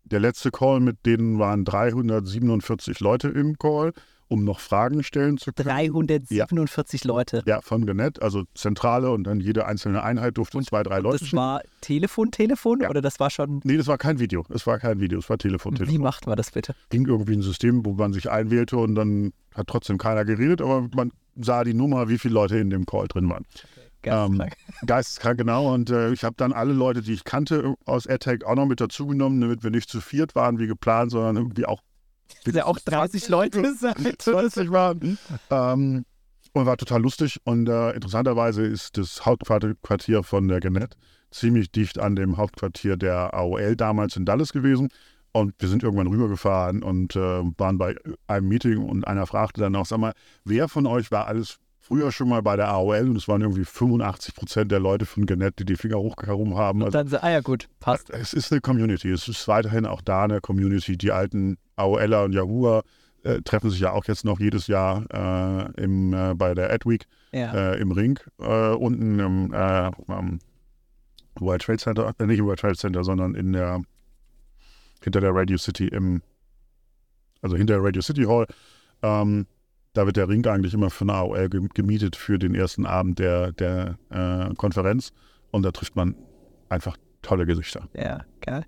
der 0.03 0.19
letzte 0.19 0.51
Call 0.51 0.79
mit 0.79 1.05
denen 1.05 1.39
waren 1.39 1.65
347 1.65 2.99
Leute 2.99 3.27
im 3.29 3.57
Call, 3.57 3.93
um 4.29 4.43
noch 4.43 4.59
Fragen 4.59 5.03
stellen 5.03 5.37
zu 5.37 5.51
können. 5.53 5.67
347 5.69 7.03
Leute. 7.03 7.43
Ja, 7.45 7.61
von 7.61 7.85
Genet, 7.85 8.21
also 8.21 8.43
Zentrale 8.55 9.11
und 9.11 9.23
dann 9.25 9.39
jede 9.39 9.65
einzelne 9.65 10.03
Einheit 10.03 10.37
durfte 10.37 10.59
zwei, 10.61 10.83
drei 10.83 10.99
Leute 10.99 11.19
Das 11.23 11.33
war 11.33 11.61
Telefon, 11.81 12.31
Telefon 12.31 12.81
Ja. 12.81 12.89
oder 12.89 13.01
das 13.01 13.19
war 13.19 13.29
schon. 13.29 13.61
Nee, 13.63 13.77
das 13.77 13.87
war 13.87 13.97
kein 13.97 14.19
Video. 14.19 14.43
Das 14.49 14.67
war 14.67 14.79
kein 14.79 14.99
Video, 14.99 15.19
es 15.19 15.29
war 15.29 15.37
Telefon. 15.37 15.73
Wie 15.73 15.77
Telefon. 15.77 16.01
macht 16.01 16.27
man 16.27 16.35
das 16.37 16.51
bitte? 16.51 16.75
Ging 16.89 17.05
irgendwie 17.07 17.33
ein 17.33 17.41
System, 17.41 17.85
wo 17.85 17.93
man 17.93 18.13
sich 18.13 18.29
einwählte 18.29 18.77
und 18.77 18.95
dann 18.95 19.33
hat 19.53 19.67
trotzdem 19.67 19.97
keiner 19.97 20.25
geredet, 20.25 20.61
aber 20.61 20.87
man 20.95 21.11
sah 21.35 21.63
die 21.63 21.73
Nummer, 21.73 22.09
wie 22.09 22.17
viele 22.17 22.33
Leute 22.33 22.57
in 22.57 22.69
dem 22.69 22.85
Call 22.85 23.07
drin 23.07 23.29
waren. 23.29 23.45
Geisteskrank. 24.03 24.53
Geisteskrank, 24.85 25.37
genau. 25.39 25.73
Und 25.73 25.89
äh, 25.89 26.11
ich 26.13 26.23
habe 26.23 26.35
dann 26.37 26.53
alle 26.53 26.71
Leute, 26.73 27.01
die 27.01 27.13
ich 27.13 27.23
kannte, 27.23 27.73
aus 27.85 28.07
AdTech 28.07 28.45
auch 28.45 28.55
noch 28.55 28.65
mit 28.65 28.79
dazugenommen, 28.79 29.41
damit 29.41 29.63
wir 29.63 29.71
nicht 29.71 29.89
zu 29.89 29.99
viert 30.01 30.35
waren 30.35 30.59
wie 30.59 30.67
geplant, 30.67 31.11
sondern 31.11 31.35
irgendwie 31.35 31.65
auch 31.65 31.81
Das 32.45 32.55
ja 32.55 32.65
auch 32.65 32.79
30 32.79 33.27
Leute 33.29 33.73
seid. 33.75 34.21
20 34.21 34.71
waren. 34.71 35.17
Ähm, 35.49 36.05
und 36.53 36.65
war 36.65 36.77
total 36.77 37.01
lustig. 37.01 37.39
Und 37.43 37.67
äh, 37.69 37.91
interessanterweise 37.91 38.63
ist 38.63 38.97
das 38.97 39.25
Hauptquartier 39.25 40.23
von 40.23 40.47
der 40.47 40.59
Genet 40.59 40.95
ziemlich 41.29 41.71
dicht 41.71 41.99
an 41.99 42.15
dem 42.15 42.37
Hauptquartier 42.37 42.95
der 42.97 43.33
AOL 43.33 43.75
damals 43.75 44.15
in 44.15 44.25
Dallas 44.25 44.53
gewesen. 44.53 44.89
Und 45.33 45.53
wir 45.59 45.67
sind 45.69 45.83
irgendwann 45.83 46.07
rübergefahren 46.07 46.81
und 46.81 47.15
äh, 47.15 47.19
waren 47.57 47.77
bei 47.77 47.95
einem 48.27 48.47
Meeting 48.47 48.77
und 48.79 49.05
einer 49.05 49.27
fragte 49.27 49.61
dann 49.61 49.75
auch, 49.75 49.85
sag 49.85 49.99
mal, 49.99 50.13
wer 50.45 50.67
von 50.67 50.87
euch 50.87 51.11
war 51.11 51.27
alles 51.27 51.59
früher 51.79 52.11
schon 52.11 52.29
mal 52.29 52.41
bei 52.41 52.55
der 52.55 52.69
AOL? 52.69 53.09
Und 53.09 53.17
es 53.17 53.27
waren 53.27 53.41
irgendwie 53.41 53.65
85 53.65 54.33
Prozent 54.33 54.71
der 54.71 54.79
Leute 54.79 55.05
von 55.05 55.25
Genet, 55.27 55.59
die 55.59 55.65
die 55.65 55.75
Finger 55.75 55.97
hochgehoben 55.99 56.55
haben. 56.55 56.79
Und 56.81 56.87
Also, 56.87 56.97
dann 56.97 57.07
so, 57.09 57.17
ah 57.17 57.29
ja 57.29 57.41
gut, 57.41 57.67
passt. 57.79 58.09
es 58.09 58.33
ist 58.33 58.51
eine 58.51 58.61
Community. 58.61 59.11
Es 59.11 59.27
ist 59.27 59.47
weiterhin 59.47 59.85
auch 59.85 60.01
da 60.01 60.23
eine 60.23 60.41
Community. 60.41 60.97
Die 60.97 61.11
alten 61.11 61.57
AOLer 61.77 62.23
und 62.25 62.33
Yahooer 62.33 62.83
äh, 63.23 63.41
treffen 63.41 63.69
sich 63.69 63.79
ja 63.79 63.91
auch 63.93 64.05
jetzt 64.05 64.25
noch 64.25 64.39
jedes 64.39 64.67
Jahr 64.67 65.05
äh, 65.11 65.81
im, 65.83 66.13
äh, 66.13 66.33
bei 66.35 66.53
der 66.53 66.71
Adweek 66.73 67.05
Ja. 67.31 67.53
äh, 67.73 67.79
im 67.79 67.91
Ring 67.91 68.19
äh, 68.39 68.71
unten 68.73 69.19
im 69.19 69.53
äh, 69.53 69.91
am 70.07 70.39
World 71.39 71.61
Trade 71.61 71.77
Center, 71.79 72.13
nicht 72.25 72.39
im 72.39 72.45
World 72.45 72.59
Trade 72.59 72.75
Center, 72.75 73.03
sondern 73.03 73.35
in 73.35 73.53
der 73.53 73.81
hinter 75.03 75.21
der 75.21 75.33
Radio 75.35 75.57
City 75.57 75.87
im 75.87 76.21
also 77.41 77.55
hinter 77.55 77.75
der 77.75 77.83
Radio 77.83 78.01
City 78.01 78.23
Hall. 78.23 78.47
Ähm, 79.03 79.45
da 79.93 80.05
wird 80.05 80.17
der 80.17 80.27
Ring 80.27 80.45
eigentlich 80.47 80.73
immer 80.73 80.89
von 80.89 81.09
AOL 81.09 81.49
gem- 81.49 81.69
gemietet 81.69 82.15
für 82.15 82.37
den 82.39 82.55
ersten 82.55 82.85
Abend 82.85 83.19
der, 83.19 83.51
der 83.51 83.97
Konferenz 84.57 85.11
und 85.51 85.63
da 85.63 85.71
trifft 85.71 85.95
man 85.95 86.15
einfach 86.69 86.97
tolle 87.21 87.45
Gesichter. 87.45 87.87
Ja, 87.95 88.23
geil. 88.41 88.65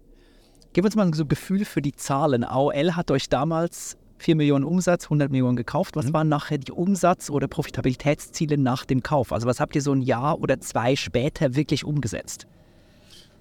Gib 0.80 0.86
uns 0.86 0.96
mal 0.96 1.14
so 1.14 1.26
ein 1.26 1.28
Gefühl 1.28 1.66
für 1.66 1.82
die 1.82 1.92
Zahlen. 1.92 2.46
AOL 2.46 2.96
hat 2.96 3.12
euch 3.12 3.28
damals 3.28 3.98
4 4.20 4.38
Millionen 4.38 4.64
Umsatz, 4.64 5.08
100 5.08 5.30
Millionen 5.30 5.58
gekauft. 5.58 5.98
Was 5.98 6.06
Mhm. 6.06 6.14
waren 6.14 6.30
nachher 6.30 6.58
die 6.58 6.72
Umsatz- 6.72 7.30
oder 7.30 7.50
Profitabilitätsziele 7.50 8.58
nach 8.58 8.86
dem 8.86 9.04
Kauf? 9.04 9.34
Also 9.34 9.46
was 9.46 9.60
habt 9.60 9.76
ihr 9.76 9.82
so 9.82 9.92
ein 9.92 10.02
Jahr 10.02 10.40
oder 10.40 10.62
zwei 10.62 10.96
später 10.96 11.54
wirklich 11.58 11.84
umgesetzt? 11.84 12.48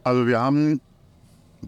Also 0.02 0.26
wir 0.26 0.40
haben 0.40 0.80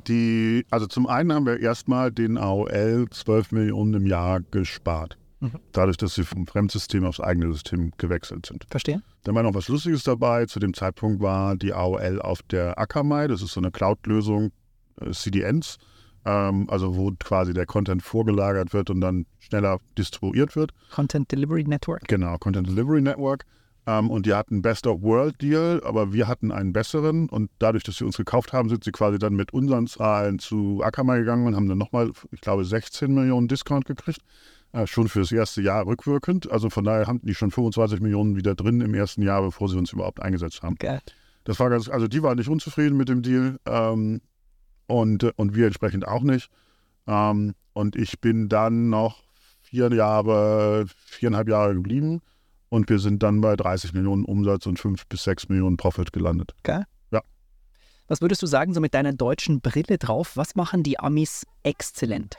die, 0.09 0.67
also 0.71 0.89
zum 0.89 1.07
einen 1.07 1.33
haben 1.33 1.47
wir 1.47 1.61
erstmal 1.61 2.11
den 2.11 2.37
AOL 2.37 3.07
12 3.09 3.53
Millionen 3.53 3.95
im 3.95 4.07
Jahr 4.07 4.41
gespart. 4.41 5.19
Mhm. 5.39 5.53
Dadurch, 5.71 5.99
dass 5.99 6.17
sie 6.17 6.25
vom 6.25 6.49
Fremdsystem 6.49 7.05
aufs 7.05 7.21
eigene 7.21 7.53
System 7.53 7.93
gewechselt 7.97 8.47
sind. 8.47 8.67
Verstehen? 8.69 9.05
Dann 9.23 9.37
war 9.37 9.45
noch 9.45 9.55
was 9.55 9.69
Lustiges 9.69 10.03
dabei. 10.03 10.47
Zu 10.47 10.59
dem 10.59 10.75
Zeitpunkt 10.75 11.23
war 11.23 11.55
die 11.55 11.73
AOL 11.73 12.21
auf 12.21 12.43
der 12.43 12.77
Akamai, 12.77 13.29
das 13.29 13.41
ist 13.41 13.53
so 13.53 13.61
eine 13.61 13.71
Cloud-Lösung, 13.71 14.51
CDNs, 15.13 15.79
ähm, 16.25 16.69
also 16.69 16.97
wo 16.97 17.13
quasi 17.19 17.53
der 17.53 17.67
Content 17.67 18.03
vorgelagert 18.03 18.73
wird 18.73 18.91
und 18.91 19.01
dann 19.01 19.27
schneller 19.39 19.79
distribuiert 19.97 20.57
wird. 20.57 20.73
Content 20.91 21.31
Delivery 21.31 21.65
Network. 21.65 22.07
Genau, 22.09 22.37
Content 22.39 22.69
Delivery 22.69 23.01
Network. 23.01 23.45
Ähm, 23.87 24.11
und 24.11 24.27
die 24.27 24.35
hatten 24.35 24.63
Best 24.63 24.87
of 24.87 25.03
World 25.03 25.41
Deal, 25.41 25.81
aber 25.85 26.13
wir 26.13 26.29
hatten 26.29 26.53
einen 26.53 26.73
besseren. 26.73 27.29
Und 27.29 27.51
dadurch, 27.59 27.83
dass 27.83 27.97
sie 27.97 28.05
uns 28.05 28.17
gekauft 28.17 28.53
haben, 28.53 28.69
sind 28.69 28.85
sie 28.85 28.93
quasi 28.93 29.19
dann 29.19 29.35
mit 29.35 29.53
unseren 29.53 29.87
Zahlen 29.87 30.39
zu 30.39 30.81
Akamai 30.83 31.19
gegangen 31.21 31.47
und 31.47 31.57
haben 31.57 31.69
dann 31.69 31.79
nochmal, 31.79 32.13
ich 32.31 32.41
glaube, 32.41 32.65
16 32.65 33.13
Millionen 33.13 33.49
Discount 33.49 33.87
gekriegt. 33.87 34.21
Äh, 34.73 34.87
schon 34.87 35.09
fürs 35.09 35.33
erste 35.33 35.63
Jahr 35.63 35.87
rückwirkend. 35.87 36.51
Also 36.51 36.71
von 36.71 36.85
daher 36.85 37.07
haben 37.07 37.21
die 37.23 37.35
schon 37.35 37.51
25 37.51 38.01
Millionen 38.01 38.37
wieder 38.37 38.55
drin 38.55 38.81
im 38.81 38.95
ersten 38.95 39.23
Jahr, 39.23 39.43
bevor 39.43 39.69
sie 39.69 39.77
uns 39.77 39.93
überhaupt 39.93 40.23
eingesetzt 40.23 40.63
haben. 40.63 40.77
Geil. 40.77 41.01
Das 41.45 41.59
war 41.59 41.71
ganz, 41.71 41.89
also 41.89 42.07
die 42.07 42.23
waren 42.23 42.37
nicht 42.37 42.49
unzufrieden 42.49 42.97
mit 42.97 43.09
dem 43.09 43.23
Deal 43.23 43.59
ähm, 43.67 44.21
und, 44.90 45.22
äh, 45.22 45.33
und 45.37 45.55
wir 45.55 45.66
entsprechend 45.66 46.07
auch 46.07 46.22
nicht. 46.22 46.50
Ähm, 47.07 47.55
und 47.72 47.96
ich 47.96 48.20
bin 48.20 48.48
dann 48.48 48.90
noch 48.90 49.22
vier 49.62 49.92
Jahre, 49.92 50.87
viereinhalb 51.07 51.48
Jahre 51.48 51.74
geblieben 51.74 52.20
und 52.68 52.88
wir 52.88 52.98
sind 52.98 53.22
dann 53.22 53.40
bei 53.40 53.57
30 53.57 53.94
Millionen 53.94 54.24
Umsatz 54.24 54.66
und 54.66 54.79
fünf 54.79 55.07
bis 55.07 55.24
sechs 55.24 55.48
Millionen 55.48 55.76
Profit 55.76 56.12
gelandet. 56.12 56.55
Was 58.11 58.20
würdest 58.20 58.42
du 58.42 58.48
sagen, 58.48 58.74
so 58.74 58.81
mit 58.81 58.92
deiner 58.92 59.12
deutschen 59.12 59.61
Brille 59.61 59.96
drauf, 59.96 60.37
was 60.37 60.57
machen 60.57 60.83
die 60.83 60.98
Amis 60.98 61.46
exzellent? 61.62 62.38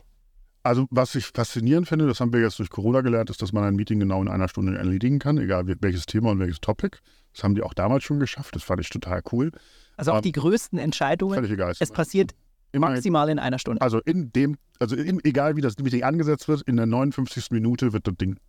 Also 0.63 0.85
was 0.91 1.15
ich 1.15 1.27
faszinierend 1.27 1.87
finde, 1.87 2.07
das 2.07 2.19
haben 2.19 2.33
wir 2.33 2.41
jetzt 2.41 2.59
durch 2.59 2.69
Corona 2.69 2.99
gelernt, 2.99 3.29
ist, 3.29 3.41
dass 3.41 3.53
man 3.53 3.63
ein 3.63 3.77
Meeting 3.77 3.97
genau 4.01 4.21
in 4.21 4.27
einer 4.27 4.49
Stunde 4.49 4.77
erledigen 4.77 5.17
kann, 5.19 5.37
egal 5.37 5.73
welches 5.79 6.05
Thema 6.07 6.31
und 6.31 6.39
welches 6.39 6.59
Topic. 6.59 6.97
Das 7.33 7.45
haben 7.45 7.55
die 7.55 7.63
auch 7.63 7.73
damals 7.73 8.03
schon 8.03 8.19
geschafft. 8.19 8.53
Das 8.53 8.63
fand 8.63 8.81
ich 8.81 8.89
total 8.89 9.21
cool. 9.31 9.53
Also 10.01 10.13
auch 10.13 10.17
Ähm, 10.17 10.23
die 10.23 10.31
größten 10.31 10.79
Entscheidungen, 10.79 11.35
Völlig 11.35 11.51
egal. 11.51 11.75
es 11.79 11.91
passiert 11.91 12.33
Immer 12.71 12.89
maximal 12.89 13.29
in 13.29 13.37
einer 13.37 13.59
Stunde. 13.59 13.81
Also 13.81 13.99
in 13.99 14.33
dem, 14.33 14.57
also 14.79 14.95
in, 14.95 15.23
egal 15.23 15.55
wie 15.57 15.61
das 15.61 15.77
Meeting 15.77 16.01
angesetzt 16.01 16.47
wird, 16.47 16.63
in 16.63 16.77
der 16.77 16.87
59. 16.87 17.51
Minute 17.51 17.93
wird 17.93 18.07
das 18.07 18.15
Ding 18.15 18.39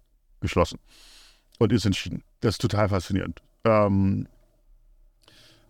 geschlossen 0.41 0.79
und 1.59 1.71
ist 1.71 1.85
entschieden. 1.85 2.23
Das 2.41 2.55
ist 2.55 2.63
total 2.63 2.89
faszinierend. 2.89 3.43
Ähm, 3.65 4.27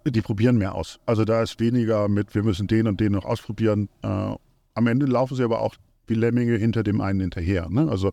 die 0.06 0.20
probieren 0.20 0.56
mehr 0.56 0.76
aus. 0.76 1.00
Also 1.04 1.24
da 1.24 1.42
ist 1.42 1.58
weniger 1.58 2.08
mit, 2.08 2.32
wir 2.36 2.44
müssen 2.44 2.68
den 2.68 2.86
und 2.86 3.00
den 3.00 3.10
noch 3.10 3.24
ausprobieren. 3.24 3.88
Äh, 4.02 4.36
am 4.74 4.86
Ende 4.86 5.06
laufen 5.06 5.34
sie 5.34 5.42
aber 5.42 5.62
auch 5.62 5.74
wie 6.06 6.14
Lemminge 6.14 6.58
hinter 6.58 6.84
dem 6.84 7.00
einen 7.00 7.18
hinterher. 7.18 7.68
Ne? 7.68 7.88
Also 7.90 8.12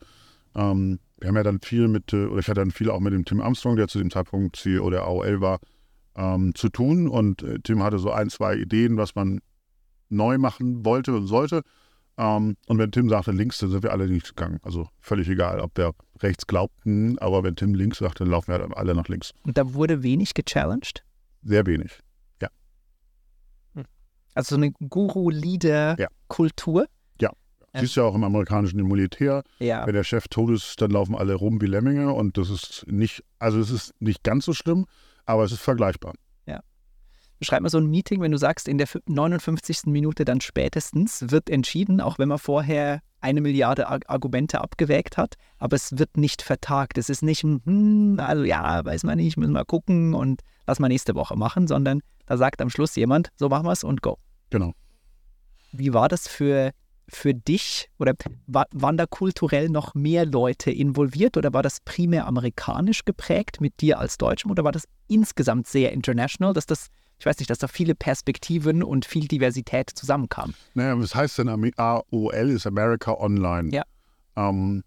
ähm, 0.56 1.00
wir 1.20 1.28
haben 1.28 1.36
ja 1.36 1.44
dann 1.44 1.60
viel 1.60 1.88
mit, 1.88 2.14
äh, 2.14 2.26
oder 2.26 2.40
ich 2.40 2.48
hatte 2.48 2.62
dann 2.62 2.72
viel 2.72 2.90
auch 2.90 3.00
mit 3.00 3.14
dem 3.14 3.26
Tim 3.26 3.42
Armstrong, 3.42 3.76
der 3.76 3.88
zu 3.88 4.00
dem 4.00 4.10
Zeitpunkt 4.10 4.56
CEO 4.56 4.90
der 4.90 5.04
AOL 5.04 5.40
war, 5.40 5.60
ähm, 6.20 6.54
zu 6.54 6.70
tun. 6.70 7.08
Und 7.08 7.42
äh, 7.44 7.58
Tim 7.64 7.82
hatte 7.82 7.98
so 7.98 8.12
ein, 8.12 8.30
zwei 8.30 8.56
Ideen, 8.56 8.98
was 8.98 9.16
man 9.16 9.40
neu 10.10 10.38
machen 10.38 10.86
wollte 10.86 11.16
und 11.16 11.26
sollte. 11.28 11.62
Ähm, 12.18 12.58
und 12.68 12.78
wenn 12.78 12.92
Tim 12.92 13.10
sagte 13.10 13.32
links, 13.32 13.58
dann 13.60 13.72
sind 13.72 13.84
wir 13.84 13.92
alle 13.92 14.06
links 14.06 14.36
gegangen. 14.36 14.60
Also 14.64 14.90
völlig 15.00 15.30
egal, 15.30 15.62
ob 15.62 15.78
wir 15.78 15.94
rechts 16.20 16.46
glaubten, 16.46 17.18
aber 17.20 17.44
wenn 17.44 17.56
Tim 17.56 17.74
links 17.74 18.00
sagt, 18.00 18.20
dann 18.20 18.30
laufen 18.30 18.52
wir 18.52 18.78
alle 18.78 18.94
nach 18.94 19.08
links. 19.08 19.32
Und 19.44 19.58
da 19.58 19.74
wurde 19.74 20.04
wenig 20.04 20.34
gechallenged. 20.34 21.06
Sehr 21.44 21.66
wenig. 21.66 22.00
Also 24.36 24.56
so 24.56 24.62
eine 24.62 24.72
Guru-Leader-Kultur. 24.72 26.86
Ja. 27.20 27.32
Siehst 27.74 27.96
ja 27.98 28.04
auch 28.04 28.16
im 28.16 28.24
amerikanischen 28.24 28.82
Militär, 28.88 29.44
Ja. 29.60 29.86
wenn 29.86 29.94
der 29.94 30.06
Chef 30.06 30.28
tot 30.28 30.52
ist, 30.52 30.82
dann 30.82 30.92
laufen 30.92 31.16
alle 31.16 31.34
rum 31.34 31.60
wie 31.62 31.66
Lemminge 31.66 32.14
und 32.14 32.38
das 32.38 32.50
ist 32.50 32.86
nicht, 32.88 33.24
also 33.40 33.60
es 33.60 33.70
ist 33.70 33.94
nicht 34.00 34.24
ganz 34.24 34.46
so 34.46 34.54
schlimm, 34.54 34.86
aber 35.30 35.44
es 35.44 35.52
ist 35.52 35.62
vergleichbar. 35.62 36.14
Beschreib 37.38 37.62
mal 37.62 37.70
so 37.70 37.78
ein 37.78 37.86
Meeting, 37.86 38.20
wenn 38.20 38.34
du 38.34 38.38
sagst, 38.38 38.68
in 38.68 38.78
der 38.78 38.86
fü- 38.86 39.02
59. 39.06 39.86
Minute 39.86 40.26
dann 40.26 40.42
spätestens 40.42 41.32
wird 41.32 41.50
entschieden, 41.50 42.02
auch 42.02 42.20
wenn 42.20 42.28
man 42.28 42.38
vorher 42.38 43.00
eine 43.22 43.40
Milliarde 43.40 43.88
Ar 43.88 44.00
Argumente 44.08 44.60
abgewägt 44.60 45.16
hat, 45.16 45.36
aber 45.58 45.78
es 45.78 45.98
wird 45.98 46.18
nicht 46.18 46.42
vertagt. 46.42 46.98
Es 46.98 47.10
ist 47.10 47.22
nicht, 47.22 47.44
hm, 47.44 48.18
also 48.20 48.44
ja, 48.44 48.84
weiß 48.84 49.04
man 49.04 49.18
nicht, 49.18 49.38
müssen 49.38 49.54
wir 49.54 49.64
gucken 49.64 50.14
und 50.14 50.42
lass 50.68 50.80
mal 50.80 50.90
nächste 50.90 51.16
Woche 51.16 51.38
machen, 51.38 51.68
sondern 51.68 52.02
da 52.26 52.36
sagt 52.36 52.62
am 52.62 52.70
Schluss 52.70 52.96
jemand, 52.98 53.30
so 53.38 53.48
machen 53.48 53.66
wir 53.68 53.72
es 53.72 53.86
und 53.86 54.02
go. 54.02 54.18
Genau. 54.50 54.74
Wie 55.72 55.94
war 55.94 56.10
das 56.10 56.28
für, 56.28 56.72
für 57.10 57.34
dich 57.34 57.90
oder 57.98 58.14
wa 58.48 58.66
waren 58.72 58.98
da 58.98 59.06
kulturell 59.06 59.70
noch 59.70 59.96
mehr 59.96 60.26
Leute 60.26 60.72
involviert 60.72 61.38
oder 61.38 61.54
war 61.54 61.64
das 61.64 61.80
primär 61.82 62.28
amerikanisch 62.28 63.06
geprägt 63.06 63.62
mit 63.62 63.82
dir 63.82 64.00
als 64.00 64.18
Deutschem 64.18 64.52
oder 64.52 64.64
war 64.64 64.72
das 64.72 64.88
insgesamt 65.08 65.68
sehr 65.68 65.92
international, 65.92 66.54
dass 66.54 66.66
das 66.66 66.88
ich 67.20 67.26
weiß 67.26 67.38
nicht, 67.40 67.50
dass 67.50 67.58
da 67.58 67.68
viele 67.68 67.96
Perspektiven 67.96 68.82
und 68.82 69.06
viel 69.06 69.28
Diversität 69.28 69.90
zusammenkamen. 69.90 70.56
Naja, 70.74 70.98
was 70.98 71.14
heißt 71.14 71.40
denn 71.40 71.50
AOL 71.50 72.50
ist 72.50 72.66
America 72.66 73.12
Online? 73.12 73.70
Ja. 73.74 73.84
Ähm, 74.38 74.84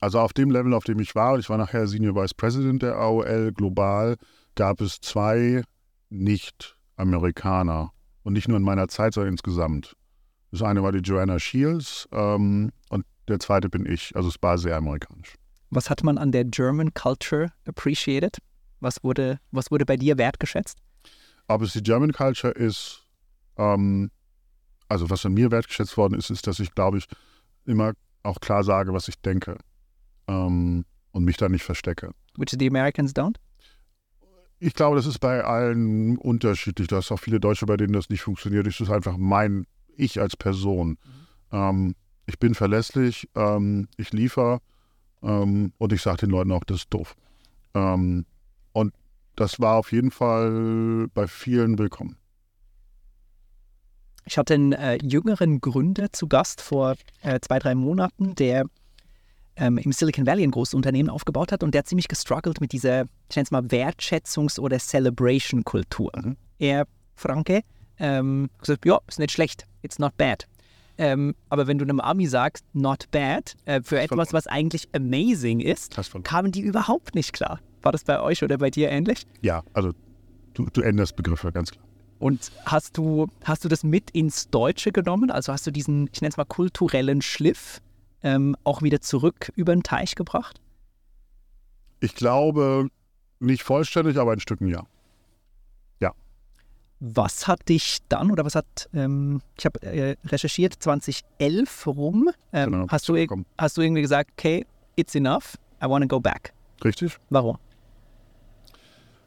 also 0.00 0.18
auf 0.18 0.32
dem 0.32 0.50
Level, 0.50 0.74
auf 0.74 0.84
dem 0.84 0.98
ich 0.98 1.14
war, 1.14 1.38
ich 1.38 1.48
war 1.48 1.58
nachher 1.58 1.86
Senior 1.86 2.16
Vice 2.16 2.34
President 2.34 2.82
der 2.82 2.96
AOL 2.96 3.52
global, 3.52 4.16
gab 4.56 4.80
es 4.80 5.00
zwei 5.00 5.62
Nicht-Amerikaner. 6.10 7.92
Und 8.24 8.32
nicht 8.32 8.48
nur 8.48 8.56
in 8.56 8.64
meiner 8.64 8.88
Zeit, 8.88 9.14
sondern 9.14 9.34
insgesamt. 9.34 9.96
Das 10.50 10.62
eine 10.62 10.82
war 10.82 10.92
die 10.92 11.00
Joanna 11.00 11.38
Shields 11.38 12.08
ähm, 12.12 12.72
und 12.88 13.04
der 13.28 13.38
zweite 13.40 13.68
bin 13.68 13.86
ich. 13.86 14.14
Also 14.14 14.28
es 14.28 14.36
war 14.40 14.58
sehr 14.58 14.76
amerikanisch. 14.76 15.34
Was 15.70 15.90
hat 15.90 16.04
man 16.04 16.18
an 16.18 16.32
der 16.32 16.44
German 16.44 16.94
Culture 16.94 17.52
appreciated? 17.66 18.38
Was 18.80 19.02
wurde, 19.02 19.40
was 19.50 19.70
wurde 19.70 19.84
bei 19.84 19.96
dir 19.96 20.18
wertgeschätzt? 20.18 20.78
Ob 21.48 21.62
es 21.62 21.72
die 21.72 21.82
German 21.82 22.12
Culture 22.12 22.52
ist, 22.52 23.02
ähm, 23.56 24.10
also 24.88 25.10
was 25.10 25.26
an 25.26 25.34
mir 25.34 25.50
wertgeschätzt 25.50 25.96
worden 25.96 26.14
ist, 26.14 26.30
ist, 26.30 26.46
dass 26.46 26.60
ich, 26.60 26.74
glaube 26.74 26.98
ich, 26.98 27.06
immer 27.64 27.92
auch 28.22 28.40
klar 28.40 28.64
sage, 28.64 28.92
was 28.92 29.08
ich 29.08 29.20
denke 29.20 29.58
ähm, 30.28 30.84
und 31.12 31.24
mich 31.24 31.36
da 31.36 31.48
nicht 31.48 31.64
verstecke. 31.64 32.12
Which 32.36 32.54
the 32.58 32.68
Americans 32.68 33.14
don't? 33.14 33.36
Ich 34.58 34.74
glaube, 34.74 34.96
das 34.96 35.06
ist 35.06 35.18
bei 35.18 35.44
allen 35.44 36.16
unterschiedlich. 36.16 36.88
Da 36.88 36.96
hast 36.96 37.12
auch 37.12 37.20
viele 37.20 37.40
Deutsche, 37.40 37.66
bei 37.66 37.76
denen 37.76 37.92
das 37.92 38.08
nicht 38.08 38.22
funktioniert. 38.22 38.66
Es 38.66 38.80
ist 38.80 38.90
einfach 38.90 39.16
mein 39.16 39.66
Ich 39.96 40.20
als 40.20 40.36
Person. 40.36 40.98
Ähm, 41.52 41.94
ich 42.26 42.38
bin 42.38 42.54
verlässlich, 42.54 43.28
ähm, 43.34 43.88
ich 43.96 44.12
liefere 44.12 44.60
ähm, 45.22 45.72
und 45.78 45.92
ich 45.92 46.02
sage 46.02 46.18
den 46.18 46.30
Leuten 46.30 46.52
auch, 46.52 46.64
das 46.64 46.78
ist 46.78 46.94
doof. 46.94 47.14
Ähm, 47.74 48.26
und 48.72 48.92
das 49.36 49.60
war 49.60 49.76
auf 49.76 49.92
jeden 49.92 50.10
Fall 50.10 51.08
bei 51.14 51.26
vielen 51.26 51.78
willkommen. 51.78 52.16
Ich 54.24 54.38
hatte 54.38 54.54
einen 54.54 54.72
äh, 54.72 54.98
jüngeren 55.02 55.60
Gründer 55.60 56.12
zu 56.12 56.26
Gast 56.26 56.60
vor 56.60 56.96
äh, 57.22 57.38
zwei, 57.40 57.60
drei 57.60 57.76
Monaten, 57.76 58.34
der 58.34 58.66
ähm, 59.54 59.78
im 59.78 59.92
Silicon 59.92 60.26
Valley 60.26 60.42
ein 60.42 60.50
großes 60.50 60.74
Unternehmen 60.74 61.08
aufgebaut 61.08 61.52
hat 61.52 61.62
und 61.62 61.72
der 61.72 61.80
hat 61.80 61.88
ziemlich 61.88 62.08
gestruggelt 62.08 62.60
mit 62.60 62.72
dieser, 62.72 63.02
ich 63.30 63.36
nenne 63.36 63.44
es 63.44 63.50
mal, 63.50 63.62
Wertschätzungs- 63.62 64.58
oder 64.58 64.78
Celebration-Kultur. 64.78 66.10
Mhm. 66.16 66.36
Er, 66.58 66.86
Franke, 67.14 67.62
ähm, 67.98 68.50
gesagt, 68.60 68.84
ja, 68.86 69.00
ist 69.06 69.18
nicht 69.18 69.32
schlecht, 69.32 69.66
it's 69.82 69.98
not 69.98 70.16
bad. 70.16 70.46
Ähm, 70.98 71.34
aber 71.50 71.66
wenn 71.66 71.78
du 71.78 71.84
einem 71.84 72.00
Ami 72.00 72.26
sagst, 72.26 72.64
not 72.72 73.10
bad, 73.10 73.54
äh, 73.66 73.82
für 73.82 74.00
etwas, 74.00 74.32
was 74.32 74.46
eigentlich 74.46 74.88
amazing 74.94 75.60
ist, 75.60 75.96
kamen 76.24 76.52
die 76.52 76.60
überhaupt 76.60 77.14
nicht 77.14 77.32
klar. 77.32 77.60
War 77.82 77.92
das 77.92 78.04
bei 78.04 78.20
euch 78.20 78.42
oder 78.42 78.58
bei 78.58 78.70
dir 78.70 78.90
ähnlich? 78.90 79.26
Ja, 79.42 79.62
also 79.74 79.92
du, 80.54 80.66
du 80.72 80.80
änderst 80.80 81.16
Begriffe, 81.16 81.52
ganz 81.52 81.70
klar. 81.70 81.84
Und 82.18 82.50
hast 82.64 82.96
du, 82.96 83.26
hast 83.44 83.64
du 83.64 83.68
das 83.68 83.84
mit 83.84 84.10
ins 84.12 84.48
Deutsche 84.48 84.90
genommen? 84.90 85.30
Also 85.30 85.52
hast 85.52 85.66
du 85.66 85.70
diesen, 85.70 86.08
ich 86.12 86.22
nenne 86.22 86.30
es 86.30 86.36
mal, 86.38 86.46
kulturellen 86.46 87.20
Schliff 87.20 87.82
ähm, 88.22 88.56
auch 88.64 88.80
wieder 88.80 89.00
zurück 89.02 89.52
über 89.54 89.74
den 89.74 89.82
Teich 89.82 90.14
gebracht? 90.14 90.60
Ich 92.00 92.14
glaube, 92.14 92.88
nicht 93.38 93.62
vollständig, 93.62 94.16
aber 94.16 94.32
ein 94.32 94.40
Stücken. 94.40 94.68
Ja. 94.68 94.84
Was 96.98 97.46
hat 97.46 97.68
dich 97.68 97.98
dann 98.08 98.30
oder 98.30 98.44
was 98.44 98.54
hat, 98.54 98.88
ähm, 98.94 99.42
ich 99.58 99.66
habe 99.66 99.82
äh, 99.82 100.16
recherchiert, 100.24 100.74
2011 100.78 101.86
rum, 101.86 102.30
ähm, 102.52 102.72
genau, 102.72 102.86
hast, 102.88 103.08
du, 103.08 103.44
hast 103.58 103.76
du 103.76 103.82
irgendwie 103.82 104.02
gesagt, 104.02 104.30
okay, 104.32 104.64
it's 104.96 105.14
enough, 105.14 105.56
I 105.82 105.86
want 105.86 106.02
to 106.02 106.08
go 106.08 106.20
back. 106.20 106.52
Richtig. 106.82 107.18
Warum? 107.30 107.58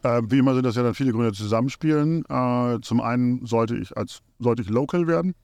Äh, 0.04 0.22
wie 0.26 0.40
immer 0.40 0.54
sind 0.54 0.66
das 0.66 0.76
ja 0.76 0.84
dann 0.84 0.94
viele 0.94 1.12
Gründe 1.12 1.34
zusammenspielen. 1.34 2.24
Äh, 2.30 2.80
zum 2.82 3.02
einen 3.02 3.46
sollte 3.46 3.76
ich 3.76 3.96
als 3.98 4.22
sollte 4.40 4.62
ich 4.62 4.70
local 4.70 5.08
werden 5.08 5.36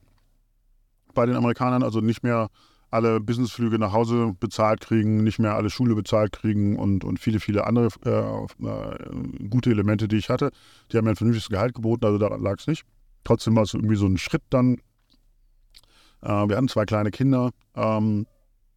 bei 1.14 1.26
den 1.26 1.36
Amerikanern, 1.36 1.82
also 1.82 2.00
nicht 2.00 2.22
mehr 2.22 2.48
alle 2.90 3.20
Businessflüge 3.20 3.78
nach 3.78 3.92
Hause 3.92 4.34
bezahlt 4.38 4.80
kriegen, 4.80 5.24
nicht 5.24 5.38
mehr 5.38 5.54
alle 5.54 5.70
Schule 5.70 5.94
bezahlt 5.94 6.32
kriegen 6.32 6.76
und, 6.76 7.04
und 7.04 7.18
viele, 7.18 7.40
viele 7.40 7.66
andere 7.66 7.88
äh, 8.04 8.66
äh, 8.66 9.48
gute 9.48 9.70
Elemente, 9.70 10.08
die 10.08 10.16
ich 10.16 10.30
hatte. 10.30 10.50
Die 10.90 10.96
haben 10.96 11.04
mir 11.04 11.10
ein 11.10 11.16
vernünftiges 11.16 11.48
Gehalt 11.48 11.74
geboten, 11.74 12.04
also 12.04 12.18
daran 12.18 12.42
lag 12.42 12.58
es 12.58 12.66
nicht. 12.66 12.84
Trotzdem 13.24 13.56
war 13.56 13.64
es 13.64 13.74
irgendwie 13.74 13.96
so 13.96 14.06
ein 14.06 14.18
Schritt 14.18 14.42
dann. 14.50 14.76
Äh, 16.22 16.48
wir 16.48 16.56
hatten 16.56 16.68
zwei 16.68 16.84
kleine 16.84 17.10
Kinder 17.10 17.50
ähm, 17.74 18.26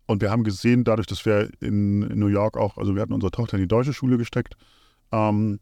und 0.07 0.21
wir 0.21 0.31
haben 0.31 0.43
gesehen, 0.43 0.83
dadurch, 0.83 1.07
dass 1.07 1.25
wir 1.25 1.49
in, 1.59 2.01
in, 2.03 2.19
New 2.19 2.27
York 2.27 2.57
auch, 2.57 2.77
also 2.77 2.95
wir 2.95 3.01
hatten 3.01 3.13
unsere 3.13 3.31
Tochter 3.31 3.57
in 3.57 3.63
die 3.63 3.67
deutsche 3.67 3.93
Schule 3.93 4.17
gesteckt 4.17 4.55
ähm, 5.11 5.59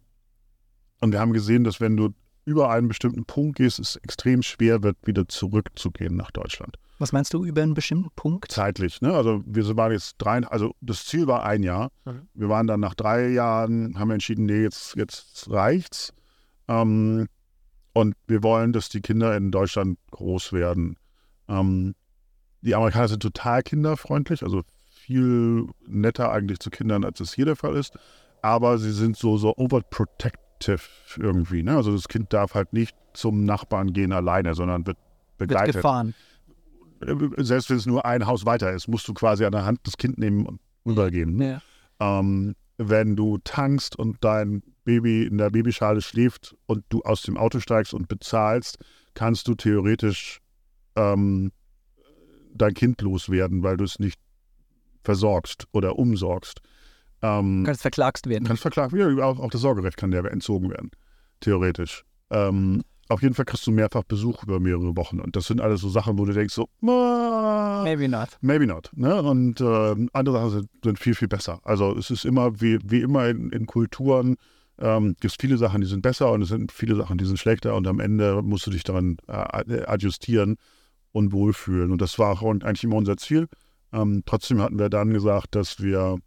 und 1.02 1.12
wir 1.12 1.20
haben 1.20 1.34
gesehen, 1.34 1.64
dass 1.64 1.82
wenn 1.82 1.98
du 1.98 2.10
über 2.46 2.70
einen 2.70 2.88
bestimmten 2.88 3.26
Punkt 3.26 3.58
gehst, 3.58 3.78
es 3.78 3.98
extrem 3.98 4.42
schwer 4.42 4.82
wird, 4.82 4.96
wieder 5.04 5.28
zurückzugehen 5.28 6.16
nach 6.16 6.32
Deutschland. 6.32 6.78
Was 7.00 7.12
meinst 7.12 7.34
du 7.34 7.46
über 7.46 7.62
einen 7.62 7.76
bestimmten 7.76 8.10
Punkt? 8.16 8.52
Zeitlich, 8.52 9.02
ne? 9.02 9.14
Also 9.14 9.44
wir 9.46 9.78
waren 9.78 9.92
jetzt 9.92 10.16
drei, 10.18 10.40
also 10.44 10.74
das 10.82 11.06
Ziel 11.06 11.28
war 11.28 11.44
ein 11.44 11.62
Jahr. 11.62 11.92
Mhm. 12.06 12.28
Wir 12.34 12.50
waren 12.50 12.66
dann 12.66 12.80
nach 12.80 12.96
drei 12.96 13.28
Jahren, 13.30 14.00
haben 14.00 14.10
wir 14.10 14.16
entschieden, 14.16 14.46
nee, 14.46 14.64
jetzt, 14.64 14.96
jetzt 14.96 15.50
reicht's. 15.50 16.14
Ähm, 16.68 17.28
und 17.94 18.16
wir 18.28 18.44
wollen, 18.44 18.74
dass 18.74 18.90
die 18.90 19.02
Kinder 19.02 19.36
in 19.38 19.52
Deutschland 19.52 20.00
groß 20.12 20.54
werden. 20.54 20.98
Ähm, 21.48 21.94
die 22.62 22.74
Amerikaner 22.74 23.08
sind 23.08 23.22
total 23.22 23.62
kinderfreundlich, 23.62 24.44
also 24.44 24.64
viel 24.90 25.68
netter 25.86 26.32
eigentlich 26.32 26.60
zu 26.60 26.70
Kindern, 26.70 27.06
als 27.06 27.20
es 27.20 27.34
hier 27.34 27.46
der 27.46 27.56
Fall 27.56 27.76
ist. 27.76 27.98
Aber 28.42 28.78
sie 28.80 28.92
sind 28.92 29.18
so, 29.18 29.38
so 29.38 29.56
overprotective 29.56 30.82
irgendwie. 31.18 31.64
Ne? 31.64 31.76
Also 31.76 31.92
das 31.92 32.08
Kind 32.08 32.34
darf 32.34 32.56
halt 32.56 32.74
nicht 32.74 32.96
zum 33.14 33.46
Nachbarn 33.46 33.94
gehen 33.94 34.12
alleine, 34.12 34.56
sondern 34.56 34.86
wird 34.86 34.98
begleitet. 35.38 35.76
Wird 35.76 35.84
gefahren 35.84 36.16
selbst 37.38 37.70
wenn 37.70 37.78
es 37.78 37.86
nur 37.86 38.06
ein 38.06 38.26
Haus 38.26 38.46
weiter 38.46 38.72
ist, 38.72 38.88
musst 38.88 39.08
du 39.08 39.14
quasi 39.14 39.46
an 39.46 39.52
der 39.52 39.66
Hand 39.66 39.80
das 39.84 39.98
Kind 39.98 40.18
nehmen 40.18 40.46
und 40.46 40.60
rübergeben. 40.86 41.42
Ja. 41.42 41.62
Ähm, 42.00 42.56
wenn 42.78 43.16
du 43.16 43.38
tankst 43.40 43.98
und 43.98 44.18
dein 44.22 44.64
Baby 44.84 45.24
in 45.24 45.38
der 45.38 45.50
Babyschale 45.50 46.02
schläft 46.02 46.56
und 46.66 46.86
du 46.90 47.02
aus 47.02 47.22
dem 47.24 47.38
Auto 47.38 47.60
steigst 47.60 47.94
und 47.94 48.08
bezahlst, 48.08 48.78
kannst 49.16 49.48
du 49.48 49.56
theoretisch 49.56 50.40
ähm, 50.96 51.52
dein 52.54 52.74
Kind 52.74 53.02
loswerden, 53.02 53.64
weil 53.64 53.78
du 53.78 53.84
es 53.84 54.00
nicht 54.00 54.20
versorgst 55.04 55.68
oder 55.72 55.98
umsorgst. 55.98 56.62
Ähm, 57.22 57.64
kannst 57.66 57.82
verklagst 57.82 58.28
werden. 58.30 58.46
Kannst 58.46 58.62
verklagt 58.62 58.94
werden. 58.94 59.20
Auch, 59.20 59.40
auch 59.40 59.50
das 59.50 59.62
Sorgerecht 59.62 59.98
kann 59.98 60.12
dir 60.12 60.24
entzogen 60.26 60.70
werden, 60.70 60.92
theoretisch. 61.40 62.04
Ähm, 62.30 62.84
auf 63.10 63.22
jeden 63.22 63.34
Fall 63.34 63.46
kriegst 63.46 63.66
du 63.68 63.72
mehrfach 63.72 64.04
Besuch 64.04 64.44
über 64.44 64.60
mehrere 64.60 64.96
Wochen. 64.98 65.20
Und 65.20 65.36
das 65.36 65.46
sind 65.46 65.62
alles 65.62 65.82
so 65.82 65.90
Sachen, 65.90 66.18
wo 66.18 66.26
du 66.26 66.34
denkst, 66.34 66.54
so, 66.54 66.68
maybe 66.82 68.08
not. 68.10 68.38
Maybe 68.42 68.68
not. 68.68 68.90
Ne? 68.96 69.22
Und 69.22 69.62
äh, 69.62 69.96
andere 70.14 70.38
Sachen 70.38 70.50
sind, 70.52 70.70
sind, 70.84 71.00
viel, 71.00 71.16
viel 71.16 71.28
besser. 71.28 71.60
Also 71.64 71.96
es 71.96 72.12
ist 72.12 72.26
immer, 72.26 72.60
wie, 72.60 72.80
wie 72.84 73.02
immer 73.02 73.28
in, 73.28 73.50
in 73.52 73.66
Kulturen, 73.66 74.36
ähm, 74.80 75.16
gibt 75.20 75.26
es 75.32 75.38
viele 75.40 75.58
Sachen, 75.58 75.82
die 75.82 75.88
sind 75.88 76.02
besser 76.02 76.32
und 76.32 76.42
es 76.42 76.50
sind 76.50 76.72
viele 76.72 76.96
Sachen, 76.96 77.18
die 77.18 77.26
sind 77.26 77.40
schlechter. 77.40 77.76
Und 77.76 77.88
am 77.88 78.00
Ende 78.00 78.42
musst 78.42 78.68
du 78.68 78.72
dich 78.72 78.84
daran 78.84 79.18
äh, 79.28 79.84
adjustieren 79.86 80.58
und 81.12 81.32
wohlfühlen. 81.32 81.92
Und 81.92 82.02
das 82.02 82.20
war 82.20 82.32
auch 82.32 82.44
eigentlich 82.44 82.84
immer 82.84 82.98
unser 82.98 83.18
Ziel. 83.18 83.48
Ähm, 83.94 84.24
trotzdem 84.26 84.62
hatten 84.62 84.80
wir 84.80 84.90
dann 84.90 85.12
gesagt, 85.12 85.56
dass 85.56 85.82
wir 85.82 86.18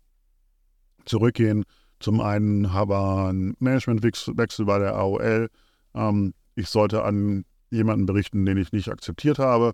zurückgehen. 1.05 1.65
Zum 2.01 2.21
einen 2.21 2.73
haben 2.73 2.91
wir 2.91 3.29
einen 3.29 3.55
Managementwechsel 3.59 4.65
bei 4.65 4.79
der 4.79 4.97
AOL. 4.97 5.51
Ähm, 5.95 6.33
ich 6.55 6.69
sollte 6.69 7.05
an 7.05 7.45
jemanden 7.71 8.07
berichten, 8.07 8.45
den 8.45 8.57
ich 8.59 8.73
nicht 8.73 8.89
akzeptiert 8.89 9.39
habe, 9.39 9.73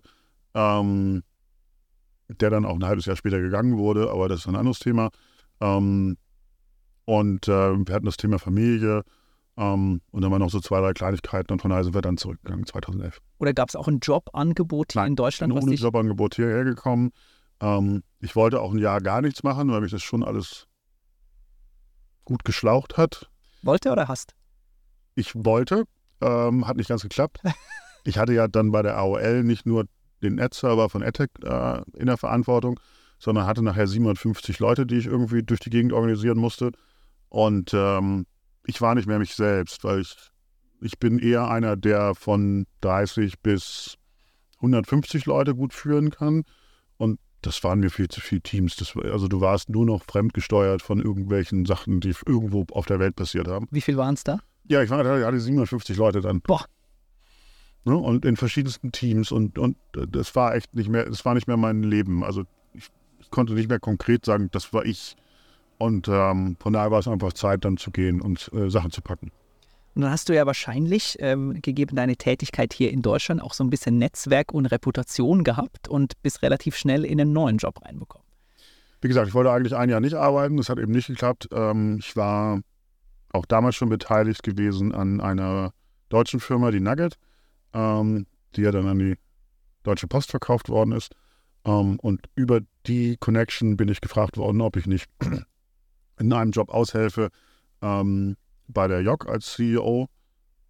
ähm, 0.53 1.23
der 2.27 2.49
dann 2.49 2.65
auch 2.65 2.75
ein 2.75 2.85
halbes 2.85 3.05
Jahr 3.05 3.15
später 3.15 3.39
gegangen 3.39 3.77
wurde, 3.77 4.11
aber 4.11 4.29
das 4.29 4.41
ist 4.41 4.47
ein 4.47 4.55
anderes 4.55 4.79
Thema. 4.79 5.09
Ähm, 5.61 6.17
und 7.05 7.47
äh, 7.47 7.73
wir 7.73 7.95
hatten 7.95 8.05
das 8.05 8.17
Thema 8.17 8.37
Familie 8.37 9.03
ähm, 9.57 10.01
und 10.11 10.21
dann 10.21 10.31
waren 10.31 10.41
noch 10.41 10.51
so 10.51 10.59
zwei, 10.59 10.79
drei 10.81 10.93
Kleinigkeiten 10.93 11.53
und 11.53 11.61
von 11.61 11.71
daher 11.71 11.83
sind 11.83 11.95
wir 11.95 12.01
dann 12.01 12.17
zurückgegangen 12.17 12.65
2011. 12.65 13.19
Oder 13.39 13.53
gab 13.53 13.69
es 13.69 13.75
auch 13.75 13.87
ein 13.87 13.99
Jobangebot 13.99 14.93
hier 14.93 15.01
Nein, 15.01 15.11
in 15.11 15.15
Deutschland? 15.15 15.53
Ich 15.53 15.59
bin 15.59 15.69
ohne 15.69 15.75
Jobangebot 15.75 16.35
hierher 16.35 16.63
gekommen. 16.63 17.11
Ähm, 17.59 18.03
ich 18.19 18.35
wollte 18.35 18.61
auch 18.61 18.71
ein 18.71 18.77
Jahr 18.77 19.01
gar 19.01 19.21
nichts 19.21 19.43
machen, 19.43 19.71
weil 19.71 19.81
mich 19.81 19.91
das 19.91 20.03
schon 20.03 20.23
alles 20.23 20.67
gut 22.23 22.43
geschlaucht 22.43 22.97
hat. 22.97 23.29
Wollte 23.63 23.91
oder 23.91 24.07
hast? 24.07 24.35
Ich 25.15 25.33
wollte, 25.33 25.85
ähm, 26.21 26.67
hat 26.67 26.77
nicht 26.77 26.89
ganz 26.89 27.03
geklappt. 27.03 27.39
Ich 28.03 28.17
hatte 28.17 28.31
ja 28.31 28.47
dann 28.47 28.71
bei 28.71 28.81
der 28.83 28.97
AOL 28.97 29.43
nicht 29.43 29.65
nur 29.65 29.85
den 30.23 30.39
Ad-Server 30.39 30.87
von 30.87 31.03
AdTech 31.03 31.27
äh, 31.43 31.81
in 31.97 32.05
der 32.05 32.15
Verantwortung, 32.15 32.79
sondern 33.19 33.45
hatte 33.45 33.61
nachher 33.61 33.85
750 33.85 34.59
Leute, 34.59 34.85
die 34.85 34.95
ich 34.95 35.07
irgendwie 35.07 35.43
durch 35.43 35.59
die 35.59 35.69
Gegend 35.69 35.91
organisieren 35.91 36.37
musste. 36.37 36.71
Und 37.27 37.73
ähm, 37.73 38.25
ich 38.65 38.79
war 38.79 38.95
nicht 38.95 39.07
mehr 39.07 39.19
mich 39.19 39.35
selbst, 39.35 39.83
weil 39.83 39.99
ich, 39.99 40.15
ich 40.79 40.99
bin 40.99 41.19
eher 41.19 41.49
einer, 41.49 41.75
der 41.75 42.15
von 42.15 42.65
30 42.79 43.39
bis 43.41 43.97
150 44.57 45.25
Leute 45.25 45.53
gut 45.53 45.73
führen 45.73 46.09
kann. 46.09 46.43
Und 46.97 47.19
das 47.41 47.63
waren 47.63 47.79
mir 47.79 47.89
viel 47.89 48.07
zu 48.07 48.21
viele 48.21 48.41
Teams. 48.41 48.75
Das, 48.75 48.95
also 48.95 49.27
du 49.27 49.41
warst 49.41 49.69
nur 49.69 49.85
noch 49.85 50.03
fremdgesteuert 50.03 50.81
von 50.81 51.01
irgendwelchen 51.01 51.65
Sachen, 51.65 51.99
die 51.99 52.13
irgendwo 52.25 52.65
auf 52.71 52.85
der 52.85 52.99
Welt 52.99 53.15
passiert 53.15 53.47
haben. 53.47 53.67
Wie 53.71 53.81
viel 53.81 53.97
waren 53.97 54.15
es 54.15 54.23
da? 54.23 54.39
Ja, 54.69 54.81
ich 54.81 54.89
war, 54.89 55.03
da 55.03 55.25
hatte 55.25 55.39
57 55.39 55.95
Leute 55.97 56.21
dann. 56.21 56.41
Boah. 56.41 56.65
Ne? 57.85 57.95
Und 57.95 58.25
in 58.25 58.35
verschiedensten 58.35 58.91
Teams 58.91 59.31
und, 59.31 59.57
und 59.57 59.77
äh, 59.95 60.05
das 60.07 60.35
war 60.35 60.55
echt 60.55 60.73
nicht 60.75 60.89
mehr, 60.89 61.05
das 61.05 61.23
war 61.23 61.33
nicht 61.33 61.47
mehr 61.47 61.57
mein 61.57 61.83
Leben. 61.83 62.23
Also 62.23 62.43
ich, 62.73 62.89
ich 63.19 63.29
konnte 63.29 63.53
nicht 63.53 63.69
mehr 63.69 63.79
konkret 63.79 64.25
sagen, 64.25 64.49
das 64.51 64.73
war 64.73 64.85
ich. 64.85 65.15
Und 65.77 66.07
ähm, 66.09 66.57
von 66.59 66.73
daher 66.73 66.91
war 66.91 66.99
es 66.99 67.07
einfach 67.07 67.33
Zeit, 67.33 67.63
dann 67.63 67.77
zu 67.77 67.91
gehen 67.91 68.19
und 68.19 68.51
äh, 68.53 68.69
Sachen 68.69 68.91
zu 68.91 69.01
packen. 69.01 69.31
Und 69.95 70.01
dann 70.01 70.11
hast 70.11 70.29
du 70.29 70.35
ja 70.35 70.45
wahrscheinlich, 70.45 71.17
ähm, 71.19 71.59
gegeben 71.61 71.95
deine 71.95 72.17
Tätigkeit 72.17 72.73
hier 72.73 72.91
in 72.91 73.01
Deutschland, 73.01 73.41
auch 73.41 73.53
so 73.53 73.63
ein 73.63 73.69
bisschen 73.69 73.97
Netzwerk 73.97 74.53
und 74.53 74.65
Reputation 74.67 75.43
gehabt 75.43 75.87
und 75.87 76.21
bist 76.21 76.41
relativ 76.41 76.75
schnell 76.75 77.05
in 77.05 77.21
einen 77.21 77.33
neuen 77.33 77.57
Job 77.57 77.81
reinbekommen. 77.83 78.27
Wie 79.01 79.07
gesagt, 79.07 79.27
ich 79.27 79.33
wollte 79.33 79.51
eigentlich 79.51 79.75
ein 79.75 79.89
Jahr 79.89 79.99
nicht 79.99 80.15
arbeiten, 80.15 80.57
das 80.57 80.69
hat 80.69 80.77
eben 80.77 80.91
nicht 80.91 81.07
geklappt. 81.07 81.47
Ähm, 81.51 81.97
ich 81.99 82.15
war 82.15 82.61
auch 83.29 83.45
damals 83.45 83.75
schon 83.75 83.89
beteiligt 83.89 84.43
gewesen 84.43 84.93
an 84.93 85.21
einer 85.21 85.73
deutschen 86.09 86.39
Firma, 86.39 86.71
die 86.71 86.79
Nugget, 86.79 87.17
ähm, 87.73 88.27
die 88.55 88.61
ja 88.61 88.71
dann 88.71 88.87
an 88.87 88.99
die 88.99 89.15
Deutsche 89.83 90.07
Post 90.07 90.31
verkauft 90.31 90.69
worden 90.69 90.91
ist. 90.91 91.13
Ähm, 91.65 91.99
und 91.99 92.27
über 92.35 92.61
die 92.85 93.17
Connection 93.17 93.77
bin 93.77 93.89
ich 93.89 94.01
gefragt 94.01 94.37
worden, 94.37 94.61
ob 94.61 94.77
ich 94.77 94.87
nicht 94.87 95.09
in 96.19 96.33
einem 96.33 96.51
Job 96.51 96.69
aushelfe 96.69 97.29
ähm, 97.81 98.37
bei 98.67 98.87
der 98.87 99.01
JOC 99.01 99.27
als 99.27 99.53
CEO. 99.53 100.07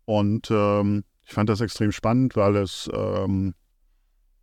Und 0.06 0.50
ähm, 0.52 1.04
ich 1.26 1.34
fand 1.34 1.50
das 1.50 1.62
extrem 1.62 1.92
spannend, 1.92 2.36
weil 2.36 2.56
es 2.56 2.90
ähm, 2.94 3.54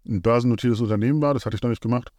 ein 0.06 0.22
börsennotiertes 0.22 0.80
Unternehmen 0.80 1.22
war. 1.22 1.34
Das 1.34 1.46
hatte 1.46 1.56
ich 1.56 1.62
noch 1.62 1.70
nicht 1.70 1.82
gemacht. 1.82 2.10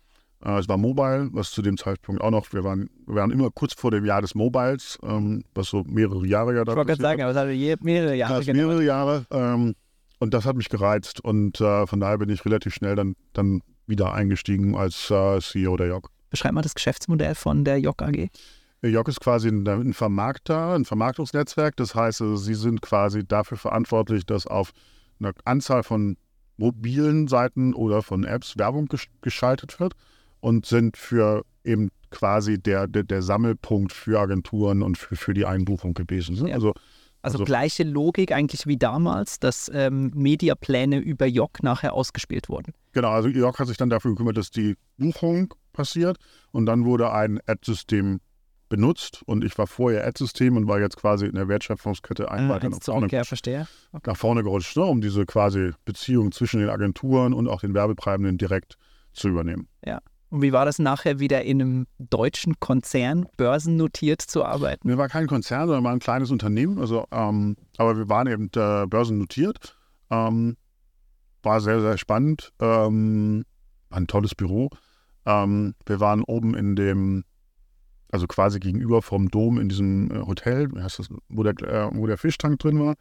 Äh, 0.46 0.60
es 0.60 0.70
war 0.70 0.78
Mobile, 0.78 1.30
was 1.32 1.52
zu 1.52 1.62
dem 1.62 1.78
Zeitpunkt 1.78 2.22
auch 2.22 2.30
noch, 2.30 2.54
wir 2.54 2.64
waren, 2.64 2.90
wir 3.08 3.16
waren 3.16 3.32
immer 3.32 3.50
kurz 3.50 3.74
vor 3.74 3.92
dem 3.92 4.06
Jahr 4.06 4.22
des 4.22 4.36
Mobiles, 4.36 5.00
ähm, 5.04 5.44
was 5.56 5.68
so 5.68 5.84
mehrere 5.86 6.26
Jahre 6.26 6.56
ja 6.56 6.64
da 6.64 6.74
Ich 6.74 6.78
wollte 6.78 6.88
gerade 6.90 7.02
sagen, 7.02 7.22
aber 7.24 7.50
es 7.50 7.58
je, 7.58 7.76
mehrere 7.82 8.16
Jahre 8.16 8.44
ja, 8.44 8.54
mehrere 8.54 8.84
Jahre. 8.84 9.26
Ähm, 9.32 9.76
und 10.20 10.34
das 10.34 10.46
hat 10.46 10.56
mich 10.56 10.70
gereizt. 10.70 11.20
Und 11.20 11.60
äh, 11.60 11.88
von 11.88 12.00
daher 12.00 12.20
bin 12.20 12.30
ich 12.30 12.46
relativ 12.46 12.74
schnell 12.76 12.96
dann, 12.96 13.16
dann 13.34 13.62
wieder 13.88 14.14
eingestiegen 14.14 14.76
als 14.76 15.10
äh, 15.10 15.40
CEO 15.42 15.78
der 15.78 15.88
JOC. 15.88 16.10
Beschreib 16.30 16.54
mal 16.54 16.62
das 16.62 16.76
Geschäftsmodell 16.76 17.36
von 17.36 17.66
der 17.66 17.80
JOC 17.80 18.02
AG. 18.04 18.30
JOC 18.84 19.08
ist 19.08 19.22
quasi 19.22 19.50
ein, 19.50 19.68
ein, 19.68 19.94
Vermarkter, 19.94 20.76
ein 20.76 20.86
Vermarktungsnetzwerk. 20.86 21.76
Das 21.76 21.96
heißt, 21.96 22.22
also, 22.22 22.36
sie 22.36 22.54
sind 22.54 22.82
quasi 22.82 23.26
dafür 23.26 23.58
verantwortlich, 23.58 24.26
dass 24.26 24.46
auf 24.46 24.72
eine 25.20 25.34
Anzahl 25.44 25.82
von 25.82 26.18
mobilen 26.58 27.28
Seiten 27.28 27.74
oder 27.74 28.04
von 28.04 28.24
Apps 28.26 28.58
Werbung 28.58 28.88
gesch 28.88 29.08
geschaltet 29.22 29.80
wird 29.80 29.96
und 30.46 30.68
sind 30.68 30.96
für 30.96 31.44
eben 31.64 31.90
quasi 32.12 32.60
der, 32.60 32.86
der, 32.86 33.02
der 33.02 33.24
Sammelpunkt 33.24 33.92
für 33.92 34.20
Agenturen 34.20 34.84
und 34.84 34.96
für, 34.96 35.16
für 35.16 35.34
die 35.34 35.44
Einbuchung 35.44 35.96
gewesen. 35.96 36.36
Ja. 36.36 36.54
Also, 36.54 36.74
also, 37.24 37.40
also, 37.40 37.46
gleiche 37.46 37.82
Logik 37.82 38.32
eigentlich 38.32 38.68
wie 38.68 38.78
damals, 38.78 39.40
dass 39.40 39.72
ähm, 39.74 40.12
Mediapläne 40.14 41.00
über 41.00 41.26
JOC 41.26 41.64
nachher 41.64 41.94
ausgespielt 41.94 42.48
wurden. 42.48 42.74
Genau, 42.92 43.10
also 43.10 43.28
JOC 43.28 43.58
hat 43.58 43.68
sich 43.68 43.78
dann 43.78 43.90
dafür 43.90 44.12
gekümmert, 44.12 44.38
dass 44.38 44.52
die 44.52 44.76
Buchung 45.00 45.52
passiert 45.74 46.18
und 46.52 46.68
dann 46.68 46.86
wurde 46.86 47.12
ein 47.12 47.40
Ad-System 47.48 48.20
benutzt 48.70 49.24
und 49.26 49.44
ich 49.44 49.58
war 49.58 49.66
vorher 49.66 50.06
Ad-System 50.06 50.58
und 50.58 50.68
war 50.68 50.80
jetzt 50.80 50.98
quasi 50.98 51.26
in 51.26 51.34
der 51.34 51.48
Wertschöpfungskette 51.48 52.30
ein 52.30 52.46
Ah, 52.46 52.50
weiter 52.50 52.70
nach 52.70 52.84
vorne, 52.84 53.06
Umkehr, 53.06 53.26
verstehe. 53.26 53.68
nach 54.06 54.16
vorne 54.16 54.44
gerutscht, 54.44 54.78
ne, 54.78 54.84
um 54.84 55.02
diese 55.02 55.26
quasi 55.26 55.72
Beziehung 55.86 56.32
zwischen 56.32 56.60
den 56.60 56.70
Agenturen 56.70 57.34
und 57.34 57.48
auch 57.48 57.62
den 57.62 57.74
Werbetreibenden 57.74 58.38
direkt 58.38 58.78
zu 59.14 59.30
übernehmen. 59.30 59.68
Und 60.36 60.42
wie 60.42 60.52
war 60.52 60.66
das 60.66 60.80
nachher 60.80 61.20
wieder 61.22 61.44
in 61.44 61.62
einem 61.62 61.88
deutschen 61.98 62.60
Konzern 62.60 63.26
börsennotiert 63.38 64.22
zu 64.22 64.44
arbeiten? 64.44 64.90
Wir 64.90 64.98
waren 64.98 65.10
kein 65.10 65.28
Konzern, 65.28 65.68
sondern 65.68 65.86
war 65.86 65.94
ein 65.94 66.00
kleines 66.00 66.30
Unternehmen, 66.30 66.78
also, 66.78 67.06
ähm, 67.10 67.56
aber 67.78 67.96
wir 67.96 68.10
waren 68.10 68.28
eben 68.28 68.50
äh, 68.54 68.86
börsennotiert. 68.86 69.78
Ähm, 70.10 70.58
war 71.42 71.62
sehr, 71.62 71.80
sehr 71.80 71.98
spannend. 71.98 72.52
Ähm, 72.60 73.46
war 73.88 73.98
ein 73.98 74.08
tolles 74.08 74.36
Büro. 74.36 74.72
Ähm, 75.26 75.74
wir 75.86 76.02
waren 76.02 76.22
oben 76.22 76.54
in 76.54 76.76
dem, 76.76 77.24
also 78.12 78.28
quasi 78.28 78.60
gegenüber 78.60 79.02
vom 79.02 79.32
Dom 79.32 79.58
in 79.58 79.70
diesem 79.70 80.12
äh, 80.12 80.20
Hotel, 80.26 80.70
wo 81.30 81.44
der, 81.44 81.54
äh, 81.62 81.90
wo 81.94 82.08
der 82.08 82.18
Fischtank 82.18 82.60
drin 82.60 82.78
war. 82.82 82.96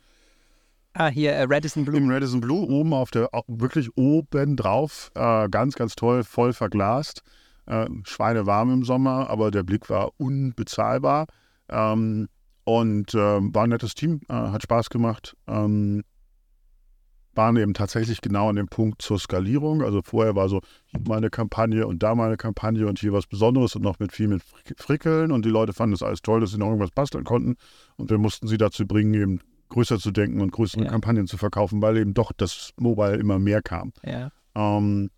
Ah, 0.96 1.08
hier 1.08 1.32
äh, 1.32 1.44
Radisson 1.48 1.84
Blue. 1.84 1.96
Im 1.96 2.08
Radisson 2.08 2.40
Blue, 2.40 2.68
oben 2.68 2.94
auf 2.94 3.10
der, 3.10 3.28
wirklich 3.48 3.90
oben 3.96 4.56
drauf, 4.56 5.10
äh, 5.16 5.48
ganz, 5.48 5.74
ganz 5.74 5.96
toll, 5.96 6.22
voll 6.22 6.52
verglast. 6.52 7.22
Äh, 7.66 7.86
schweinewarm 8.04 8.72
im 8.72 8.84
Sommer, 8.84 9.28
aber 9.28 9.50
der 9.50 9.64
Blick 9.64 9.90
war 9.90 10.12
unbezahlbar. 10.18 11.26
Ähm, 11.68 12.28
und 12.64 13.12
ähm, 13.14 13.54
war 13.54 13.64
ein 13.64 13.70
nettes 13.70 13.94
Team, 13.94 14.20
äh, 14.28 14.34
hat 14.34 14.62
Spaß 14.62 14.88
gemacht. 14.88 15.36
Ähm, 15.48 16.04
waren 17.34 17.56
eben 17.56 17.74
tatsächlich 17.74 18.20
genau 18.20 18.48
an 18.48 18.54
dem 18.54 18.68
Punkt 18.68 19.02
zur 19.02 19.18
Skalierung. 19.18 19.82
Also 19.82 20.00
vorher 20.04 20.36
war 20.36 20.48
so 20.48 20.60
hier 20.86 21.00
mal 21.08 21.16
eine 21.16 21.30
Kampagne 21.30 21.88
und 21.88 22.04
da 22.04 22.14
mal 22.14 22.26
eine 22.26 22.36
Kampagne 22.36 22.86
und 22.86 23.00
hier 23.00 23.12
was 23.12 23.26
Besonderes 23.26 23.74
und 23.74 23.82
noch 23.82 23.98
mit 23.98 24.12
viel 24.12 24.28
mit 24.28 24.44
Frick- 24.44 24.80
Frickeln. 24.80 25.32
Und 25.32 25.44
die 25.44 25.50
Leute 25.50 25.72
fanden 25.72 25.94
das 25.94 26.02
alles 26.04 26.22
toll, 26.22 26.40
dass 26.40 26.52
sie 26.52 26.58
noch 26.58 26.66
irgendwas 26.68 26.92
basteln 26.92 27.24
konnten. 27.24 27.56
Und 27.96 28.10
wir 28.10 28.18
mussten 28.18 28.46
sie 28.46 28.58
dazu 28.58 28.86
bringen, 28.86 29.14
eben 29.14 29.40
größer 29.68 29.98
zu 29.98 30.10
denken 30.10 30.40
und 30.40 30.52
größere 30.52 30.84
Ja. 30.84 30.90
Kampagnen 30.90 31.26
zu 31.26 31.36
verkaufen, 31.36 31.82
weil 31.82 31.96
eben 31.96 32.14
doch 32.14 32.32
das 32.36 32.70
Mobile 32.78 33.16
immer 33.16 33.38
mehr 33.38 33.62
kam. 33.62 33.92
Ja. 34.04 34.30
Ähm, 34.54 35.10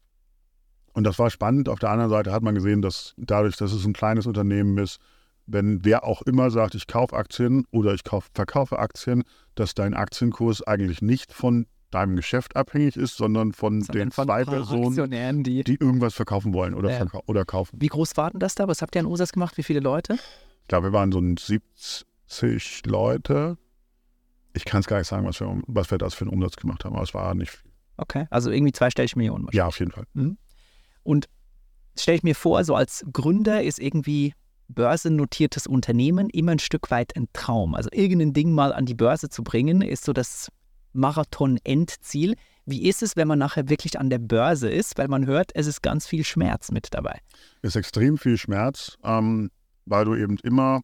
und 0.94 1.04
das 1.04 1.18
war 1.18 1.28
spannend. 1.30 1.68
Auf 1.68 1.78
der 1.78 1.90
anderen 1.90 2.10
Seite 2.10 2.32
hat 2.32 2.42
man 2.42 2.54
gesehen, 2.54 2.80
dass 2.82 3.14
dadurch, 3.18 3.56
dass 3.56 3.72
es 3.72 3.84
ein 3.84 3.92
kleines 3.92 4.26
Unternehmen 4.26 4.78
ist, 4.78 4.98
wenn 5.46 5.84
wer 5.84 6.04
auch 6.04 6.22
immer 6.22 6.50
sagt, 6.50 6.74
ich 6.74 6.86
kaufe 6.86 7.14
Aktien 7.14 7.64
oder 7.70 7.92
ich 7.94 8.02
kauf, 8.02 8.28
verkaufe 8.34 8.78
Aktien, 8.78 9.22
dass 9.54 9.74
dein 9.74 9.94
Aktienkurs 9.94 10.62
eigentlich 10.62 11.02
nicht 11.02 11.32
von 11.32 11.66
deinem 11.92 12.16
Geschäft 12.16 12.56
abhängig 12.56 12.96
ist, 12.96 13.16
sondern 13.16 13.52
von 13.52 13.80
Sondern 13.82 14.06
den 14.08 14.10
von 14.10 14.24
zwei 14.26 14.44
Personen, 14.44 15.44
die. 15.44 15.62
die 15.62 15.74
irgendwas 15.76 16.14
verkaufen 16.14 16.52
wollen 16.52 16.74
oder, 16.74 16.90
Ja. 16.90 16.96
verkau 16.96 17.22
oder 17.26 17.44
kaufen. 17.44 17.76
Wie 17.80 17.86
groß 17.86 18.16
war 18.16 18.30
denn 18.30 18.40
das 18.40 18.54
da? 18.56 18.66
Was 18.66 18.82
habt 18.82 18.96
ihr 18.96 19.00
an 19.00 19.06
Umsatz 19.06 19.30
gemacht? 19.32 19.56
Wie 19.56 19.62
viele 19.62 19.80
Leute? 19.80 20.14
Ich 20.62 20.68
glaube, 20.68 20.88
wir 20.88 20.92
waren 20.92 21.12
so 21.12 21.20
ein 21.20 21.36
70 21.36 22.86
Leute. 22.86 23.56
Ich 24.56 24.64
kann 24.64 24.80
es 24.80 24.86
gar 24.86 24.98
nicht 24.98 25.06
sagen, 25.06 25.26
was 25.26 25.38
wir, 25.40 25.60
was 25.66 25.90
wir 25.90 25.98
das 25.98 26.14
für 26.14 26.22
einen 26.22 26.32
Umsatz 26.32 26.56
gemacht 26.56 26.84
haben, 26.84 26.94
aber 26.94 27.04
es 27.04 27.12
war 27.12 27.34
nicht 27.34 27.50
viel. 27.50 27.70
Okay, 27.98 28.26
also 28.30 28.50
irgendwie 28.50 28.72
zweistellig 28.72 29.16
Millionen. 29.16 29.46
Ja, 29.52 29.66
auf 29.66 29.78
jeden 29.78 29.92
Fall. 29.92 30.06
Und 31.02 31.28
stelle 31.98 32.16
ich 32.16 32.22
mir 32.22 32.34
vor, 32.34 32.64
so 32.64 32.74
als 32.74 33.04
Gründer 33.12 33.62
ist 33.62 33.78
irgendwie 33.78 34.34
börsennotiertes 34.68 35.66
Unternehmen 35.66 36.28
immer 36.30 36.52
ein 36.52 36.58
Stück 36.58 36.90
weit 36.90 37.16
ein 37.16 37.28
Traum. 37.32 37.74
Also 37.74 37.88
irgendein 37.92 38.32
Ding 38.32 38.52
mal 38.52 38.72
an 38.72 38.86
die 38.86 38.94
Börse 38.94 39.28
zu 39.28 39.44
bringen, 39.44 39.80
ist 39.82 40.04
so 40.04 40.12
das 40.12 40.50
Marathon-Endziel. 40.92 42.34
Wie 42.64 42.88
ist 42.88 43.02
es, 43.02 43.16
wenn 43.16 43.28
man 43.28 43.38
nachher 43.38 43.68
wirklich 43.68 43.98
an 43.98 44.10
der 44.10 44.18
Börse 44.18 44.68
ist? 44.68 44.98
Weil 44.98 45.08
man 45.08 45.26
hört, 45.26 45.52
es 45.54 45.66
ist 45.66 45.82
ganz 45.82 46.06
viel 46.06 46.24
Schmerz 46.24 46.72
mit 46.72 46.88
dabei. 46.90 47.20
ist 47.62 47.76
extrem 47.76 48.18
viel 48.18 48.38
Schmerz, 48.38 48.96
ähm, 49.04 49.50
weil 49.84 50.04
du 50.04 50.16
eben 50.16 50.38
immer 50.42 50.80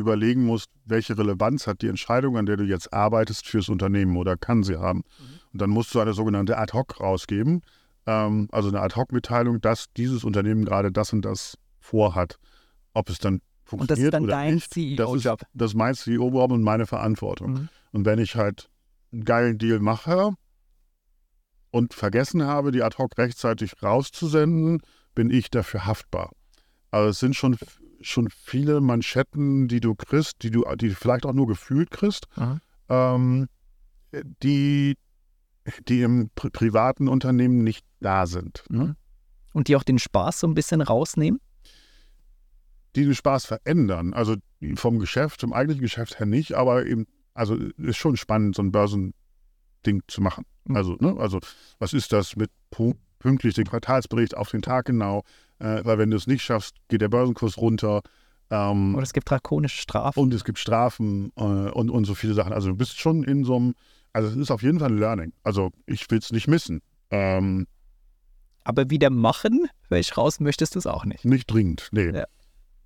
überlegen 0.00 0.44
musst, 0.44 0.70
welche 0.84 1.16
Relevanz 1.16 1.66
hat 1.66 1.82
die 1.82 1.88
Entscheidung, 1.88 2.36
an 2.36 2.46
der 2.46 2.56
du 2.56 2.64
jetzt 2.64 2.92
arbeitest, 2.92 3.46
fürs 3.46 3.68
Unternehmen 3.68 4.16
oder 4.16 4.36
kann 4.36 4.62
sie 4.62 4.76
haben. 4.76 5.02
Und 5.52 5.60
dann 5.60 5.70
musst 5.70 5.94
du 5.94 6.00
eine 6.00 6.12
sogenannte 6.12 6.58
Ad-Hoc 6.58 7.00
rausgeben, 7.00 7.62
ähm, 8.06 8.48
also 8.50 8.68
eine 8.68 8.80
Ad-Hoc-Mitteilung, 8.80 9.60
dass 9.60 9.86
dieses 9.96 10.24
Unternehmen 10.24 10.64
gerade 10.64 10.90
das 10.90 11.12
und 11.12 11.24
das 11.24 11.56
vorhat. 11.78 12.38
Ob 12.94 13.08
es 13.08 13.18
dann 13.18 13.40
Und 13.70 13.90
das 13.90 13.98
ist 13.98 14.04
funktioniert 14.10 14.14
dann 14.14 14.26
dein 14.26 14.54
nicht, 14.54 14.98
das 14.98 15.14
ist, 15.14 15.22
CEO-Job. 15.22 15.42
das 15.54 15.70
ist 15.70 15.76
mein 15.76 15.94
CEO-Job 15.94 16.52
und 16.52 16.62
meine 16.62 16.86
Verantwortung. 16.86 17.52
Mhm. 17.52 17.68
Und 17.92 18.04
wenn 18.04 18.18
ich 18.18 18.36
halt 18.36 18.68
einen 19.12 19.24
geilen 19.24 19.58
Deal 19.58 19.80
mache 19.80 20.30
und 21.70 21.94
vergessen 21.94 22.44
habe, 22.44 22.72
die 22.72 22.82
ad 22.82 22.96
hoc 22.98 23.16
rechtzeitig 23.18 23.82
rauszusenden, 23.82 24.82
bin 25.14 25.30
ich 25.30 25.50
dafür 25.50 25.86
haftbar. 25.86 26.30
Also 26.90 27.10
es 27.10 27.18
sind 27.20 27.36
schon, 27.36 27.56
schon 28.00 28.28
viele 28.30 28.80
Manschetten, 28.80 29.68
die 29.68 29.80
du 29.80 29.94
kriegst, 29.94 30.42
die 30.42 30.50
du, 30.50 30.64
die 30.76 30.90
vielleicht 30.90 31.26
auch 31.26 31.32
nur 31.32 31.46
gefühlt 31.46 31.90
kriegst, 31.90 32.26
Mhm. 32.36 32.60
ähm, 32.88 33.48
die, 34.42 34.96
die 35.88 36.02
im 36.02 36.30
pri 36.34 36.50
privaten 36.50 37.08
Unternehmen 37.08 37.62
nicht 37.62 37.84
da 38.00 38.26
sind. 38.26 38.64
Ne? 38.68 38.96
Und 39.52 39.68
die 39.68 39.76
auch 39.76 39.82
den 39.82 39.98
Spaß 39.98 40.40
so 40.40 40.46
ein 40.46 40.54
bisschen 40.54 40.80
rausnehmen. 40.80 41.40
Die 42.96 43.04
den 43.04 43.14
Spaß 43.14 43.46
verändern. 43.46 44.14
Also 44.14 44.36
vom 44.74 44.98
Geschäft, 44.98 45.40
zum 45.40 45.52
eigentlichen 45.52 45.82
Geschäft 45.82 46.18
her 46.18 46.26
nicht, 46.26 46.54
aber 46.54 46.86
eben, 46.86 47.06
also 47.34 47.54
ist 47.54 47.96
schon 47.96 48.16
spannend, 48.16 48.56
so 48.56 48.62
ein 48.62 48.72
Börsending 48.72 50.02
zu 50.08 50.20
machen. 50.20 50.44
Mhm. 50.64 50.76
Also, 50.76 50.96
ne, 51.00 51.16
also 51.18 51.38
was 51.78 51.92
ist 51.92 52.12
das 52.12 52.36
mit 52.36 52.50
pünktlich 53.18 53.54
den 53.54 53.66
Quartalsbericht 53.66 54.36
auf 54.36 54.50
den 54.50 54.62
Tag 54.62 54.86
genau? 54.86 55.22
Äh, 55.60 55.84
weil 55.84 55.98
wenn 55.98 56.10
du 56.10 56.16
es 56.16 56.26
nicht 56.26 56.42
schaffst, 56.42 56.76
geht 56.88 57.02
der 57.02 57.08
Börsenkurs 57.08 57.58
runter. 57.58 58.00
Ähm, 58.50 58.94
Oder 58.94 59.04
es 59.04 59.12
gibt 59.12 59.30
drakonische 59.30 59.80
Strafen. 59.80 60.18
und 60.18 60.34
es 60.34 60.44
gibt 60.44 60.58
Strafen 60.58 61.32
äh, 61.36 61.42
und, 61.42 61.90
und 61.90 62.04
so 62.04 62.14
viele 62.14 62.34
Sachen. 62.34 62.52
Also 62.52 62.70
du 62.70 62.76
bist 62.76 62.98
schon 62.98 63.22
in 63.22 63.44
so 63.44 63.56
einem, 63.56 63.74
also 64.12 64.28
es 64.28 64.36
ist 64.36 64.50
auf 64.50 64.62
jeden 64.62 64.80
Fall 64.80 64.90
ein 64.90 64.98
Learning. 64.98 65.32
Also 65.44 65.70
ich 65.86 66.10
will 66.10 66.18
es 66.18 66.32
nicht 66.32 66.48
missen. 66.48 66.80
Ähm, 67.10 67.66
Aber 68.64 68.90
wieder 68.90 69.10
machen, 69.10 69.68
weil 69.88 70.00
ich 70.00 70.16
raus 70.16 70.40
möchtest 70.40 70.74
du 70.74 70.78
es 70.78 70.86
auch 70.86 71.04
nicht. 71.04 71.24
nicht 71.24 71.46
dringend, 71.50 71.88
nee. 71.92 72.10
Ja. 72.10 72.24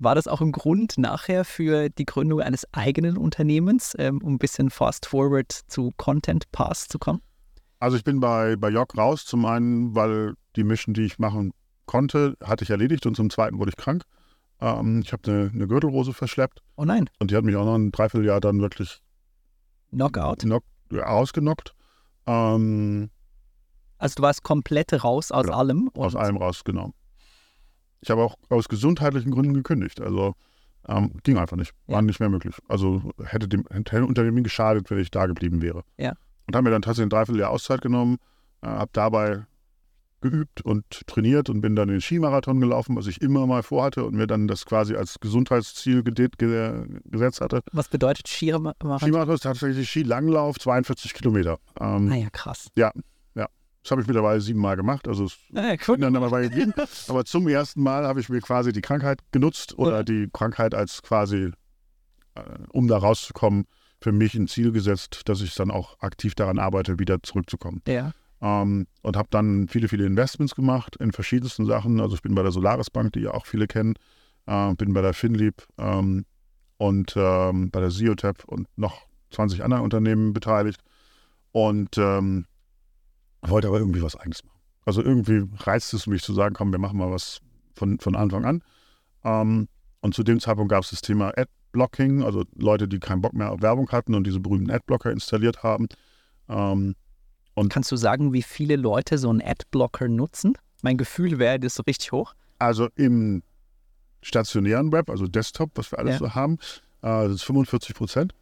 War 0.01 0.17
das 0.17 0.27
auch 0.27 0.41
ein 0.41 0.51
Grund 0.51 0.99
nachher 0.99 1.45
für 1.45 1.89
die 1.89 2.05
Gründung 2.05 2.41
eines 2.41 2.67
eigenen 2.75 3.17
Unternehmens, 3.17 3.95
ähm, 3.97 4.21
um 4.23 4.35
ein 4.35 4.39
bisschen 4.39 4.69
fast 4.69 5.07
forward 5.07 5.53
zu 5.69 5.93
Content 5.97 6.51
Pass 6.51 6.89
zu 6.89 6.99
kommen? 6.99 7.23
Also 7.79 7.97
ich 7.97 8.03
bin 8.03 8.19
bei, 8.19 8.57
bei 8.57 8.71
Jörg 8.71 8.89
raus, 8.97 9.25
zum 9.25 9.45
einen, 9.47 9.95
weil 9.95 10.35
die 10.57 10.65
Mission, 10.65 10.95
die 10.95 11.03
ich 11.03 11.19
machen 11.21 11.53
konnte, 11.87 12.37
hatte 12.43 12.65
ich 12.65 12.71
erledigt 12.71 13.07
und 13.07 13.15
zum 13.17 13.31
zweiten 13.31 13.59
wurde 13.59 13.71
ich 13.71 13.77
krank. 13.77 14.03
Ähm, 14.61 15.01
ich 15.05 15.13
habe 15.13 15.31
eine, 15.31 15.51
eine 15.53 15.67
Gürtelrose 15.67 16.13
verschleppt. 16.13 16.63
Oh 16.77 16.85
nein. 16.85 17.09
Und 17.19 17.31
die 17.31 17.37
hat 17.37 17.45
mich 17.45 17.57
auch 17.57 17.65
noch 17.65 17.75
ein 17.75 17.93
Dreivierteljahr 17.93 18.41
dann 18.41 18.61
wirklich 18.61 19.01
Knockout. 19.91 20.41
knock, 20.41 20.65
ausgenockt. 21.03 21.75
Ähm, 22.27 23.11
Also 23.99 24.15
du 24.17 24.23
warst 24.23 24.43
komplett 24.43 24.93
raus 25.05 25.31
aus 25.33 25.45
Genau. 25.47 25.59
allem. 25.59 25.91
aus 25.95 26.15
allem 26.17 26.37
rausgenommen. 26.37 26.95
Ich 28.01 28.11
habe 28.11 28.23
auch 28.23 28.37
aus 28.51 28.69
gesundheitlichen 28.69 29.31
Gründen 29.31 29.55
gekündigt. 29.55 30.01
Also 30.01 30.35
ähm, 30.87 31.13
ging 31.23 31.39
einfach 31.39 31.57
nicht. 31.57 31.73
War 31.87 31.97
Ja. 31.97 32.03
nicht 32.03 32.21
mehr 32.21 32.29
möglich. 32.29 32.55
Also 32.69 33.13
hätte 33.25 33.49
dem 33.49 33.65
hätte 33.71 34.05
Unternehmen 34.05 34.45
geschadet, 34.45 34.91
wenn 34.91 34.99
ich 34.99 35.11
da 35.11 35.27
geblieben 35.27 35.63
wäre. 35.63 35.83
Ja. 35.97 36.13
Und 36.47 36.55
habe 36.55 36.65
mir 36.65 36.71
dann 36.71 36.83
tatsächlich 36.83 37.07
ein 37.07 37.11
Dreivierteljahr 37.11 37.51
Auszeit 37.51 37.81
genommen, 37.81 38.19
äh, 38.63 38.67
habe 38.67 38.91
dabei 38.93 39.47
geübt 40.25 40.63
und 40.63 40.85
trainiert 41.07 41.51
und 41.51 41.61
bin 41.61 41.77
dann 41.77 41.89
den 41.89 42.01
Skimarathon 42.01 42.59
gelaufen, 42.61 42.97
was 42.97 43.07
ich 43.07 43.21
immer 43.21 43.47
mal 43.47 43.63
vorhatte 43.63 44.05
und 44.05 44.15
mir 44.15 44.27
dann 44.27 44.49
das 44.49 44.65
quasi 44.65 44.95
als 44.97 45.21
Gesundheitsziel 45.21 46.03
gesetzt 46.03 47.41
hatte. 47.41 47.61
Was 47.73 47.89
bedeutet 47.89 48.27
Skimarathon? 48.27 48.99
Skimarathon 48.99 49.35
ist 49.35 49.43
tatsächlich 49.43 49.89
Skilanglauf, 49.89 50.59
42 50.59 51.13
Kilometer. 51.15 51.59
Ähm, 51.81 52.11
Ah 52.11 52.17
ja, 52.17 52.31
krass. 52.31 52.69
das 52.77 53.91
habe 53.91 54.01
ich 54.01 54.07
mittlerweile 54.07 54.41
siebenmal 54.41 54.77
gemacht. 54.77 55.07
Also 55.07 55.27
es 55.27 55.37
Ah, 55.55 55.73
ja, 55.73 55.77
cool. 55.87 55.99
dann 55.99 56.15
dabei 56.15 56.45
geblieben. 56.49 56.73
Aber 57.09 57.27
zum 57.27 57.47
ersten 57.49 57.83
Mal 57.83 58.07
habe 58.07 58.19
ich 58.19 58.31
mir 58.31 58.41
quasi 58.41 58.73
die 58.73 58.81
Krankheit 58.81 59.19
genutzt 59.31 59.77
oder 59.79 59.99
Ja. 59.99 60.03
die 60.05 60.31
Krankheit 60.33 60.75
als 60.75 61.03
quasi, 61.03 61.53
äh, 62.35 62.41
um 62.71 62.89
da 62.89 62.97
rauszukommen, 62.97 63.67
für 64.01 64.13
mich 64.13 64.35
ein 64.35 64.49
Ziel 64.49 64.73
gesetzt, 64.73 65.23
dass 65.27 65.43
ich 65.43 65.55
dann 65.55 65.71
auch 65.71 65.99
aktiv 66.01 66.35
daran 66.35 66.59
arbeite, 66.59 66.99
wieder 66.99 67.23
zurückzukommen. 67.23 67.83
Ja. 67.87 68.13
Ähm, 68.41 68.87
und 69.03 69.17
habe 69.17 69.29
dann 69.31 69.69
viele, 69.69 69.89
viele 69.89 70.07
Investments 70.07 70.55
gemacht 70.55 70.97
in 70.97 71.13
verschiedensten 71.13 71.67
Sachen. 71.67 72.01
Also 72.01 72.17
ich 72.17 72.23
bin 72.23 72.35
bei 72.35 72.43
der 72.43 72.53
Solaris 72.53 72.91
Bank, 72.91 73.13
die 73.13 73.21
ja 73.21 73.33
auch 73.33 73.47
viele 73.47 73.67
kennen, 73.67 73.95
äh, 74.47 74.75
bin 74.75 74.93
bei 74.93 75.03
der 75.03 75.15
Finlieb 75.15 75.67
ähm, 75.79 76.25
und 76.77 77.15
ähm, 77.17 77.71
bei 77.71 77.81
der 77.81 77.91
Siotep 77.91 78.45
und 78.45 78.67
noch 78.77 79.07
20 79.31 79.63
anderen 79.63 79.83
Unternehmen 79.83 80.33
beteiligt 80.33 80.81
und 81.53 81.97
ähm, 81.99 82.47
wollte 83.43 83.69
aber 83.69 83.79
irgendwie 83.79 84.03
was 84.03 84.17
eigenes 84.17 84.45
machen. 84.45 84.59
Also 84.85 85.03
irgendwie 85.03 85.45
reizt 85.59 85.95
es 85.95 86.07
mich 86.07 86.23
zu 86.23 86.35
sagen, 86.35 86.55
komm, 86.55 86.73
wir 86.73 86.79
machen 86.79 86.99
mal 86.99 87.11
was 87.11 87.41
von, 87.75 87.99
von 87.99 88.17
Anfang 88.17 88.45
an. 88.45 88.63
Ähm, 89.25 89.69
und 90.01 90.15
zu 90.15 90.23
dem 90.23 90.41
Zeitpunkt 90.41 90.71
gab 90.71 90.83
es 90.83 90.91
das 90.91 91.01
Thema 91.01 91.33
Adblocking, 91.37 92.23
also 92.23 92.45
Leute, 92.57 92.89
die 92.89 93.01
keinen 93.01 93.23
Bock 93.23 93.33
mehr 93.33 93.53
auf 93.53 93.63
Werbung 93.63 93.91
hatten 93.91 94.15
und 94.15 94.27
diese 94.27 94.41
berühmten 94.41 94.71
Adblocker 94.71 95.11
installiert 95.11 95.63
haben. 95.63 95.89
Ähm, 96.49 96.95
Kannst 97.69 97.91
du 97.93 97.97
sagen, 97.97 98.33
wie 98.33 98.43
viele 98.43 98.77
Leute 98.77 99.19
so 99.19 99.31
einen 99.31 99.43
Adblocker 99.43 100.09
nutzen? 100.09 100.55
Mein 100.83 100.97
Gefühl 100.97 101.39
wäre, 101.39 101.59
das 101.61 101.73
ist 101.73 101.77
so 101.77 101.83
richtig 101.87 102.13
hoch. 102.13 102.35
Also 102.59 102.89
im 102.97 103.43
stationären 104.23 104.91
Web, 104.93 105.11
also 105.11 105.27
Desktop, 105.27 105.71
was 105.75 105.93
wir 105.93 105.99
alles 105.99 106.15
Ja. 106.15 106.19
so 106.19 106.35
haben, 106.35 106.55
äh, 107.03 107.09
das 107.29 107.33
ist 107.33 107.43
45 107.45 107.95
Prozent. 107.95 108.35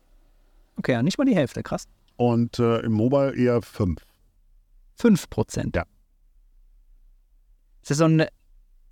Okay, 0.77 0.93
ja, 0.93 1.03
nicht 1.03 1.19
mal 1.19 1.25
die 1.25 1.35
Hälfte, 1.35 1.63
krass. 1.63 1.87
Und 2.17 2.59
äh, 2.59 2.79
im 2.81 2.93
Mobile 2.93 3.35
eher 3.37 3.61
5. 3.63 4.01
5 4.97 5.29
Prozent. 5.31 5.77
Ja. 5.77 5.85
Das 7.83 7.91
ist 7.93 7.99
so 7.99 8.05
ein 8.05 8.27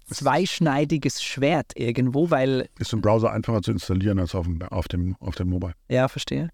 zweischneidiges 0.06 1.22
Schwert 1.22 1.72
irgendwo, 1.76 2.30
weil, 2.30 2.68
Ist 2.78 2.92
im 2.92 3.00
Browser 3.00 3.30
einfacher 3.32 3.62
zu 3.62 3.70
installieren 3.70 4.18
als 4.18 4.34
auf 4.34 4.46
dem, 4.46 4.60
auf 4.62 4.88
dem, 4.88 5.16
auf 5.20 5.36
dem 5.36 5.48
Mobile. 5.48 5.74
ja, 5.88 6.08
verstehe. 6.08 6.50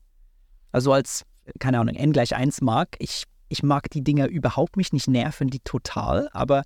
Also 0.73 0.93
als, 0.93 1.25
keine 1.59 1.79
Ahnung, 1.81 1.95
n 1.95 2.13
gleich 2.13 2.37
1 2.37 2.61
mag, 2.61 2.97
ich, 2.99 3.25
ich 3.49 3.63
mag 3.63 3.91
die 3.91 4.03
Dinger 4.03 4.27
überhaupt 4.29 4.77
mich 4.77 4.93
nicht 4.93 5.09
nerven, 5.09 5.49
die 5.49 5.61
total, 5.61 6.29
aber 6.33 6.63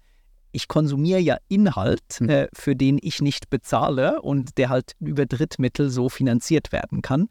ich 0.52 0.66
konsumiere 0.68 1.20
ja 1.20 1.36
Inhalt, 1.48 2.02
Hm. 2.18 2.28
äh, 2.28 2.48
für 2.52 2.74
den 2.74 2.98
ich 3.00 3.20
nicht 3.22 3.50
bezahle 3.50 4.20
und 4.22 4.58
der 4.58 4.68
halt 4.68 4.92
über 4.98 5.26
Drittmittel 5.26 5.90
so 5.90 6.08
finanziert 6.08 6.72
werden 6.72 7.02
kann. 7.02 7.28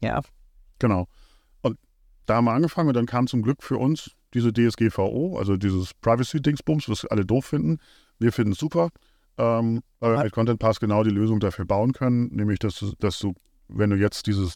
Ja, 0.00 0.20
Genau. 0.78 1.06
Und 1.60 1.78
da 2.26 2.36
haben 2.36 2.44
wir 2.46 2.52
angefangen 2.52 2.88
und 2.88 2.94
dann 2.96 3.06
kam 3.06 3.26
zum 3.28 3.42
Glück 3.42 3.62
für 3.62 3.76
uns 3.78 4.10
diese 4.34 4.52
DSGVO, 4.52 5.38
also 5.38 5.56
dieses 5.56 5.94
Privacy-Dingsbums, 5.94 6.88
was 6.88 7.04
alle 7.04 7.24
doof 7.24 7.44
finden. 7.46 7.78
Wir 8.18 8.32
finden 8.32 8.52
es 8.52 8.58
super, 8.58 8.88
ähm, 9.38 9.82
weil 10.00 10.12
wir 10.14 10.18
Ah. 10.20 10.24
mit 10.24 10.32
Content 10.32 10.58
Pass 10.58 10.80
genau 10.80 11.04
die 11.04 11.10
Lösung 11.10 11.38
dafür 11.38 11.66
bauen 11.66 11.92
können, 11.92 12.28
nämlich 12.34 12.58
dass 12.58 12.76
du, 12.80 12.92
dass 12.98 13.18
du 13.18 13.34
wenn 13.68 13.90
du 13.90 13.96
jetzt 13.96 14.26
dieses, 14.26 14.54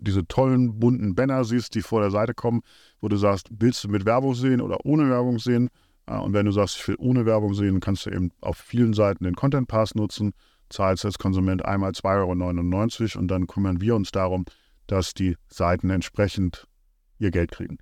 diese 0.00 0.26
tollen 0.26 0.78
bunten 0.78 1.14
Banner 1.14 1.44
siehst, 1.44 1.74
die 1.74 1.82
vor 1.82 2.00
der 2.00 2.10
Seite 2.10 2.34
kommen, 2.34 2.62
wo 3.00 3.08
du 3.08 3.16
sagst, 3.16 3.48
willst 3.50 3.82
du 3.84 3.88
mit 3.88 4.04
Werbung 4.04 4.34
sehen 4.34 4.60
oder 4.60 4.84
ohne 4.84 5.08
Werbung 5.08 5.38
sehen? 5.38 5.68
Äh, 6.06 6.16
Und 6.16 6.32
wenn 6.32 6.46
du 6.46 6.52
sagst, 6.52 6.76
ich 6.76 6.88
will 6.88 6.96
ohne 6.98 7.26
Werbung 7.26 7.54
sehen, 7.54 7.80
kannst 7.80 8.06
du 8.06 8.10
eben 8.10 8.30
auf 8.40 8.56
vielen 8.56 8.94
Seiten 8.94 9.24
den 9.24 9.34
Content 9.34 9.68
Pass 9.68 9.94
nutzen, 9.94 10.32
zahlst 10.68 11.04
als 11.04 11.18
Konsument 11.18 11.64
einmal 11.64 11.92
2,99 11.92 13.02
Euro 13.14 13.20
und 13.20 13.28
dann 13.28 13.46
kümmern 13.46 13.80
wir 13.80 13.94
uns 13.94 14.10
darum, 14.10 14.44
dass 14.86 15.14
die 15.14 15.36
Seiten 15.48 15.90
entsprechend 15.90 16.66
ihr 17.18 17.30
Geld 17.30 17.50
kriegen. 17.50 17.78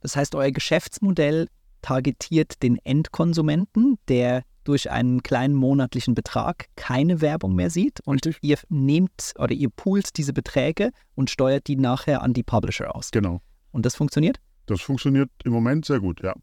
Das 0.00 0.16
heißt, 0.16 0.34
euer 0.34 0.50
Geschäftsmodell 0.50 1.48
targetiert 1.80 2.62
den 2.62 2.78
Endkonsumenten, 2.84 3.98
der 4.08 4.44
durch 4.64 4.90
einen 4.90 5.22
kleinen 5.22 5.54
monatlichen 5.54 6.14
Betrag 6.14 6.66
keine 6.76 7.20
Werbung 7.20 7.54
mehr 7.54 7.70
sieht 7.70 8.00
und 8.04 8.26
Richtig. 8.26 8.42
ihr 8.42 8.58
nehmt 8.68 9.34
oder 9.38 9.52
ihr 9.52 9.70
poolt 9.70 10.16
diese 10.16 10.32
Beträge 10.32 10.90
und 11.14 11.30
steuert 11.30 11.66
die 11.66 11.76
nachher 11.76 12.22
an 12.22 12.32
die 12.32 12.42
Publisher 12.42 12.94
aus. 12.94 13.10
Genau. 13.10 13.40
Und 13.72 13.86
das 13.86 13.94
funktioniert? 13.94 14.38
Das 14.66 14.80
funktioniert 14.80 15.30
im 15.44 15.52
Moment 15.52 15.84
sehr 15.84 16.00
gut, 16.00 16.22
ja. 16.22 16.34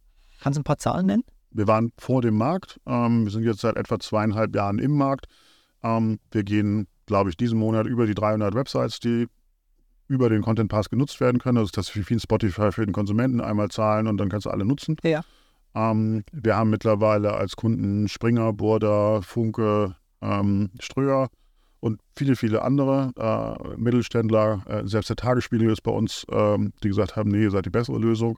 Kannst 0.41 0.57
du 0.57 0.61
ein 0.61 0.63
paar 0.63 0.78
Zahlen 0.78 1.05
nennen? 1.05 1.24
Wir 1.51 1.67
waren 1.67 1.91
vor 1.97 2.22
dem 2.22 2.38
Markt. 2.38 2.80
Ähm, 2.86 3.26
wir 3.26 3.32
sind 3.32 3.43
jetzt 3.43 3.61
seit 3.61 3.76
etwa 3.76 3.99
zweieinhalb 3.99 4.55
Jahren 4.55 4.80
im 4.80 4.91
Markt. 4.91 5.26
Ähm, 5.84 6.19
wir 6.32 6.43
gehen, 6.43 6.88
glaube 7.05 7.30
ich, 7.30 7.38
diesen 7.38 7.59
Monat 7.59 7.88
über 7.88 8.05
die 8.05 8.13
300 8.13 8.53
Websites, 8.55 8.99
die 8.99 9.28
über 10.07 10.30
den 10.30 10.41
Content 10.41 10.69
Pass 10.69 10.89
genutzt 10.89 11.19
werden 11.19 11.39
können. 11.39 11.57
Also 11.57 11.72
das 11.74 11.95
ist 11.95 12.09
wie 12.09 12.13
ein 12.13 12.19
Spotify 12.19 12.72
für 12.72 12.86
den 12.86 12.93
Konsumenten 12.93 13.41
einmal 13.41 13.69
zahlen 13.69 14.07
und 14.07 14.17
dann 14.17 14.30
kannst 14.30 14.45
du 14.45 14.49
alle 14.49 14.65
nutzen. 14.65 14.97
Ja. 15.03 15.24
Ähm, 15.76 16.24
wir 16.32 16.55
haben 16.55 16.69
mittlerweile 16.69 17.34
als 17.34 17.55
Kunden 17.55 18.07
Springer, 18.07 18.53
Burda, 18.53 19.22
Funke, 19.22 19.95
ähm, 20.22 20.72
Ströer 20.80 21.30
und 21.80 21.99
viele, 22.15 22.36
viele 22.36 22.61
andere 22.61 23.11
äh, 23.17 23.78
Mittelständler. 23.78 24.63
Äh, 24.67 24.88
selbst 24.88 25.09
der 25.09 25.15
Tagesspiegel 25.15 25.72
ist 25.72 25.82
bei 25.82 25.91
uns, 25.91 26.26
ähm, 26.32 26.74
die 26.84 26.89
gesagt 26.89 27.15
haben, 27.15 27.32
nee, 27.32 27.43
ihr 27.43 27.51
seid 27.51 27.65
die 27.65 27.72
bessere 27.72 27.97
Lösung. 27.97 28.38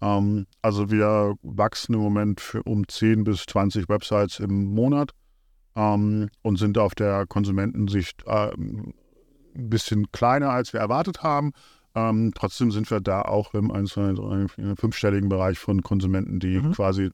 Ähm, 0.00 0.46
also 0.62 0.90
wir 0.90 1.34
wachsen 1.42 1.94
im 1.94 2.00
Moment 2.00 2.40
für 2.40 2.62
um 2.62 2.86
10 2.86 3.24
bis 3.24 3.44
20 3.46 3.88
Websites 3.88 4.38
im 4.40 4.66
Monat 4.66 5.10
ähm, 5.74 6.28
und 6.42 6.58
sind 6.58 6.78
auf 6.78 6.94
der 6.94 7.26
Konsumentensicht 7.26 8.22
ähm, 8.26 8.94
ein 9.56 9.70
bisschen 9.70 10.10
kleiner, 10.12 10.50
als 10.50 10.72
wir 10.72 10.80
erwartet 10.80 11.22
haben. 11.22 11.52
Ähm, 11.96 12.32
trotzdem 12.34 12.70
sind 12.70 12.90
wir 12.90 13.00
da 13.00 13.22
auch 13.22 13.54
im 13.54 13.70
1, 13.72 13.90
2, 13.90 14.12
3, 14.12 14.48
4, 14.48 14.76
fünfstelligen 14.76 15.28
Bereich 15.28 15.58
von 15.58 15.82
Konsumenten, 15.82 16.38
die 16.38 16.58
Mhm. 16.58 16.72
quasi 16.72 17.10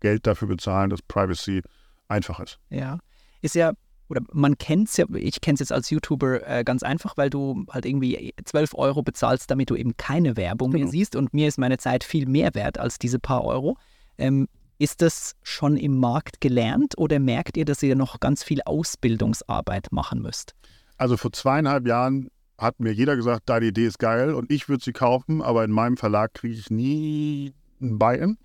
Geld 0.00 0.26
dafür 0.26 0.48
bezahlen, 0.48 0.90
dass 0.90 1.00
Privacy 1.02 1.62
einfach 2.08 2.40
ist. 2.40 2.58
Ja. 2.68 2.98
Ist 3.42 3.54
ja, 3.54 3.72
oder 4.08 4.20
man 4.32 4.58
kennt 4.58 4.88
es 4.88 4.96
ja, 4.96 5.06
ich 5.14 5.40
kenne 5.40 5.54
es 5.54 5.60
jetzt 5.60 5.72
als 5.72 5.88
YouTuber 5.88 6.46
äh, 6.46 6.64
ganz 6.64 6.82
einfach, 6.82 7.16
weil 7.16 7.30
du 7.30 7.64
halt 7.70 7.86
irgendwie 7.86 8.34
12 8.44 8.74
Euro 8.74 9.02
bezahlst, 9.02 9.50
damit 9.50 9.70
du 9.70 9.76
eben 9.76 9.96
keine 9.96 10.36
Werbung 10.36 10.70
mehr 10.72 10.80
Genau. 10.80 10.90
siehst 10.90 11.14
und 11.16 11.32
mir 11.32 11.48
ist 11.48 11.58
meine 11.58 11.78
Zeit 11.78 12.04
viel 12.04 12.26
mehr 12.26 12.54
wert 12.54 12.78
als 12.78 12.98
diese 12.98 13.18
paar 13.20 13.44
Euro. 13.44 13.78
Ähm, 14.18 14.48
ist 14.78 15.00
das 15.00 15.36
schon 15.42 15.76
im 15.76 15.98
Markt 15.98 16.40
gelernt 16.40 16.98
oder 16.98 17.20
merkt 17.20 17.56
ihr, 17.56 17.64
dass 17.64 17.82
ihr 17.82 17.94
noch 17.94 18.18
ganz 18.20 18.42
viel 18.42 18.60
Ausbildungsarbeit 18.64 19.92
machen 19.92 20.20
müsst? 20.20 20.54
Also 20.96 21.16
vor 21.16 21.32
zweieinhalb 21.32 21.86
Jahren 21.86 22.28
hat 22.64 22.80
mir 22.80 22.92
jeder 22.92 23.14
gesagt, 23.16 23.42
deine 23.48 23.66
Idee 23.66 23.86
ist 23.86 23.98
geil 23.98 24.34
und 24.34 24.50
ich 24.50 24.68
würde 24.68 24.82
sie 24.82 24.92
kaufen, 24.92 25.42
aber 25.42 25.64
in 25.64 25.70
meinem 25.70 25.96
Verlag 25.96 26.34
kriege 26.34 26.54
ich 26.54 26.70
nie 26.70 27.52
ein 27.80 27.98
Buy-in. 27.98 28.38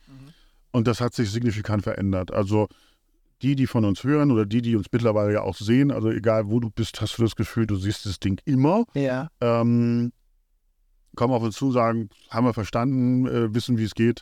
Und 0.72 0.88
das 0.88 1.02
hat 1.02 1.16
sich 1.16 1.32
signifikant 1.32 1.82
verändert. 1.84 2.32
Also 2.32 2.68
die, 3.42 3.56
die 3.56 3.66
von 3.66 3.86
uns 3.86 4.04
hören 4.04 4.32
oder 4.32 4.46
die, 4.46 4.62
die 4.62 4.76
uns 4.76 4.88
mittlerweile 4.92 5.34
ja 5.34 5.42
auch 5.42 5.56
sehen, 5.56 5.92
also 5.92 6.10
egal 6.12 6.50
wo 6.50 6.60
du 6.60 6.70
bist, 6.70 7.02
hast 7.02 7.18
du 7.18 7.24
das 7.24 7.36
Gefühl, 7.36 7.66
du 7.66 7.76
siehst 7.78 8.06
das 8.06 8.20
Ding 8.20 8.40
immer. 8.46 8.84
Ja. 8.94 9.30
Ähm, 9.42 10.12
kommen 11.16 11.34
auf 11.34 11.42
uns 11.42 11.56
zu, 11.56 11.72
sagen, 11.72 12.10
haben 12.30 12.46
wir 12.46 12.54
verstanden, 12.54 13.26
äh, 13.26 13.54
wissen, 13.56 13.78
wie 13.78 13.86
es 13.86 13.96
geht, 13.96 14.22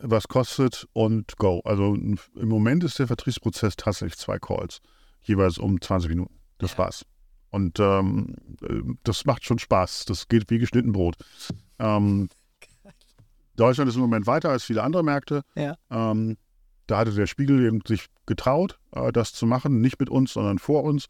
was 0.00 0.28
kostet 0.28 0.86
und 0.92 1.36
go. 1.38 1.60
Also 1.64 1.94
im 1.94 2.18
Moment 2.48 2.84
ist 2.84 2.98
der 2.98 3.06
Vertriebsprozess 3.06 3.76
tatsächlich 3.76 4.18
zwei 4.18 4.38
Calls, 4.38 4.80
jeweils 5.22 5.58
um 5.58 5.80
20 5.80 6.10
Minuten. 6.10 6.34
Das 6.58 6.72
Ja. 6.72 6.78
war's. 6.78 7.06
Und 7.50 7.80
ähm, 7.80 8.34
äh, 8.62 8.82
das 9.04 9.24
macht 9.24 9.44
schon 9.44 9.58
Spaß. 9.58 10.04
Das 10.04 10.28
geht 10.28 10.50
wie 10.50 10.58
geschnitten 10.58 10.92
Brot. 10.92 11.16
Ähm, 11.78 12.28
Deutschland 13.56 13.88
ist 13.88 13.96
im 13.96 14.02
Moment 14.02 14.26
weiter 14.26 14.50
als 14.50 14.64
viele 14.64 14.82
andere 14.82 15.02
Märkte. 15.02 15.42
Ja. 15.56 15.76
Ähm, 15.90 16.36
da 16.86 16.98
hatte 16.98 17.12
der 17.12 17.26
Spiegel 17.26 17.64
eben 17.66 17.80
sich 17.86 18.06
getraut, 18.26 18.78
äh, 18.92 19.12
das 19.12 19.32
zu 19.32 19.46
machen, 19.46 19.80
nicht 19.80 19.98
mit 19.98 20.10
uns, 20.10 20.32
sondern 20.32 20.58
vor 20.58 20.84
uns. 20.84 21.08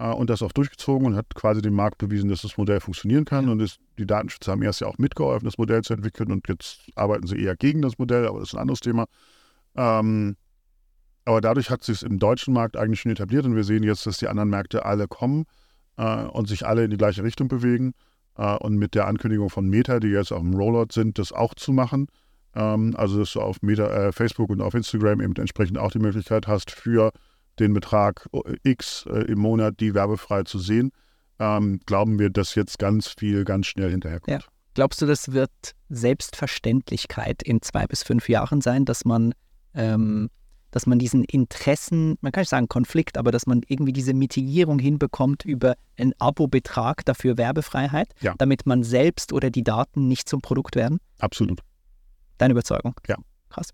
äh, 0.00 0.08
und 0.08 0.30
das 0.30 0.42
auch 0.42 0.52
durchgezogen 0.52 1.06
und 1.06 1.14
hat 1.16 1.34
quasi 1.34 1.60
dem 1.62 1.74
Markt 1.74 1.98
bewiesen, 1.98 2.30
dass 2.30 2.42
das 2.42 2.56
Modell 2.56 2.80
funktionieren 2.80 3.26
kann. 3.26 3.48
Und 3.48 3.60
ist, 3.60 3.78
die 3.98 4.06
Datenschützer 4.06 4.52
haben 4.52 4.62
erst 4.62 4.80
ja 4.80 4.86
auch 4.86 4.98
mitgeholfen, 4.98 5.44
das 5.44 5.58
Modell 5.58 5.82
zu 5.82 5.92
entwickeln 5.92 6.32
und 6.32 6.48
jetzt 6.48 6.80
arbeiten 6.94 7.26
sie 7.26 7.38
eher 7.38 7.54
gegen 7.56 7.82
das 7.82 7.98
Modell, 7.98 8.26
aber 8.26 8.40
das 8.40 8.48
ist 8.48 8.54
ein 8.54 8.60
anderes 8.60 8.80
Thema. 8.80 9.06
Ähm, 9.76 10.36
aber 11.26 11.40
dadurch 11.40 11.70
hat 11.70 11.84
sich 11.84 12.02
im 12.02 12.18
deutschen 12.18 12.54
Markt 12.54 12.76
eigentlich 12.76 13.00
schon 13.00 13.12
etabliert 13.12 13.44
und 13.44 13.54
wir 13.54 13.64
sehen 13.64 13.82
jetzt, 13.82 14.06
dass 14.06 14.18
die 14.18 14.26
anderen 14.26 14.48
Märkte 14.48 14.84
alle 14.86 15.06
kommen 15.06 15.44
äh, 16.00 16.24
und 16.24 16.48
sich 16.48 16.66
alle 16.66 16.84
in 16.84 16.90
die 16.90 16.96
gleiche 16.96 17.22
Richtung 17.22 17.48
bewegen. 17.48 17.92
Äh, 18.36 18.56
und 18.56 18.76
mit 18.76 18.94
der 18.94 19.06
Ankündigung 19.06 19.50
von 19.50 19.68
Meta, 19.68 20.00
die 20.00 20.08
jetzt 20.08 20.32
auf 20.32 20.40
dem 20.40 20.54
Rollout 20.54 20.92
sind, 20.92 21.18
das 21.18 21.32
auch 21.32 21.54
zu 21.54 21.72
machen. 21.72 22.06
Ähm, 22.54 22.94
also, 22.96 23.18
dass 23.18 23.32
du 23.32 23.40
auf 23.40 23.60
Meta, 23.62 23.86
äh, 23.86 24.12
Facebook 24.12 24.50
und 24.50 24.60
auf 24.62 24.74
Instagram 24.74 25.20
eben 25.20 25.36
entsprechend 25.36 25.78
auch 25.78 25.92
die 25.92 25.98
Möglichkeit 25.98 26.48
hast, 26.48 26.70
für 26.70 27.12
den 27.58 27.74
Betrag 27.74 28.28
X 28.62 29.04
äh, 29.10 29.24
im 29.24 29.40
Monat 29.40 29.80
die 29.80 29.94
werbefrei 29.94 30.44
zu 30.44 30.58
sehen, 30.58 30.90
ähm, 31.38 31.80
glauben 31.84 32.18
wir, 32.18 32.30
dass 32.30 32.54
jetzt 32.54 32.78
ganz 32.78 33.08
viel 33.08 33.44
ganz 33.44 33.66
schnell 33.66 33.90
hinterherkommt. 33.90 34.30
Ja. 34.30 34.40
Glaubst 34.74 35.02
du, 35.02 35.06
das 35.06 35.32
wird 35.32 35.50
Selbstverständlichkeit 35.88 37.42
in 37.42 37.60
zwei 37.60 37.86
bis 37.86 38.02
fünf 38.02 38.28
Jahren 38.28 38.60
sein, 38.60 38.84
dass 38.84 39.04
man 39.04 39.34
ähm, 39.74 40.30
dass 40.70 40.86
man 40.86 40.98
diesen 40.98 41.24
Interessen, 41.24 42.16
man 42.20 42.32
kann 42.32 42.42
nicht 42.42 42.50
sagen 42.50 42.68
Konflikt, 42.68 43.18
aber 43.18 43.30
dass 43.30 43.46
man 43.46 43.62
irgendwie 43.66 43.92
diese 43.92 44.14
Mitigierung 44.14 44.78
hinbekommt 44.78 45.44
über 45.44 45.74
einen 45.96 46.14
Abo-Betrag 46.18 47.04
dafür 47.04 47.36
Werbefreiheit, 47.38 48.08
ja. 48.20 48.34
damit 48.38 48.66
man 48.66 48.82
selbst 48.82 49.32
oder 49.32 49.50
die 49.50 49.64
Daten 49.64 50.08
nicht 50.08 50.28
zum 50.28 50.40
Produkt 50.40 50.76
werden? 50.76 50.98
Absolut. 51.18 51.60
Deine 52.38 52.52
Überzeugung? 52.52 52.94
Ja. 53.06 53.16
Krass. 53.48 53.70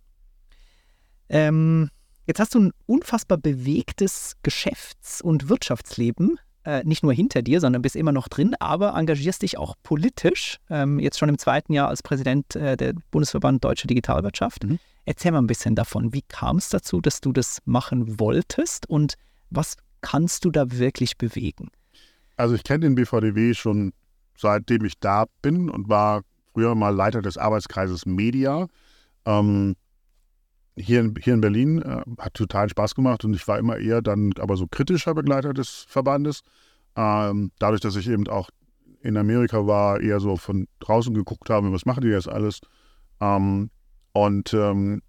Ähm, 1.28 1.90
jetzt 2.26 2.40
hast 2.40 2.55
du 2.55 2.61
ein 2.61 2.72
unfassbar 2.86 3.38
bewegtes 3.38 4.36
Geschäfts- 4.42 5.20
und 5.20 5.49
Wirtschaftsleben 5.49 6.38
äh, 6.66 6.82
nicht 6.84 7.02
nur 7.02 7.12
hinter 7.12 7.42
dir, 7.42 7.60
sondern 7.60 7.80
bist 7.80 7.96
immer 7.96 8.12
noch 8.12 8.28
drin, 8.28 8.54
aber 8.58 8.94
engagierst 8.94 9.42
dich 9.42 9.56
auch 9.56 9.74
politisch, 9.82 10.58
ähm, 10.68 10.98
jetzt 10.98 11.18
schon 11.18 11.28
im 11.28 11.38
zweiten 11.38 11.72
Jahr 11.72 11.88
als 11.88 12.02
Präsident 12.02 12.56
äh, 12.56 12.76
der 12.76 12.94
Bundesverband 13.10 13.64
Deutsche 13.64 13.86
Digitalwirtschaft. 13.86 14.64
Mhm. 14.64 14.78
Erzähl 15.04 15.30
mal 15.30 15.38
ein 15.38 15.46
bisschen 15.46 15.76
davon. 15.76 16.12
Wie 16.12 16.22
kam 16.22 16.56
es 16.56 16.68
dazu, 16.68 17.00
dass 17.00 17.20
du 17.20 17.32
das 17.32 17.60
machen 17.64 18.18
wolltest 18.18 18.90
und 18.90 19.14
was 19.50 19.76
kannst 20.00 20.44
du 20.44 20.50
da 20.50 20.70
wirklich 20.72 21.16
bewegen? 21.16 21.70
Also 22.36 22.56
ich 22.56 22.64
kenne 22.64 22.80
den 22.80 22.96
BVDW 22.96 23.54
schon 23.54 23.92
seitdem 24.36 24.84
ich 24.84 24.98
da 25.00 25.26
bin 25.42 25.70
und 25.70 25.88
war 25.88 26.22
früher 26.52 26.74
mal 26.74 26.94
Leiter 26.94 27.22
des 27.22 27.38
Arbeitskreises 27.38 28.06
Media. 28.06 28.66
Ähm, 29.24 29.76
hier 30.77 31.01
in, 31.01 31.14
hier 31.20 31.35
in 31.35 31.41
Berlin 31.41 31.83
äh, 31.83 32.03
hat 32.18 32.35
total 32.35 32.68
Spaß 32.68 32.95
gemacht 32.95 33.24
und 33.24 33.35
ich 33.35 33.47
war 33.49 33.59
immer 33.59 33.79
eher 33.79 34.03
dann 34.03 34.33
aber 34.39 34.57
so 34.57 34.66
kritischer 34.66 35.14
Begleiter 35.14 35.55
des 35.55 35.87
Verbandes. 35.89 36.43
Ähm, 36.97 37.51
dadurch, 37.59 37.81
dass 37.81 37.97
ich 37.97 38.09
eben 38.09 38.29
auch 38.29 38.51
in 39.03 39.16
Amerika 39.16 39.66
war, 39.66 40.01
eher 40.01 40.20
so 40.20 40.37
von 40.37 40.66
draußen 40.81 41.14
geguckt 41.14 41.51
habe, 41.51 41.72
was 41.72 41.87
machen 41.87 42.03
die 42.03 42.09
jetzt 42.09 42.29
alles. 42.29 42.61
Ähm, 43.20 43.70
und 44.12 44.53
ähm, 44.55 45.03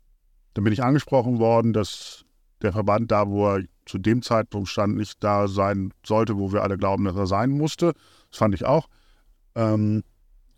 dann 0.53 0.63
bin 0.63 0.73
ich 0.73 0.83
angesprochen 0.83 1.39
worden, 1.39 1.73
dass 1.73 2.25
der 2.61 2.73
Verband 2.73 3.11
da, 3.11 3.27
wo 3.27 3.47
er 3.47 3.63
zu 3.85 3.97
dem 3.97 4.21
Zeitpunkt 4.21 4.69
stand, 4.69 4.95
nicht 4.97 5.23
da 5.23 5.47
sein 5.47 5.93
sollte, 6.05 6.37
wo 6.37 6.51
wir 6.51 6.63
alle 6.63 6.77
glauben, 6.77 7.05
dass 7.05 7.15
er 7.15 7.27
sein 7.27 7.51
musste. 7.51 7.93
Das 8.29 8.39
fand 8.39 8.53
ich 8.55 8.65
auch. 8.65 8.87
Ähm, 9.55 10.03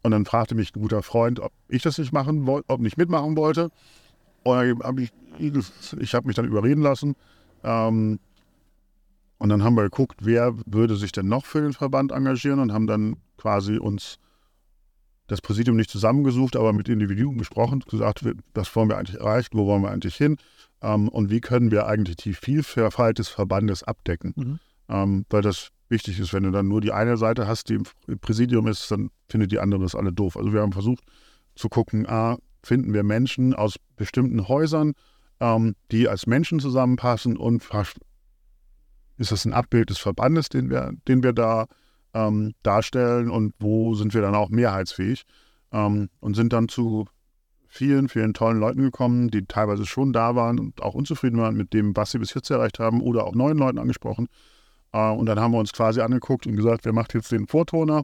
und 0.01 0.11
dann 0.11 0.25
fragte 0.25 0.55
mich 0.55 0.75
ein 0.75 0.81
guter 0.81 1.03
Freund, 1.03 1.39
ob 1.39 1.51
ich 1.67 1.83
das 1.83 1.97
nicht 1.97 2.13
machen 2.13 2.47
wollte, 2.47 2.69
ob 2.69 2.79
nicht 2.79 2.97
mitmachen 2.97 3.35
wollte. 3.35 3.69
Und 4.49 4.83
hab 4.83 4.99
ich, 4.99 5.11
ich 5.37 6.13
habe 6.13 6.27
mich 6.27 6.35
dann 6.35 6.45
überreden 6.45 6.81
lassen. 6.81 7.15
Ähm, 7.63 8.19
und 9.37 9.49
dann 9.49 9.63
haben 9.63 9.75
wir 9.75 9.83
geguckt, 9.83 10.19
wer 10.21 10.53
würde 10.65 10.95
sich 10.97 11.11
denn 11.11 11.27
noch 11.27 11.45
für 11.45 11.61
den 11.61 11.73
Verband 11.73 12.11
engagieren 12.11 12.59
und 12.59 12.73
haben 12.73 12.87
dann 12.87 13.15
quasi 13.37 13.77
uns 13.77 14.17
das 15.27 15.41
Präsidium 15.41 15.77
nicht 15.77 15.89
zusammengesucht, 15.89 16.55
aber 16.55 16.73
mit 16.73 16.89
Individuen 16.89 17.37
gesprochen, 17.37 17.83
gesagt, 17.87 18.25
was 18.53 18.75
wollen 18.75 18.89
wir 18.89 18.97
eigentlich 18.97 19.19
erreichen, 19.19 19.51
wo 19.53 19.67
wollen 19.67 19.83
wir 19.83 19.91
eigentlich 19.91 20.15
hin 20.15 20.37
ähm, 20.81 21.07
und 21.07 21.29
wie 21.29 21.39
können 21.39 21.71
wir 21.71 21.85
eigentlich 21.85 22.17
die 22.17 22.33
Vielfalt 22.33 23.19
des 23.19 23.29
Verbandes 23.29 23.83
abdecken. 23.83 24.33
Mhm. 24.35 24.59
Ähm, 24.89 25.25
weil 25.29 25.41
das 25.41 25.69
wichtig 25.87 26.19
ist, 26.19 26.33
wenn 26.33 26.43
du 26.43 26.51
dann 26.51 26.67
nur 26.67 26.81
die 26.81 26.91
eine 26.91 27.15
Seite 27.15 27.47
hast, 27.47 27.69
die 27.69 27.75
im 28.07 28.19
Präsidium 28.19 28.67
ist, 28.67 28.89
dann 28.91 29.09
findet 29.29 29.51
die 29.51 29.59
andere 29.59 29.81
das 29.81 29.95
alle 29.95 30.11
doof. 30.11 30.35
Also 30.35 30.51
wir 30.51 30.61
haben 30.61 30.73
versucht 30.73 31.03
zu 31.55 31.69
gucken, 31.69 32.07
ah, 32.07 32.37
finden 32.63 32.93
wir 32.93 33.03
Menschen 33.03 33.53
aus 33.53 33.77
bestimmten 33.95 34.47
Häusern, 34.47 34.93
ähm, 35.39 35.75
die 35.91 36.07
als 36.07 36.27
Menschen 36.27 36.59
zusammenpassen 36.59 37.37
und 37.37 37.63
ist 39.17 39.31
das 39.31 39.45
ein 39.45 39.53
Abbild 39.53 39.89
des 39.89 39.97
Verbandes, 39.97 40.49
den 40.49 40.69
wir, 40.69 40.91
den 41.07 41.23
wir 41.23 41.33
da 41.33 41.67
ähm, 42.13 42.53
darstellen 42.63 43.29
und 43.29 43.53
wo 43.59 43.93
sind 43.93 44.13
wir 44.13 44.21
dann 44.21 44.35
auch 44.35 44.49
mehrheitsfähig 44.49 45.23
ähm, 45.71 46.09
und 46.19 46.35
sind 46.35 46.53
dann 46.53 46.69
zu 46.69 47.05
vielen, 47.67 48.09
vielen 48.09 48.33
tollen 48.33 48.59
Leuten 48.59 48.81
gekommen, 48.81 49.29
die 49.29 49.45
teilweise 49.45 49.85
schon 49.85 50.11
da 50.11 50.35
waren 50.35 50.59
und 50.59 50.81
auch 50.81 50.95
unzufrieden 50.95 51.37
waren 51.37 51.55
mit 51.55 51.73
dem, 51.73 51.95
was 51.95 52.11
sie 52.11 52.19
bis 52.19 52.33
jetzt 52.33 52.49
erreicht 52.49 52.79
haben 52.79 53.01
oder 53.01 53.25
auch 53.25 53.35
neuen 53.35 53.57
Leuten 53.57 53.77
angesprochen. 53.77 54.27
Äh, 54.91 55.11
und 55.11 55.27
dann 55.27 55.39
haben 55.39 55.51
wir 55.51 55.59
uns 55.59 55.73
quasi 55.73 56.01
angeguckt 56.01 56.47
und 56.47 56.55
gesagt, 56.55 56.85
wer 56.85 56.93
macht 56.93 57.13
jetzt 57.13 57.31
den 57.31 57.47
Vortoner? 57.47 58.03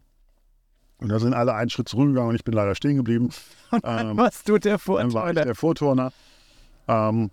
Und 0.97 1.09
da 1.09 1.19
sind 1.19 1.33
alle 1.33 1.53
einen 1.53 1.69
Schritt 1.69 1.89
zurückgegangen 1.89 2.29
und 2.29 2.35
ich 2.35 2.43
bin 2.43 2.53
leider 2.53 2.73
stehen 2.75 2.95
geblieben. 2.95 3.29
Und 3.71 3.83
dann 3.83 4.11
ähm, 4.11 4.17
warst 4.17 4.47
du 4.47 4.57
der 4.57 4.79
Vorturner. 4.79 5.09
Dann 5.09 5.21
war 5.21 5.29
ich 5.29 5.35
der 5.35 5.55
Vorturner. 5.55 6.13
Ähm, 6.87 7.31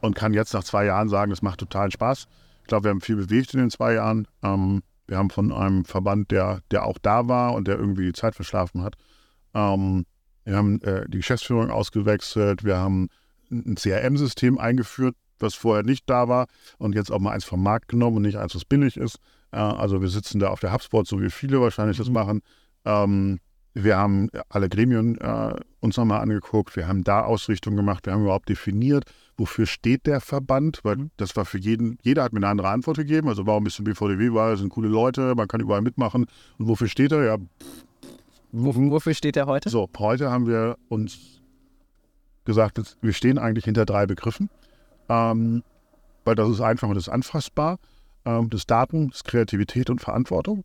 und 0.00 0.14
kann 0.14 0.34
jetzt 0.34 0.54
nach 0.54 0.64
zwei 0.64 0.84
Jahren 0.84 1.08
sagen, 1.08 1.30
es 1.30 1.42
macht 1.42 1.60
totalen 1.60 1.90
Spaß. 1.90 2.26
Ich 2.62 2.66
glaube, 2.66 2.84
wir 2.84 2.90
haben 2.90 3.00
viel 3.00 3.16
bewegt 3.16 3.54
in 3.54 3.60
den 3.60 3.70
zwei 3.70 3.94
Jahren. 3.94 4.26
Ähm, 4.42 4.82
wir 5.06 5.18
haben 5.18 5.30
von 5.30 5.52
einem 5.52 5.84
Verband, 5.84 6.30
der, 6.30 6.60
der 6.70 6.84
auch 6.84 6.98
da 6.98 7.28
war 7.28 7.54
und 7.54 7.68
der 7.68 7.78
irgendwie 7.78 8.06
die 8.06 8.12
Zeit 8.12 8.34
verschlafen 8.34 8.82
hat. 8.82 8.96
Ähm, 9.54 10.04
wir 10.44 10.56
haben 10.56 10.80
äh, 10.82 11.08
die 11.08 11.18
Geschäftsführung 11.18 11.70
ausgewechselt. 11.70 12.64
Wir 12.64 12.76
haben 12.78 13.08
ein 13.50 13.76
CRM-System 13.76 14.58
eingeführt, 14.58 15.14
was 15.38 15.54
vorher 15.54 15.84
nicht 15.84 16.08
da 16.08 16.28
war 16.28 16.46
und 16.78 16.94
jetzt 16.94 17.12
auch 17.12 17.20
mal 17.20 17.32
eins 17.32 17.44
vom 17.44 17.62
Markt 17.62 17.88
genommen 17.88 18.16
und 18.16 18.22
nicht 18.22 18.38
eins, 18.38 18.54
was 18.54 18.64
billig 18.64 18.96
ist. 18.96 19.18
Äh, 19.52 19.58
also 19.58 20.00
wir 20.00 20.08
sitzen 20.08 20.38
da 20.38 20.48
auf 20.48 20.60
der 20.60 20.72
HubSpot, 20.72 21.06
so 21.06 21.20
wie 21.20 21.30
viele 21.30 21.60
wahrscheinlich 21.60 21.98
mhm. 21.98 22.02
das 22.02 22.10
machen. 22.10 22.42
Ähm, 22.86 23.40
wir 23.74 23.98
haben 23.98 24.30
alle 24.48 24.70
Gremien 24.70 25.18
äh, 25.18 25.54
uns 25.80 25.98
nochmal 25.98 26.22
angeguckt, 26.22 26.76
wir 26.76 26.88
haben 26.88 27.04
da 27.04 27.24
Ausrichtung 27.24 27.76
gemacht, 27.76 28.06
wir 28.06 28.14
haben 28.14 28.22
überhaupt 28.22 28.48
definiert, 28.48 29.04
wofür 29.36 29.66
steht 29.66 30.06
der 30.06 30.22
Verband, 30.22 30.80
weil 30.82 30.96
mhm. 30.96 31.10
das 31.18 31.36
war 31.36 31.44
für 31.44 31.58
jeden, 31.58 31.98
jeder 32.02 32.22
hat 32.22 32.32
mir 32.32 32.38
eine 32.38 32.48
andere 32.48 32.70
Antwort 32.70 32.96
gegeben. 32.96 33.28
Also 33.28 33.46
warum 33.46 33.64
bist 33.64 33.78
du 33.78 33.84
BVDW? 33.84 34.32
Weil 34.32 34.54
es 34.54 34.60
sind 34.60 34.70
coole 34.70 34.88
Leute, 34.88 35.34
man 35.34 35.46
kann 35.46 35.60
überall 35.60 35.82
mitmachen. 35.82 36.26
Und 36.58 36.68
wofür 36.68 36.88
steht 36.88 37.12
er? 37.12 37.22
Ja. 37.24 37.36
Wofür 38.52 39.12
steht 39.12 39.36
er 39.36 39.46
heute? 39.46 39.68
So, 39.68 39.90
heute 39.98 40.30
haben 40.30 40.46
wir 40.46 40.78
uns 40.88 41.42
gesagt, 42.46 42.96
wir 43.02 43.12
stehen 43.12 43.36
eigentlich 43.36 43.66
hinter 43.66 43.84
drei 43.84 44.06
Begriffen. 44.06 44.48
Ähm, 45.10 45.62
weil 46.24 46.34
das 46.34 46.48
ist 46.48 46.60
einfach 46.60 46.88
und 46.88 46.94
das 46.94 47.08
ist 47.08 47.12
anfassbar. 47.12 47.78
Ähm, 48.24 48.48
das 48.48 48.66
Daten, 48.66 49.10
das 49.10 49.24
Kreativität 49.24 49.90
und 49.90 50.00
Verantwortung. 50.00 50.64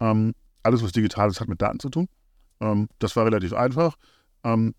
Ähm, 0.00 0.34
alles, 0.62 0.82
was 0.82 0.92
digital 0.92 1.28
ist, 1.28 1.40
hat 1.40 1.48
mit 1.48 1.62
Daten 1.62 1.80
zu 1.80 1.88
tun. 1.90 2.08
Ähm, 2.60 2.88
das 2.98 3.16
war 3.16 3.24
relativ 3.24 3.52
einfach. 3.52 3.96
Ähm, 4.44 4.74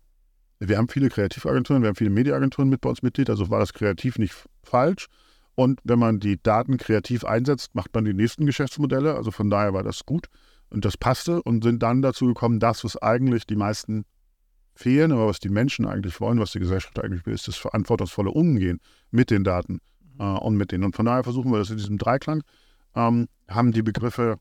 wir 0.58 0.78
haben 0.78 0.88
viele 0.88 1.08
Kreativagenturen, 1.08 1.82
wir 1.82 1.88
haben 1.88 1.96
viele 1.96 2.10
Mediaagenturen 2.10 2.68
mit 2.68 2.80
bei 2.80 2.90
uns 2.90 3.02
Mitglied, 3.02 3.28
also 3.30 3.50
war 3.50 3.58
das 3.58 3.72
kreativ 3.72 4.18
nicht 4.18 4.34
falsch. 4.62 5.06
Und 5.54 5.80
wenn 5.84 5.98
man 5.98 6.20
die 6.20 6.42
Daten 6.42 6.76
kreativ 6.76 7.24
einsetzt, 7.24 7.74
macht 7.74 7.94
man 7.94 8.04
die 8.04 8.14
nächsten 8.14 8.46
Geschäftsmodelle. 8.46 9.14
Also 9.14 9.30
von 9.30 9.50
daher 9.50 9.74
war 9.74 9.82
das 9.82 10.06
gut 10.06 10.28
und 10.70 10.84
das 10.84 10.96
passte 10.96 11.42
und 11.42 11.62
sind 11.62 11.82
dann 11.82 12.00
dazu 12.00 12.26
gekommen, 12.26 12.58
das, 12.58 12.84
was 12.84 12.96
eigentlich 12.96 13.46
die 13.46 13.56
meisten 13.56 14.04
fehlen, 14.74 15.12
aber 15.12 15.26
was 15.26 15.38
die 15.38 15.50
Menschen 15.50 15.86
eigentlich 15.86 16.20
wollen, 16.20 16.40
was 16.40 16.52
die 16.52 16.58
Gesellschaft 16.58 16.98
eigentlich 16.98 17.26
will, 17.26 17.34
ist 17.34 17.48
das 17.48 17.56
verantwortungsvolle 17.56 18.30
Umgehen 18.30 18.80
mit 19.10 19.30
den 19.30 19.44
Daten 19.44 19.80
mhm. 20.14 20.20
äh, 20.20 20.38
und 20.38 20.56
mit 20.56 20.72
denen. 20.72 20.84
Und 20.84 20.96
von 20.96 21.04
daher 21.04 21.24
versuchen 21.24 21.52
wir 21.52 21.58
das 21.58 21.70
in 21.70 21.76
diesem 21.76 21.98
Dreiklang, 21.98 22.42
ähm, 22.94 23.28
haben 23.48 23.72
die 23.72 23.82
Begriffe 23.82 24.38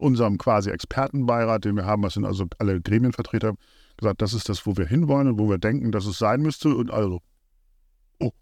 unserem 0.00 0.38
quasi 0.38 0.70
Expertenbeirat, 0.70 1.64
den 1.64 1.76
wir 1.76 1.84
haben, 1.84 2.02
das 2.02 2.14
sind 2.14 2.24
also 2.24 2.46
alle 2.58 2.80
Gremienvertreter, 2.80 3.54
gesagt, 3.96 4.22
das 4.22 4.34
ist 4.34 4.48
das, 4.48 4.66
wo 4.66 4.76
wir 4.76 4.86
hinwollen 4.86 5.28
und 5.28 5.38
wo 5.38 5.48
wir 5.48 5.58
denken, 5.58 5.92
dass 5.92 6.06
es 6.06 6.18
sein 6.18 6.40
müsste. 6.40 6.74
Und 6.74 6.90
also, 6.90 7.20
oh, 8.18 8.32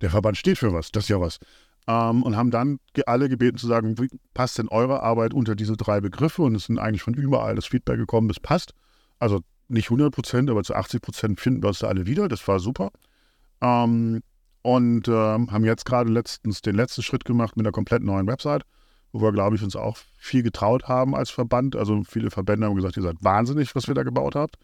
der 0.00 0.10
Verband 0.10 0.36
steht 0.36 0.58
für 0.58 0.72
was, 0.72 0.90
das 0.90 1.04
ist 1.04 1.08
ja 1.08 1.20
was. 1.20 1.38
Ähm, 1.86 2.22
und 2.22 2.36
haben 2.36 2.50
dann 2.50 2.78
alle 3.06 3.28
gebeten 3.28 3.56
zu 3.56 3.66
sagen, 3.66 3.98
wie 3.98 4.08
passt 4.34 4.58
denn 4.58 4.68
eure 4.68 5.02
Arbeit 5.02 5.32
unter 5.32 5.54
diese 5.54 5.76
drei 5.76 6.00
Begriffe? 6.00 6.42
Und 6.42 6.54
es 6.54 6.64
sind 6.64 6.78
eigentlich 6.78 7.02
von 7.02 7.14
überall 7.14 7.54
das 7.54 7.66
Feedback 7.66 7.96
gekommen, 7.96 8.28
es 8.30 8.40
passt. 8.40 8.74
Also 9.18 9.40
nicht 9.68 9.86
100 9.86 10.12
Prozent, 10.12 10.50
aber 10.50 10.62
zu 10.62 10.74
80 10.74 11.00
Prozent 11.00 11.40
finden 11.40 11.62
wir 11.62 11.68
uns 11.68 11.78
da 11.78 11.88
alle 11.88 12.06
wieder. 12.06 12.28
Das 12.28 12.46
war 12.48 12.58
super. 12.58 12.90
Ähm, 13.60 14.22
und 14.62 15.08
äh, 15.08 15.12
haben 15.12 15.64
jetzt 15.64 15.86
gerade 15.86 16.10
letztens 16.10 16.60
den 16.60 16.74
letzten 16.74 17.02
Schritt 17.02 17.24
gemacht 17.24 17.56
mit 17.56 17.64
einer 17.64 17.72
komplett 17.72 18.02
neuen 18.02 18.26
Website 18.26 18.64
wo 19.12 19.20
wir, 19.22 19.32
glaube 19.32 19.56
ich, 19.56 19.62
uns 19.62 19.76
auch 19.76 19.96
viel 20.16 20.42
getraut 20.42 20.88
haben 20.88 21.14
als 21.14 21.30
Verband. 21.30 21.76
Also 21.76 22.02
viele 22.04 22.30
Verbände 22.30 22.66
haben 22.66 22.76
gesagt, 22.76 22.96
ihr 22.96 23.02
seid 23.02 23.16
wahnsinnig, 23.20 23.74
was 23.74 23.88
wir 23.88 23.94
da 23.94 24.02
gebaut 24.02 24.34
habt. 24.34 24.56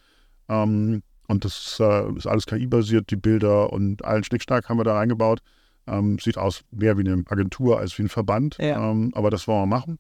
Ähm, 0.49 1.03
und 1.29 1.45
das 1.45 1.79
äh, 1.81 2.13
ist 2.17 2.27
alles 2.27 2.47
KI-basiert, 2.47 3.11
die 3.11 3.17
Bilder 3.17 3.73
und 3.73 4.05
allen 4.05 4.23
Schnickschnack 4.25 4.69
haben 4.69 4.79
wir 4.79 4.85
da 4.85 4.95
reingebaut. 4.95 5.41
Ähm, 5.89 6.19
sieht 6.19 6.39
aus 6.39 6.63
mehr 6.71 6.97
wie 6.99 7.09
eine 7.09 7.23
Agentur 7.29 7.79
als 7.79 7.97
wie 7.99 8.03
ein 8.03 8.09
Verband, 8.09 8.57
Ja. 8.61 8.91
ähm, 8.91 9.13
aber 9.15 9.31
das 9.31 9.47
wollen 9.47 9.63
wir 9.63 9.67
machen. 9.67 9.99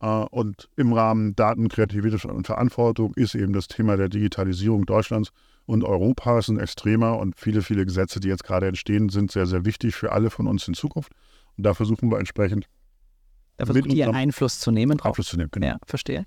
Äh, 0.00 0.06
und 0.06 0.68
im 0.76 0.92
Rahmen 0.92 1.34
Daten, 1.34 1.68
Kreativität 1.68 2.24
und 2.24 2.46
Verantwortung 2.46 3.14
ist 3.14 3.34
eben 3.34 3.52
das 3.52 3.66
Thema 3.68 3.96
der 3.96 4.08
Digitalisierung 4.08 4.86
Deutschlands 4.86 5.30
und 5.66 5.82
Europas 5.82 6.48
ein 6.48 6.58
extremer 6.60 7.18
und 7.18 7.38
viele, 7.38 7.62
viele 7.62 7.84
Gesetze, 7.86 8.20
die 8.20 8.28
jetzt 8.28 8.44
gerade 8.44 8.66
entstehen, 8.68 9.08
sind 9.08 9.32
sehr, 9.32 9.46
sehr 9.46 9.64
wichtig 9.64 9.94
für 9.94 10.12
alle 10.12 10.30
von 10.30 10.46
uns 10.46 10.68
in 10.68 10.74
Zukunft. 10.74 11.12
Und 11.56 11.64
da 11.64 11.74
versuchen 11.74 12.10
wir 12.10 12.18
entsprechend 12.18 12.66
Da 13.56 13.66
versucht 13.66 13.92
ihr 13.92 14.12
Einfluss 14.12 14.58
zu 14.58 14.70
nehmen 14.70 14.98
drauf. 14.98 15.12
Einfluss 15.12 15.28
zu 15.28 15.36
nehmen. 15.36 15.50
Genau. 15.52 15.66
Ja, 15.66 15.78
verstehe. 15.86 16.24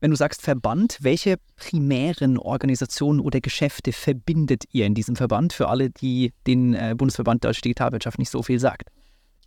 Wenn 0.00 0.10
du 0.10 0.16
sagst 0.16 0.42
Verband, 0.42 0.98
welche 1.00 1.36
primären 1.56 2.38
Organisationen 2.38 3.18
oder 3.18 3.40
Geschäfte 3.40 3.92
verbindet 3.92 4.64
ihr 4.72 4.84
in 4.86 4.94
diesem 4.94 5.16
Verband 5.16 5.52
für 5.52 5.68
alle, 5.68 5.90
die 5.90 6.32
den 6.46 6.74
äh, 6.74 6.94
Bundesverband 6.96 7.44
Deutsche 7.44 7.62
Digitalwirtschaft 7.62 8.18
nicht 8.18 8.30
so 8.30 8.42
viel 8.42 8.60
sagt? 8.60 8.90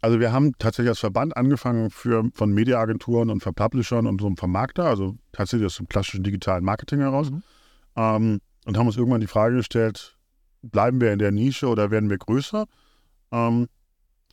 Also 0.01 0.19
wir 0.19 0.31
haben 0.31 0.53
tatsächlich 0.57 0.89
als 0.89 0.99
Verband 0.99 1.35
angefangen 1.37 1.91
für, 1.91 2.23
von 2.33 2.51
Mediaagenturen 2.51 3.29
und 3.29 3.43
von 3.43 3.53
Publishern 3.53 4.07
und 4.07 4.21
so 4.21 4.27
einem 4.27 4.37
Vermarkter, 4.37 4.85
also 4.85 5.15
tatsächlich 5.33 5.67
aus 5.67 5.77
dem 5.77 5.87
klassischen 5.87 6.23
digitalen 6.23 6.63
Marketing 6.63 6.99
heraus. 6.99 7.29
Mhm. 7.29 7.43
Ähm, 7.95 8.41
und 8.65 8.77
haben 8.77 8.87
uns 8.87 8.97
irgendwann 8.97 9.21
die 9.21 9.27
Frage 9.27 9.57
gestellt, 9.57 10.17
bleiben 10.61 10.99
wir 11.01 11.13
in 11.13 11.19
der 11.19 11.31
Nische 11.31 11.67
oder 11.67 11.91
werden 11.91 12.09
wir 12.09 12.17
größer? 12.17 12.65
Ähm, 13.31 13.67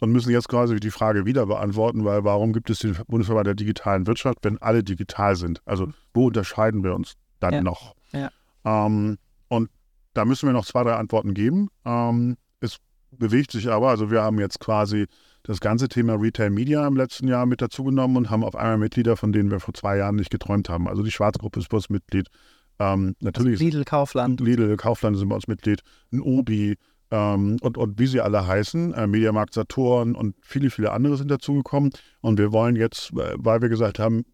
und 0.01 0.13
müssen 0.13 0.31
jetzt 0.31 0.49
quasi 0.49 0.77
die 0.77 0.91
Frage 0.91 1.25
wieder 1.27 1.47
beantworten, 1.47 2.05
weil 2.05 2.25
warum 2.25 2.53
gibt 2.53 2.69
es 2.71 2.81
den 2.81 2.97
Bundesverband 3.09 3.47
der 3.47 3.55
digitalen 3.55 4.07
Wirtschaft, 4.07 4.39
wenn 4.43 4.59
alle 4.59 4.83
digital 4.85 5.37
sind? 5.37 5.61
Also 5.65 5.89
wo 6.15 6.27
unterscheiden 6.27 6.85
wir 6.85 6.95
uns 6.95 7.15
dann 7.41 7.55
Ja. 7.55 7.61
noch? 7.63 7.95
Ja. 8.13 8.31
Ähm, 8.65 9.19
und 9.49 9.71
da 10.15 10.25
müssen 10.25 10.47
wir 10.47 10.53
noch 10.53 10.67
zwei, 10.67 10.83
drei 10.85 10.95
Antworten 10.95 11.35
geben. 11.35 11.69
Ähm, 11.85 12.37
es 12.61 12.79
bewegt 13.11 13.53
sich 13.53 13.69
aber, 13.71 13.89
also 13.91 14.11
wir 14.11 14.23
haben 14.23 14.39
jetzt 14.39 14.61
quasi 14.61 15.07
das 15.43 15.61
ganze 15.61 15.89
Thema 15.89 16.15
Retail 16.15 16.51
Media 16.51 16.87
im 16.87 16.97
letzten 16.97 17.29
Jahr 17.29 17.47
mit 17.47 17.63
dazugenommen 17.63 18.17
und 18.17 18.31
haben 18.31 18.43
auf 18.45 18.57
einmal 18.57 18.79
Mitglieder, 18.79 19.17
von 19.17 19.33
denen 19.33 19.51
wir 19.51 19.61
vor 19.61 19.75
zwei 19.75 19.97
Jahren 19.97 20.17
nicht 20.17 20.31
geträumt 20.31 20.69
haben. 20.69 20.89
Also 20.89 21.03
die 21.03 21.13
Schwarzgruppe 21.13 21.61
ist 21.61 21.69
bei 21.69 21.77
uns 21.77 21.89
Mitglied. 21.89 22.29
Ähm, 22.79 23.15
natürlich 23.21 23.55
ist 23.55 23.61
Lidl, 23.61 23.85
Kaufland. 23.85 24.41
Lidl, 24.41 24.77
Kaufland 24.77 25.17
sind 25.17 25.29
bei 25.29 25.37
uns 25.37 25.47
Mitglied, 25.47 25.83
ein 26.13 26.21
Obi 26.21 26.77
ähm, 27.11 27.57
und, 27.61 27.79
und 27.79 27.99
wie 27.99 28.07
sie 28.07 28.21
alle 28.21 28.47
heißen, 28.47 28.95
äh, 28.95 29.07
Mediamarkt 29.07 29.55
Saturn 29.55 30.15
und 30.15 30.35
viele, 30.41 30.71
viele 30.71 30.93
andere 30.93 31.17
sind 31.17 31.31
dazugekommen. 31.31 31.91
Und 32.21 32.39
wir 32.39 32.53
wollen 32.53 32.77
jetzt, 32.77 33.13
äh, 33.13 33.35
weil 33.37 33.63
wir 33.63 33.69
gesagt 33.69 33.99
haben, 33.99 34.25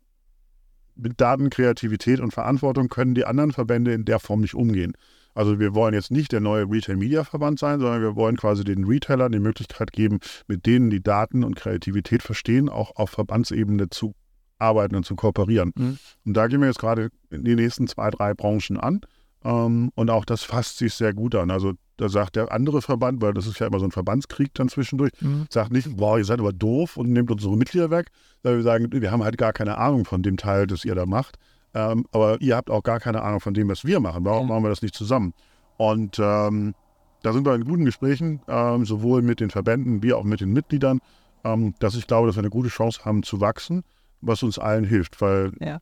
mit 0.95 1.21
Daten, 1.21 1.51
Kreativität 1.51 2.21
und 2.21 2.33
Verantwortung 2.33 2.89
können 2.89 3.15
die 3.15 3.25
anderen 3.25 3.53
Verbände 3.53 3.93
in 3.93 4.05
der 4.05 4.19
Form 4.19 4.41
nicht 4.41 4.55
umgehen. 4.55 4.93
Also 5.35 5.59
wir 5.59 5.75
wollen 5.75 5.95
jetzt 5.95 6.11
nicht 6.11 6.33
der 6.33 6.41
neue 6.41 6.71
Retail-Media-Verband 6.71 7.59
sein, 7.59 7.81
sondern 7.81 8.03
wir 8.03 8.17
wollen 8.17 8.37
quasi 8.37 8.65
den 8.65 8.85
Retailern 8.85 9.33
die 9.33 9.39
Möglichkeit 9.39 9.93
geben, 9.93 10.19
mit 10.47 10.67
denen 10.67 10.91
die 10.91 11.03
Daten 11.03 11.45
und 11.45 11.57
Kreativität 11.57 12.23
verstehen, 12.23 12.69
auch 12.69 12.97
auf 12.97 13.11
Verbandsebene 13.11 13.89
zu 13.89 14.15
arbeiten 14.59 14.95
und 14.95 15.05
zu 15.05 15.17
kooperieren. 15.17 15.73
Mhm. 15.75 15.99
Und 16.27 16.35
da 16.35 16.47
gehen 16.47 16.61
wir 16.61 16.69
jetzt 16.69 16.79
gerade 16.79 17.09
in 17.31 17.45
die 17.45 17.55
nächsten 17.57 17.87
zwei, 17.87 18.11
drei 18.11 18.35
Branchen 18.35 18.79
an. 18.79 19.01
Ähm, 19.45 19.91
und 19.95 20.11
auch 20.11 20.25
das 20.25 20.43
fasst 20.45 20.79
sich 20.79 20.95
sehr 20.95 21.13
gut 21.15 21.35
an. 21.35 21.51
Also 21.51 21.73
da 21.97 22.09
sagt 22.09 22.37
der 22.37 22.51
andere 22.53 22.83
Verband, 22.83 23.21
weil 23.23 23.35
das 23.35 23.47
ist 23.47 23.59
ja 23.59 23.67
immer 23.67 23.79
so 23.79 23.85
ein 23.87 23.91
Verbandskrieg 23.93 24.53
dann 24.55 24.69
zwischendurch, 24.69 25.13
Mhm. 25.21 25.47
sagt 25.51 25.73
nicht, 25.73 25.89
wow, 25.99 26.19
ihr 26.19 26.25
seid 26.25 26.41
aber 26.41 26.53
doof 26.53 26.97
und 26.97 27.11
nehmt 27.13 27.31
unsere 27.31 27.57
Mitglieder 27.57 27.91
weg, 27.91 28.09
sondern 28.43 28.59
wir 28.61 28.65
sagen, 28.65 28.89
wir 28.93 29.11
haben 29.11 29.23
halt 29.25 29.39
gar 29.39 29.53
keine 29.53 29.79
Ahnung 29.79 30.05
von 30.05 30.23
dem 30.23 30.37
Teil, 30.37 30.67
das 30.67 30.85
ihr 30.85 30.95
da 30.95 31.07
macht. 31.07 31.37
Ähm, 31.75 32.05
aber 32.13 32.41
ihr 32.41 32.57
habt 32.57 32.71
auch 32.71 32.83
gar 32.83 33.01
keine 33.01 33.23
Ahnung 33.23 33.41
von 33.41 33.55
dem, 33.55 33.69
was 33.69 33.85
wir 33.85 33.99
machen. 34.01 34.25
Warum 34.25 34.49
Ja. 34.49 34.55
machen 34.55 34.65
wir 34.65 34.69
das 34.71 34.83
nicht 34.83 34.95
zusammen? 34.95 35.33
Und 35.77 36.19
ähm, 36.21 36.75
da 37.23 37.33
sind 37.33 37.47
wir 37.47 37.55
in 37.55 37.65
guten 37.65 37.85
Gesprächen, 37.85 38.43
ähm, 38.49 38.85
sowohl 38.85 39.23
mit 39.23 39.41
den 39.41 39.51
Verbänden 39.51 40.03
wie 40.03 40.13
auch 40.13 40.25
mit 40.25 40.41
den 40.41 40.53
Mitgliedern, 40.53 40.99
ähm, 41.45 41.75
dass 41.79 41.95
ich 41.95 42.07
glaube, 42.07 42.27
dass 42.27 42.37
wir 42.37 42.41
eine 42.43 42.51
gute 42.51 42.69
Chance 42.69 43.05
haben 43.05 43.23
zu 43.23 43.41
wachsen, 43.41 43.83
was 44.21 44.43
uns 44.43 44.59
allen 44.59 44.85
hilft, 44.85 45.21
weil 45.21 45.53
Ja. 45.61 45.79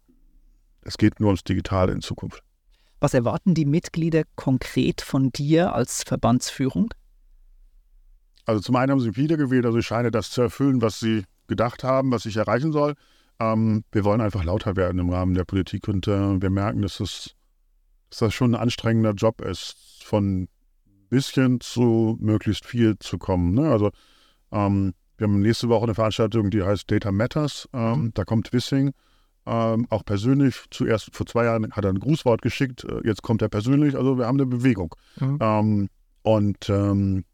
es 0.82 0.96
geht 0.96 1.18
nur 1.20 1.28
ums 1.28 1.44
Digitale 1.44 1.92
in 1.92 2.00
Zukunft. 2.02 2.42
Was 3.00 3.14
erwarten 3.14 3.54
die 3.54 3.64
Mitglieder 3.64 4.24
konkret 4.36 5.00
von 5.00 5.32
dir 5.32 5.74
als 5.74 6.02
Verbandsführung? 6.02 6.92
Also 8.44 8.60
zum 8.60 8.76
einen 8.76 8.92
haben 8.92 9.00
sie 9.00 9.16
wieder 9.16 9.36
gewählt, 9.36 9.64
also 9.64 9.78
ich 9.78 9.86
scheine 9.86 10.10
das 10.10 10.30
zu 10.30 10.42
erfüllen, 10.42 10.82
was 10.82 11.00
sie 11.00 11.24
gedacht 11.46 11.82
haben, 11.82 12.12
was 12.12 12.26
ich 12.26 12.36
erreichen 12.36 12.72
soll. 12.72 12.94
Ähm, 13.38 13.84
wir 13.90 14.04
wollen 14.04 14.20
einfach 14.20 14.44
lauter 14.44 14.76
werden 14.76 14.98
im 14.98 15.10
Rahmen 15.10 15.34
der 15.34 15.44
Politik 15.44 15.88
und 15.88 16.06
äh, 16.08 16.40
wir 16.40 16.50
merken, 16.50 16.82
dass, 16.82 17.00
es, 17.00 17.34
dass 18.10 18.18
das 18.18 18.34
schon 18.34 18.54
ein 18.54 18.60
anstrengender 18.60 19.12
Job 19.12 19.40
ist, 19.40 20.04
von 20.04 20.48
bisschen 21.08 21.60
zu 21.60 22.16
möglichst 22.20 22.66
viel 22.66 22.98
zu 22.98 23.18
kommen. 23.18 23.54
Ne? 23.54 23.70
Also 23.70 23.90
ähm, 24.52 24.94
wir 25.16 25.26
haben 25.26 25.40
nächste 25.40 25.68
Woche 25.68 25.84
eine 25.84 25.94
Veranstaltung, 25.94 26.50
die 26.50 26.62
heißt 26.62 26.90
Data 26.90 27.12
Matters. 27.12 27.68
Ähm, 27.72 28.12
Da 28.14 28.24
kommt 28.24 28.52
Wissing 28.52 28.92
ähm, 29.50 29.86
auch 29.90 30.04
persönlich. 30.04 30.62
Zuerst 30.70 31.10
vor 31.12 31.26
zwei 31.26 31.44
Jahren 31.44 31.72
hat 31.72 31.84
er 31.84 31.90
ein 31.90 31.98
Grußwort 31.98 32.40
geschickt, 32.40 32.84
äh, 32.84 33.00
jetzt 33.04 33.22
kommt 33.22 33.42
er 33.42 33.48
persönlich. 33.48 33.96
Also 33.96 34.16
wir 34.16 34.26
haben 34.26 34.36
eine 34.36 34.46
Bewegung. 34.46 34.94
Mhm. 35.18 35.38
Ähm, 35.40 35.88
und 36.22 36.70
ähm, 36.70 37.24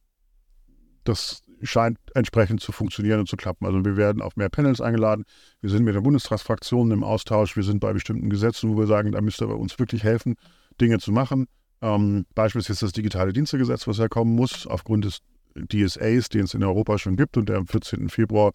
das 1.05 1.43
scheint 1.62 1.99
entsprechend 2.14 2.61
zu 2.61 2.73
funktionieren 2.73 3.21
und 3.21 3.29
zu 3.29 3.37
klappen. 3.37 3.67
Also 3.67 3.85
wir 3.85 3.97
werden 3.99 4.23
auf 4.23 4.37
mehr 4.37 4.49
Panels 4.49 4.81
eingeladen. 4.81 5.25
Wir 5.61 5.69
sind 5.69 5.85
mit 5.85 5.95
der 5.95 6.01
Bundestagsfraktion 6.01 6.91
im 6.91 7.05
Austausch. 7.05 7.55
Wir 7.55 7.64
sind 7.64 7.81
bei 7.81 7.93
bestimmten 7.93 8.31
Gesetzen, 8.31 8.71
wo 8.71 8.79
wir 8.79 8.87
sagen, 8.87 9.12
da 9.12 9.21
müsst 9.21 9.43
ihr 9.43 9.49
uns 9.49 9.79
wirklich 9.79 10.03
helfen, 10.03 10.37
Dinge 10.81 10.99
zu 10.99 11.12
machen. 11.12 11.49
Ähm, 11.83 12.25
beispielsweise 12.35 12.87
das 12.87 12.93
digitale 12.93 13.35
Dienstegesetz, 13.35 13.87
was 13.87 13.99
ja 13.99 14.09
kommen 14.09 14.35
muss, 14.35 14.67
aufgrund 14.67 15.05
des 15.05 15.19
DSAs, 15.55 16.31
den 16.31 16.45
es 16.45 16.55
in 16.55 16.64
Europa 16.64 16.97
schon 16.97 17.17
gibt 17.17 17.37
und 17.37 17.51
der 17.51 17.59
am 17.59 17.67
14. 17.67 18.09
Februar 18.09 18.53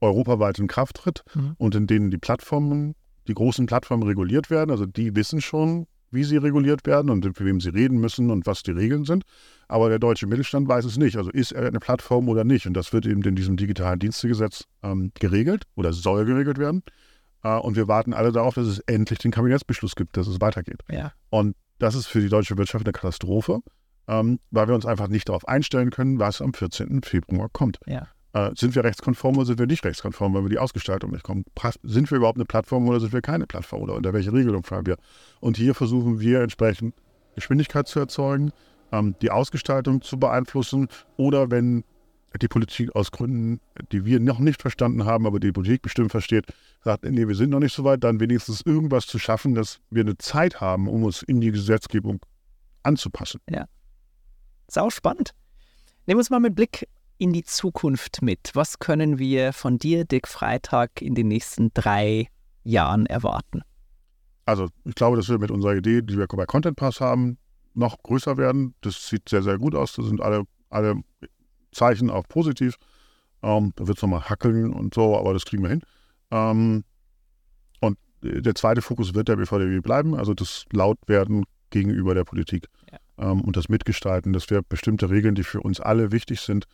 europaweit 0.00 0.58
in 0.58 0.66
Kraft 0.68 0.96
tritt 0.96 1.22
Mhm. 1.34 1.54
und 1.58 1.74
in 1.74 1.86
denen 1.86 2.10
die 2.10 2.18
Plattformen, 2.18 2.94
die 3.26 3.34
großen 3.34 3.66
Plattformen 3.66 4.02
reguliert 4.04 4.50
werden. 4.50 4.70
Also 4.70 4.86
die 4.86 5.14
wissen 5.16 5.40
schon, 5.40 5.86
wie 6.10 6.24
sie 6.24 6.38
reguliert 6.38 6.86
werden 6.86 7.10
und 7.10 7.22
mit 7.24 7.38
wem 7.40 7.60
sie 7.60 7.68
reden 7.68 7.98
müssen 7.98 8.30
und 8.30 8.46
was 8.46 8.62
die 8.62 8.70
Regeln 8.70 9.04
sind. 9.04 9.24
Aber 9.68 9.90
der 9.90 9.98
deutsche 9.98 10.26
Mittelstand 10.26 10.66
weiß 10.66 10.86
es 10.86 10.96
nicht. 10.96 11.16
Also 11.18 11.30
ist 11.30 11.52
er 11.52 11.66
eine 11.66 11.80
Plattform 11.80 12.28
oder 12.30 12.44
nicht? 12.44 12.66
Und 12.66 12.72
das 12.74 12.92
wird 12.94 13.04
eben 13.04 13.22
in 13.22 13.34
diesem 13.36 13.56
digitalen 13.58 13.98
Dienstegesetz 13.98 14.64
ähm, 14.82 15.12
geregelt 15.20 15.64
oder 15.74 15.92
soll 15.92 16.24
geregelt 16.24 16.56
werden. 16.58 16.82
Äh, 17.42 17.58
und 17.58 17.76
wir 17.76 17.88
warten 17.88 18.14
alle 18.14 18.32
darauf, 18.32 18.54
dass 18.54 18.66
es 18.66 18.78
endlich 18.86 19.18
den 19.18 19.30
Kabinettsbeschluss 19.32 19.94
gibt, 19.96 20.16
dass 20.16 20.26
es 20.26 20.40
weitergeht. 20.40 20.80
Ja. 20.90 21.12
Und 21.28 21.54
das 21.78 21.94
ist 21.94 22.06
für 22.06 22.20
die 22.20 22.30
deutsche 22.30 22.56
Wirtschaft 22.56 22.86
eine 22.86 22.92
Katastrophe, 22.92 23.60
ähm, 24.08 24.40
weil 24.50 24.66
wir 24.66 24.74
uns 24.74 24.86
einfach 24.86 25.08
nicht 25.08 25.28
darauf 25.28 25.46
einstellen 25.46 25.90
können, 25.90 26.18
was 26.18 26.40
am 26.40 26.54
14. 26.54 27.02
Februar 27.02 27.50
kommt. 27.52 27.78
Ja. 27.86 28.08
Äh, 28.34 28.50
sind 28.54 28.74
wir 28.74 28.84
rechtskonform 28.84 29.36
oder 29.36 29.46
sind 29.46 29.58
wir 29.58 29.66
nicht 29.66 29.84
rechtskonform, 29.84 30.34
weil 30.34 30.42
wir 30.42 30.50
die 30.50 30.58
Ausgestaltung 30.58 31.12
nicht 31.12 31.22
kommen? 31.22 31.44
Sind 31.82 32.10
wir 32.10 32.18
überhaupt 32.18 32.36
eine 32.36 32.44
Plattform 32.44 32.88
oder 32.88 33.00
sind 33.00 33.12
wir 33.12 33.22
keine 33.22 33.46
Plattform? 33.46 33.82
Oder 33.82 33.94
unter 33.94 34.12
welche 34.12 34.32
Regelung 34.32 34.62
fallen 34.62 34.86
wir? 34.86 34.96
Und 35.40 35.56
hier 35.56 35.74
versuchen 35.74 36.20
wir 36.20 36.42
entsprechend 36.42 36.94
Geschwindigkeit 37.34 37.88
zu 37.88 38.00
erzeugen, 38.00 38.52
ähm, 38.92 39.14
die 39.22 39.30
Ausgestaltung 39.30 40.02
zu 40.02 40.18
beeinflussen 40.18 40.88
oder 41.16 41.50
wenn 41.50 41.84
die 42.42 42.48
Politik 42.48 42.94
aus 42.94 43.10
Gründen, 43.10 43.60
die 43.90 44.04
wir 44.04 44.20
noch 44.20 44.38
nicht 44.38 44.60
verstanden 44.60 45.06
haben, 45.06 45.26
aber 45.26 45.40
die 45.40 45.50
Politik 45.50 45.80
bestimmt 45.80 46.10
versteht, 46.10 46.44
sagt, 46.84 47.04
nee, 47.04 47.26
wir 47.26 47.34
sind 47.34 47.50
noch 47.50 47.60
nicht 47.60 47.74
so 47.74 47.84
weit, 47.84 48.04
dann 48.04 48.20
wenigstens 48.20 48.60
irgendwas 48.60 49.06
zu 49.06 49.18
schaffen, 49.18 49.54
dass 49.54 49.80
wir 49.90 50.02
eine 50.02 50.18
Zeit 50.18 50.60
haben, 50.60 50.88
um 50.88 51.04
uns 51.04 51.22
in 51.22 51.40
die 51.40 51.50
Gesetzgebung 51.50 52.20
anzupassen. 52.82 53.40
Sau 54.68 54.90
spannend. 54.90 55.32
Nehmen 56.06 56.16
wir 56.16 56.20
uns 56.20 56.30
mal 56.30 56.40
mit 56.40 56.54
Blick 56.54 56.86
in 57.18 57.32
die 57.32 57.42
Zukunft 57.44 58.22
mit. 58.22 58.50
Was 58.54 58.78
können 58.78 59.18
wir 59.18 59.52
von 59.52 59.78
dir, 59.78 60.04
Dick 60.04 60.28
Freitag, 60.28 61.02
in 61.02 61.14
den 61.14 61.28
nächsten 61.28 61.72
drei 61.74 62.28
Jahren 62.64 63.06
erwarten? 63.06 63.62
Also 64.46 64.68
ich 64.84 64.94
glaube, 64.94 65.16
dass 65.16 65.28
wir 65.28 65.38
mit 65.38 65.50
unserer 65.50 65.76
Idee, 65.76 66.00
die 66.00 66.16
wir 66.16 66.26
bei 66.26 66.46
Content 66.46 66.76
Pass 66.76 67.00
haben, 67.00 67.38
noch 67.74 68.02
größer 68.02 68.36
werden. 68.36 68.74
Das 68.80 69.08
sieht 69.08 69.28
sehr, 69.28 69.42
sehr 69.42 69.58
gut 69.58 69.74
aus. 69.74 69.92
Da 69.92 70.02
sind 70.02 70.20
alle, 70.20 70.44
alle 70.70 70.96
Zeichen 71.72 72.10
auch 72.10 72.26
positiv. 72.28 72.76
Ähm, 73.42 73.72
da 73.76 73.86
wird 73.86 73.98
es 73.98 74.02
nochmal 74.02 74.28
hackeln 74.28 74.72
und 74.72 74.94
so, 74.94 75.16
aber 75.16 75.32
das 75.32 75.44
kriegen 75.44 75.62
wir 75.62 75.70
hin. 75.70 75.82
Ähm, 76.30 76.84
und 77.80 77.98
der 78.22 78.54
zweite 78.54 78.82
Fokus 78.82 79.14
wird 79.14 79.28
der 79.28 79.36
BVDW 79.36 79.80
bleiben, 79.80 80.14
also 80.14 80.34
das 80.34 80.64
Lautwerden 80.72 81.44
gegenüber 81.70 82.14
der 82.14 82.24
Politik 82.24 82.66
Ja. 82.90 82.98
ähm, 83.30 83.42
und 83.42 83.56
das 83.56 83.68
Mitgestalten, 83.68 84.32
dass 84.32 84.50
wir 84.50 84.62
bestimmte 84.62 85.10
Regeln, 85.10 85.34
die 85.34 85.44
für 85.44 85.60
uns 85.60 85.80
alle 85.80 86.10
wichtig 86.10 86.40
sind, 86.40 86.64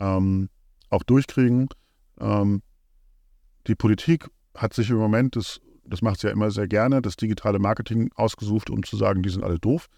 ähm, 0.00 0.48
auch 0.88 1.02
durchkriegen. 1.02 1.68
Ähm, 2.20 2.62
die 3.66 3.74
Politik 3.74 4.28
hat 4.56 4.74
sich 4.74 4.90
im 4.90 4.96
Moment, 4.96 5.36
das, 5.36 5.60
das 5.84 6.02
macht 6.02 6.20
sie 6.20 6.26
ja 6.26 6.32
immer 6.32 6.50
sehr 6.50 6.66
gerne, 6.66 7.02
das 7.02 7.16
digitale 7.16 7.58
Marketing 7.58 8.10
ausgesucht, 8.14 8.70
um 8.70 8.82
zu 8.82 8.96
sagen, 8.96 9.22
die 9.22 9.30
sind 9.30 9.44
alle 9.44 9.58
doof. 9.58 9.88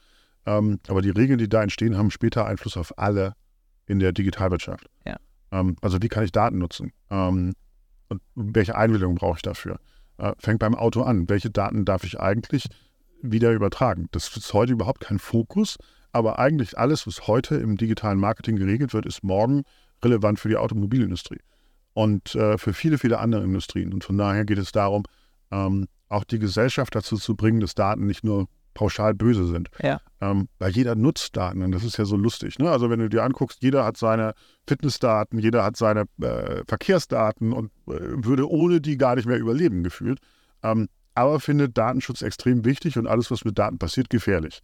Ähm, 0.44 0.80
aber 0.88 1.02
die 1.02 1.10
Regeln, 1.10 1.38
die 1.38 1.48
da 1.48 1.62
entstehen, 1.62 1.96
haben 1.96 2.10
später 2.10 2.46
Einfluss 2.46 2.76
auf 2.76 2.98
alle 2.98 3.34
in 3.86 3.98
der 3.98 4.12
Digitalwirtschaft. 4.12 4.88
Ja. 5.06 5.16
Ähm, 5.52 5.76
also 5.80 6.02
wie 6.02 6.08
kann 6.08 6.24
ich 6.24 6.32
Daten 6.32 6.58
nutzen? 6.58 6.92
Ähm, 7.10 7.54
und 8.08 8.20
welche 8.34 8.76
Einwilligung 8.76 9.14
brauche 9.14 9.36
ich 9.36 9.42
dafür? 9.42 9.78
Äh, 10.18 10.32
fängt 10.38 10.58
beim 10.58 10.74
Auto 10.74 11.02
an. 11.02 11.28
Welche 11.28 11.50
Daten 11.50 11.84
darf 11.84 12.04
ich 12.04 12.20
eigentlich 12.20 12.66
wieder 13.22 13.52
übertragen? 13.52 14.08
Das 14.10 14.36
ist 14.36 14.52
heute 14.52 14.72
überhaupt 14.72 15.00
kein 15.00 15.18
Fokus, 15.18 15.78
aber 16.12 16.38
eigentlich 16.38 16.76
alles, 16.76 17.06
was 17.06 17.26
heute 17.26 17.56
im 17.56 17.76
digitalen 17.76 18.18
Marketing 18.18 18.56
geregelt 18.56 18.92
wird, 18.92 19.06
ist 19.06 19.22
morgen 19.22 19.62
relevant 20.04 20.38
für 20.40 20.48
die 20.48 20.56
Automobilindustrie 20.56 21.40
und 21.94 22.34
äh, 22.34 22.58
für 22.58 22.72
viele, 22.72 22.98
viele 22.98 23.18
andere 23.18 23.44
Industrien. 23.44 23.92
Und 23.92 24.04
von 24.04 24.16
daher 24.18 24.44
geht 24.44 24.58
es 24.58 24.72
darum, 24.72 25.04
ähm, 25.50 25.86
auch 26.08 26.24
die 26.24 26.38
Gesellschaft 26.38 26.94
dazu 26.94 27.16
zu 27.16 27.36
bringen, 27.36 27.60
dass 27.60 27.74
Daten 27.74 28.06
nicht 28.06 28.24
nur 28.24 28.48
pauschal 28.74 29.14
böse 29.14 29.46
sind. 29.46 29.68
Ja. 29.82 30.00
Ähm, 30.20 30.48
weil 30.58 30.72
jeder 30.72 30.94
nutzt 30.94 31.36
Daten 31.36 31.62
und 31.62 31.72
das 31.72 31.84
ist 31.84 31.98
ja 31.98 32.04
so 32.04 32.16
lustig. 32.16 32.58
Ne? 32.58 32.70
Also 32.70 32.88
wenn 32.88 33.00
du 33.00 33.08
dir 33.08 33.22
anguckst, 33.22 33.62
jeder 33.62 33.84
hat 33.84 33.96
seine 33.96 34.34
Fitnessdaten, 34.66 35.38
jeder 35.38 35.62
hat 35.64 35.76
seine 35.76 36.04
äh, 36.22 36.62
Verkehrsdaten 36.66 37.52
und 37.52 37.70
äh, 37.86 37.98
würde 37.98 38.48
ohne 38.48 38.80
die 38.80 38.96
gar 38.96 39.16
nicht 39.16 39.26
mehr 39.26 39.38
überleben 39.38 39.82
gefühlt. 39.82 40.20
Ähm, 40.62 40.88
aber 41.14 41.40
findet 41.40 41.76
Datenschutz 41.76 42.22
extrem 42.22 42.64
wichtig 42.64 42.96
und 42.96 43.06
alles, 43.06 43.30
was 43.30 43.44
mit 43.44 43.58
Daten 43.58 43.78
passiert, 43.78 44.08
gefährlich. 44.08 44.60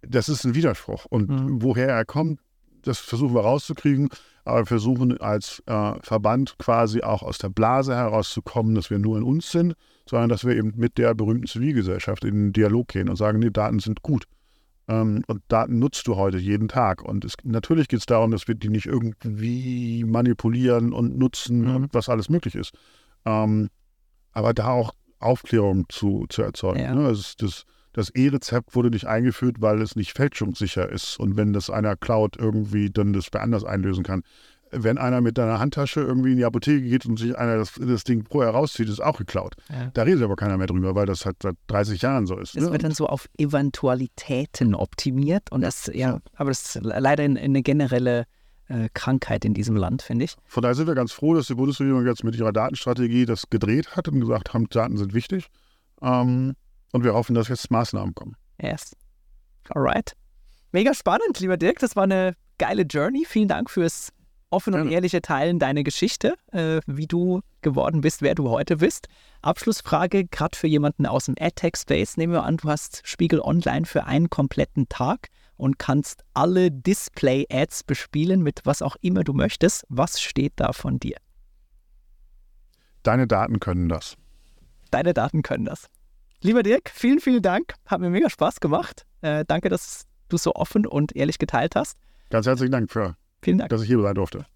Das 0.00 0.30
ist 0.30 0.44
ein 0.44 0.54
Widerspruch. 0.54 1.04
Und 1.04 1.28
Mhm. 1.28 1.62
woher 1.62 1.88
er 1.88 2.06
kommt, 2.06 2.40
das 2.82 2.98
versuchen 2.98 3.34
wir 3.34 3.42
rauszukriegen, 3.42 4.08
aber 4.44 4.60
wir 4.60 4.66
versuchen 4.66 5.20
als 5.20 5.62
äh, 5.66 5.94
Verband 6.02 6.56
quasi 6.58 7.02
auch 7.02 7.22
aus 7.22 7.38
der 7.38 7.50
Blase 7.50 7.94
herauszukommen, 7.94 8.74
dass 8.74 8.90
wir 8.90 8.98
nur 8.98 9.18
in 9.18 9.22
uns 9.22 9.50
sind, 9.50 9.74
sondern 10.08 10.28
dass 10.28 10.44
wir 10.44 10.56
eben 10.56 10.72
mit 10.76 10.98
der 10.98 11.14
berühmten 11.14 11.46
Zivilgesellschaft 11.46 12.24
in 12.24 12.34
den 12.34 12.52
Dialog 12.52 12.88
gehen 12.88 13.08
und 13.08 13.16
sagen, 13.16 13.38
nee, 13.38 13.50
Daten 13.50 13.78
sind 13.78 14.02
gut. 14.02 14.24
Ähm, 14.88 15.22
und 15.28 15.42
Daten 15.48 15.78
nutzt 15.78 16.06
du 16.06 16.16
heute 16.16 16.38
jeden 16.38 16.68
Tag. 16.68 17.02
Und 17.02 17.24
es, 17.24 17.34
natürlich 17.44 17.88
geht 17.88 18.00
es 18.00 18.06
darum, 18.06 18.30
dass 18.32 18.48
wir 18.48 18.54
die 18.54 18.68
nicht 18.68 18.86
irgendwie 18.86 20.04
manipulieren 20.04 20.92
und 20.92 21.16
nutzen 21.16 21.60
Mhm. 21.60 21.76
und 21.76 21.94
was 21.94 22.08
alles 22.08 22.28
möglich 22.28 22.54
ist. 22.54 22.72
Ähm, 23.24 23.68
aber 24.32 24.52
da 24.52 24.68
auch 24.68 24.92
Aufklärung 25.20 25.86
zu, 25.88 26.26
zu 26.28 26.42
erzeugen. 26.42 26.80
Ja. 26.80 26.94
Ne? 26.94 27.08
Das, 27.08 27.36
das, 27.36 27.64
das 27.92 28.10
E-Rezept 28.10 28.74
wurde 28.74 28.90
nicht 28.90 29.06
eingeführt, 29.06 29.56
weil 29.60 29.82
es 29.82 29.96
nicht 29.96 30.12
fälschungssicher 30.16 30.88
ist. 30.88 31.18
Und 31.18 31.36
wenn 31.36 31.52
das 31.52 31.70
einer 31.70 31.96
klaut, 31.96 32.36
irgendwie 32.36 32.90
dann 32.90 33.12
das 33.12 33.30
bei 33.30 33.40
anders 33.40 33.64
einlösen 33.64 34.04
kann. 34.04 34.22
Wenn 34.72 34.98
einer 34.98 35.20
mit 35.20 35.36
deiner 35.36 35.58
Handtasche 35.58 36.00
irgendwie 36.00 36.30
in 36.30 36.36
die 36.36 36.44
Apotheke 36.44 36.82
geht 36.82 37.04
und 37.04 37.18
sich 37.18 37.36
einer 37.36 37.56
das, 37.56 37.72
das 37.74 38.04
Ding 38.04 38.24
vorher 38.30 38.52
rauszieht, 38.52 38.88
ist 38.88 39.00
auch 39.00 39.18
geklaut. 39.18 39.56
Ja. 39.68 39.90
Da 39.94 40.02
redet 40.02 40.22
aber 40.22 40.36
keiner 40.36 40.56
mehr 40.58 40.68
drüber, 40.68 40.94
weil 40.94 41.06
das 41.06 41.26
halt 41.26 41.38
seit 41.42 41.56
30 41.66 42.00
Jahren 42.02 42.26
so 42.26 42.38
ist. 42.38 42.54
Das 42.54 42.66
ne? 42.66 42.70
wird 42.70 42.84
dann 42.84 42.92
so 42.92 43.08
auf 43.08 43.28
Eventualitäten 43.36 44.76
optimiert 44.76 45.50
und 45.50 45.62
das, 45.62 45.90
ja, 45.92 46.20
aber 46.36 46.50
das 46.50 46.76
ist 46.76 46.84
leider 46.84 47.24
eine, 47.24 47.40
eine 47.40 47.62
generelle 47.62 48.26
äh, 48.68 48.88
Krankheit 48.94 49.44
in 49.44 49.54
diesem 49.54 49.74
Land, 49.74 50.02
finde 50.02 50.26
ich. 50.26 50.36
Von 50.44 50.62
daher 50.62 50.76
sind 50.76 50.86
wir 50.86 50.94
ganz 50.94 51.10
froh, 51.10 51.34
dass 51.34 51.48
die 51.48 51.54
Bundesregierung 51.56 52.06
jetzt 52.06 52.22
mit 52.22 52.36
ihrer 52.36 52.52
Datenstrategie 52.52 53.26
das 53.26 53.50
gedreht 53.50 53.96
hat 53.96 54.06
und 54.06 54.20
gesagt 54.20 54.54
haben, 54.54 54.68
Daten 54.68 54.96
sind 54.96 55.12
wichtig. 55.14 55.48
Ähm, 56.00 56.54
und 56.92 57.04
wir 57.04 57.14
hoffen, 57.14 57.34
dass 57.34 57.48
jetzt 57.48 57.70
Maßnahmen 57.70 58.14
kommen. 58.14 58.36
Yes. 58.60 58.96
Alright. 59.70 60.16
Mega 60.72 60.94
spannend, 60.94 61.40
lieber 61.40 61.56
Dirk. 61.56 61.78
Das 61.80 61.96
war 61.96 62.04
eine 62.04 62.34
geile 62.58 62.82
Journey. 62.82 63.24
Vielen 63.26 63.48
Dank 63.48 63.70
fürs 63.70 64.12
offen 64.50 64.74
und 64.74 64.90
ehrliche 64.90 65.22
Teilen 65.22 65.58
deiner 65.58 65.82
Geschichte, 65.82 66.34
äh, 66.52 66.80
wie 66.86 67.06
du 67.06 67.40
geworden 67.62 68.00
bist, 68.00 68.20
wer 68.20 68.34
du 68.34 68.50
heute 68.50 68.78
bist. 68.78 69.08
Abschlussfrage, 69.42 70.26
gerade 70.26 70.56
für 70.56 70.66
jemanden 70.66 71.06
aus 71.06 71.26
dem 71.26 71.36
AdTech-Space. 71.38 72.16
Nehmen 72.16 72.32
wir 72.32 72.42
an, 72.42 72.56
du 72.56 72.68
hast 72.68 73.02
Spiegel 73.04 73.40
Online 73.40 73.86
für 73.86 74.04
einen 74.04 74.28
kompletten 74.28 74.88
Tag 74.88 75.28
und 75.56 75.78
kannst 75.78 76.24
alle 76.34 76.70
Display-Ads 76.70 77.84
bespielen 77.84 78.42
mit 78.42 78.60
was 78.64 78.82
auch 78.82 78.96
immer 79.00 79.24
du 79.24 79.32
möchtest. 79.32 79.84
Was 79.88 80.20
steht 80.20 80.54
da 80.56 80.72
von 80.72 80.98
dir? 80.98 81.16
Deine 83.02 83.26
Daten 83.26 83.60
können 83.60 83.88
das. 83.88 84.16
Deine 84.90 85.14
Daten 85.14 85.42
können 85.42 85.64
das. 85.64 85.86
Lieber 86.42 86.62
Dirk, 86.62 86.90
vielen, 86.94 87.20
vielen 87.20 87.42
Dank. 87.42 87.74
Hat 87.86 88.00
mir 88.00 88.08
mega 88.08 88.30
Spaß 88.30 88.60
gemacht. 88.60 89.04
Äh, 89.20 89.44
danke, 89.46 89.68
dass 89.68 90.06
du 90.30 90.38
so 90.38 90.54
offen 90.54 90.86
und 90.86 91.14
ehrlich 91.14 91.38
geteilt 91.38 91.76
hast. 91.76 91.98
Ganz 92.30 92.46
herzlichen 92.46 92.72
Dank, 92.72 92.90
für, 92.90 93.16
Vielen 93.42 93.58
Dank. 93.58 93.68
dass 93.68 93.82
ich 93.82 93.88
hier 93.88 94.00
sein 94.00 94.14
durfte. 94.14 94.46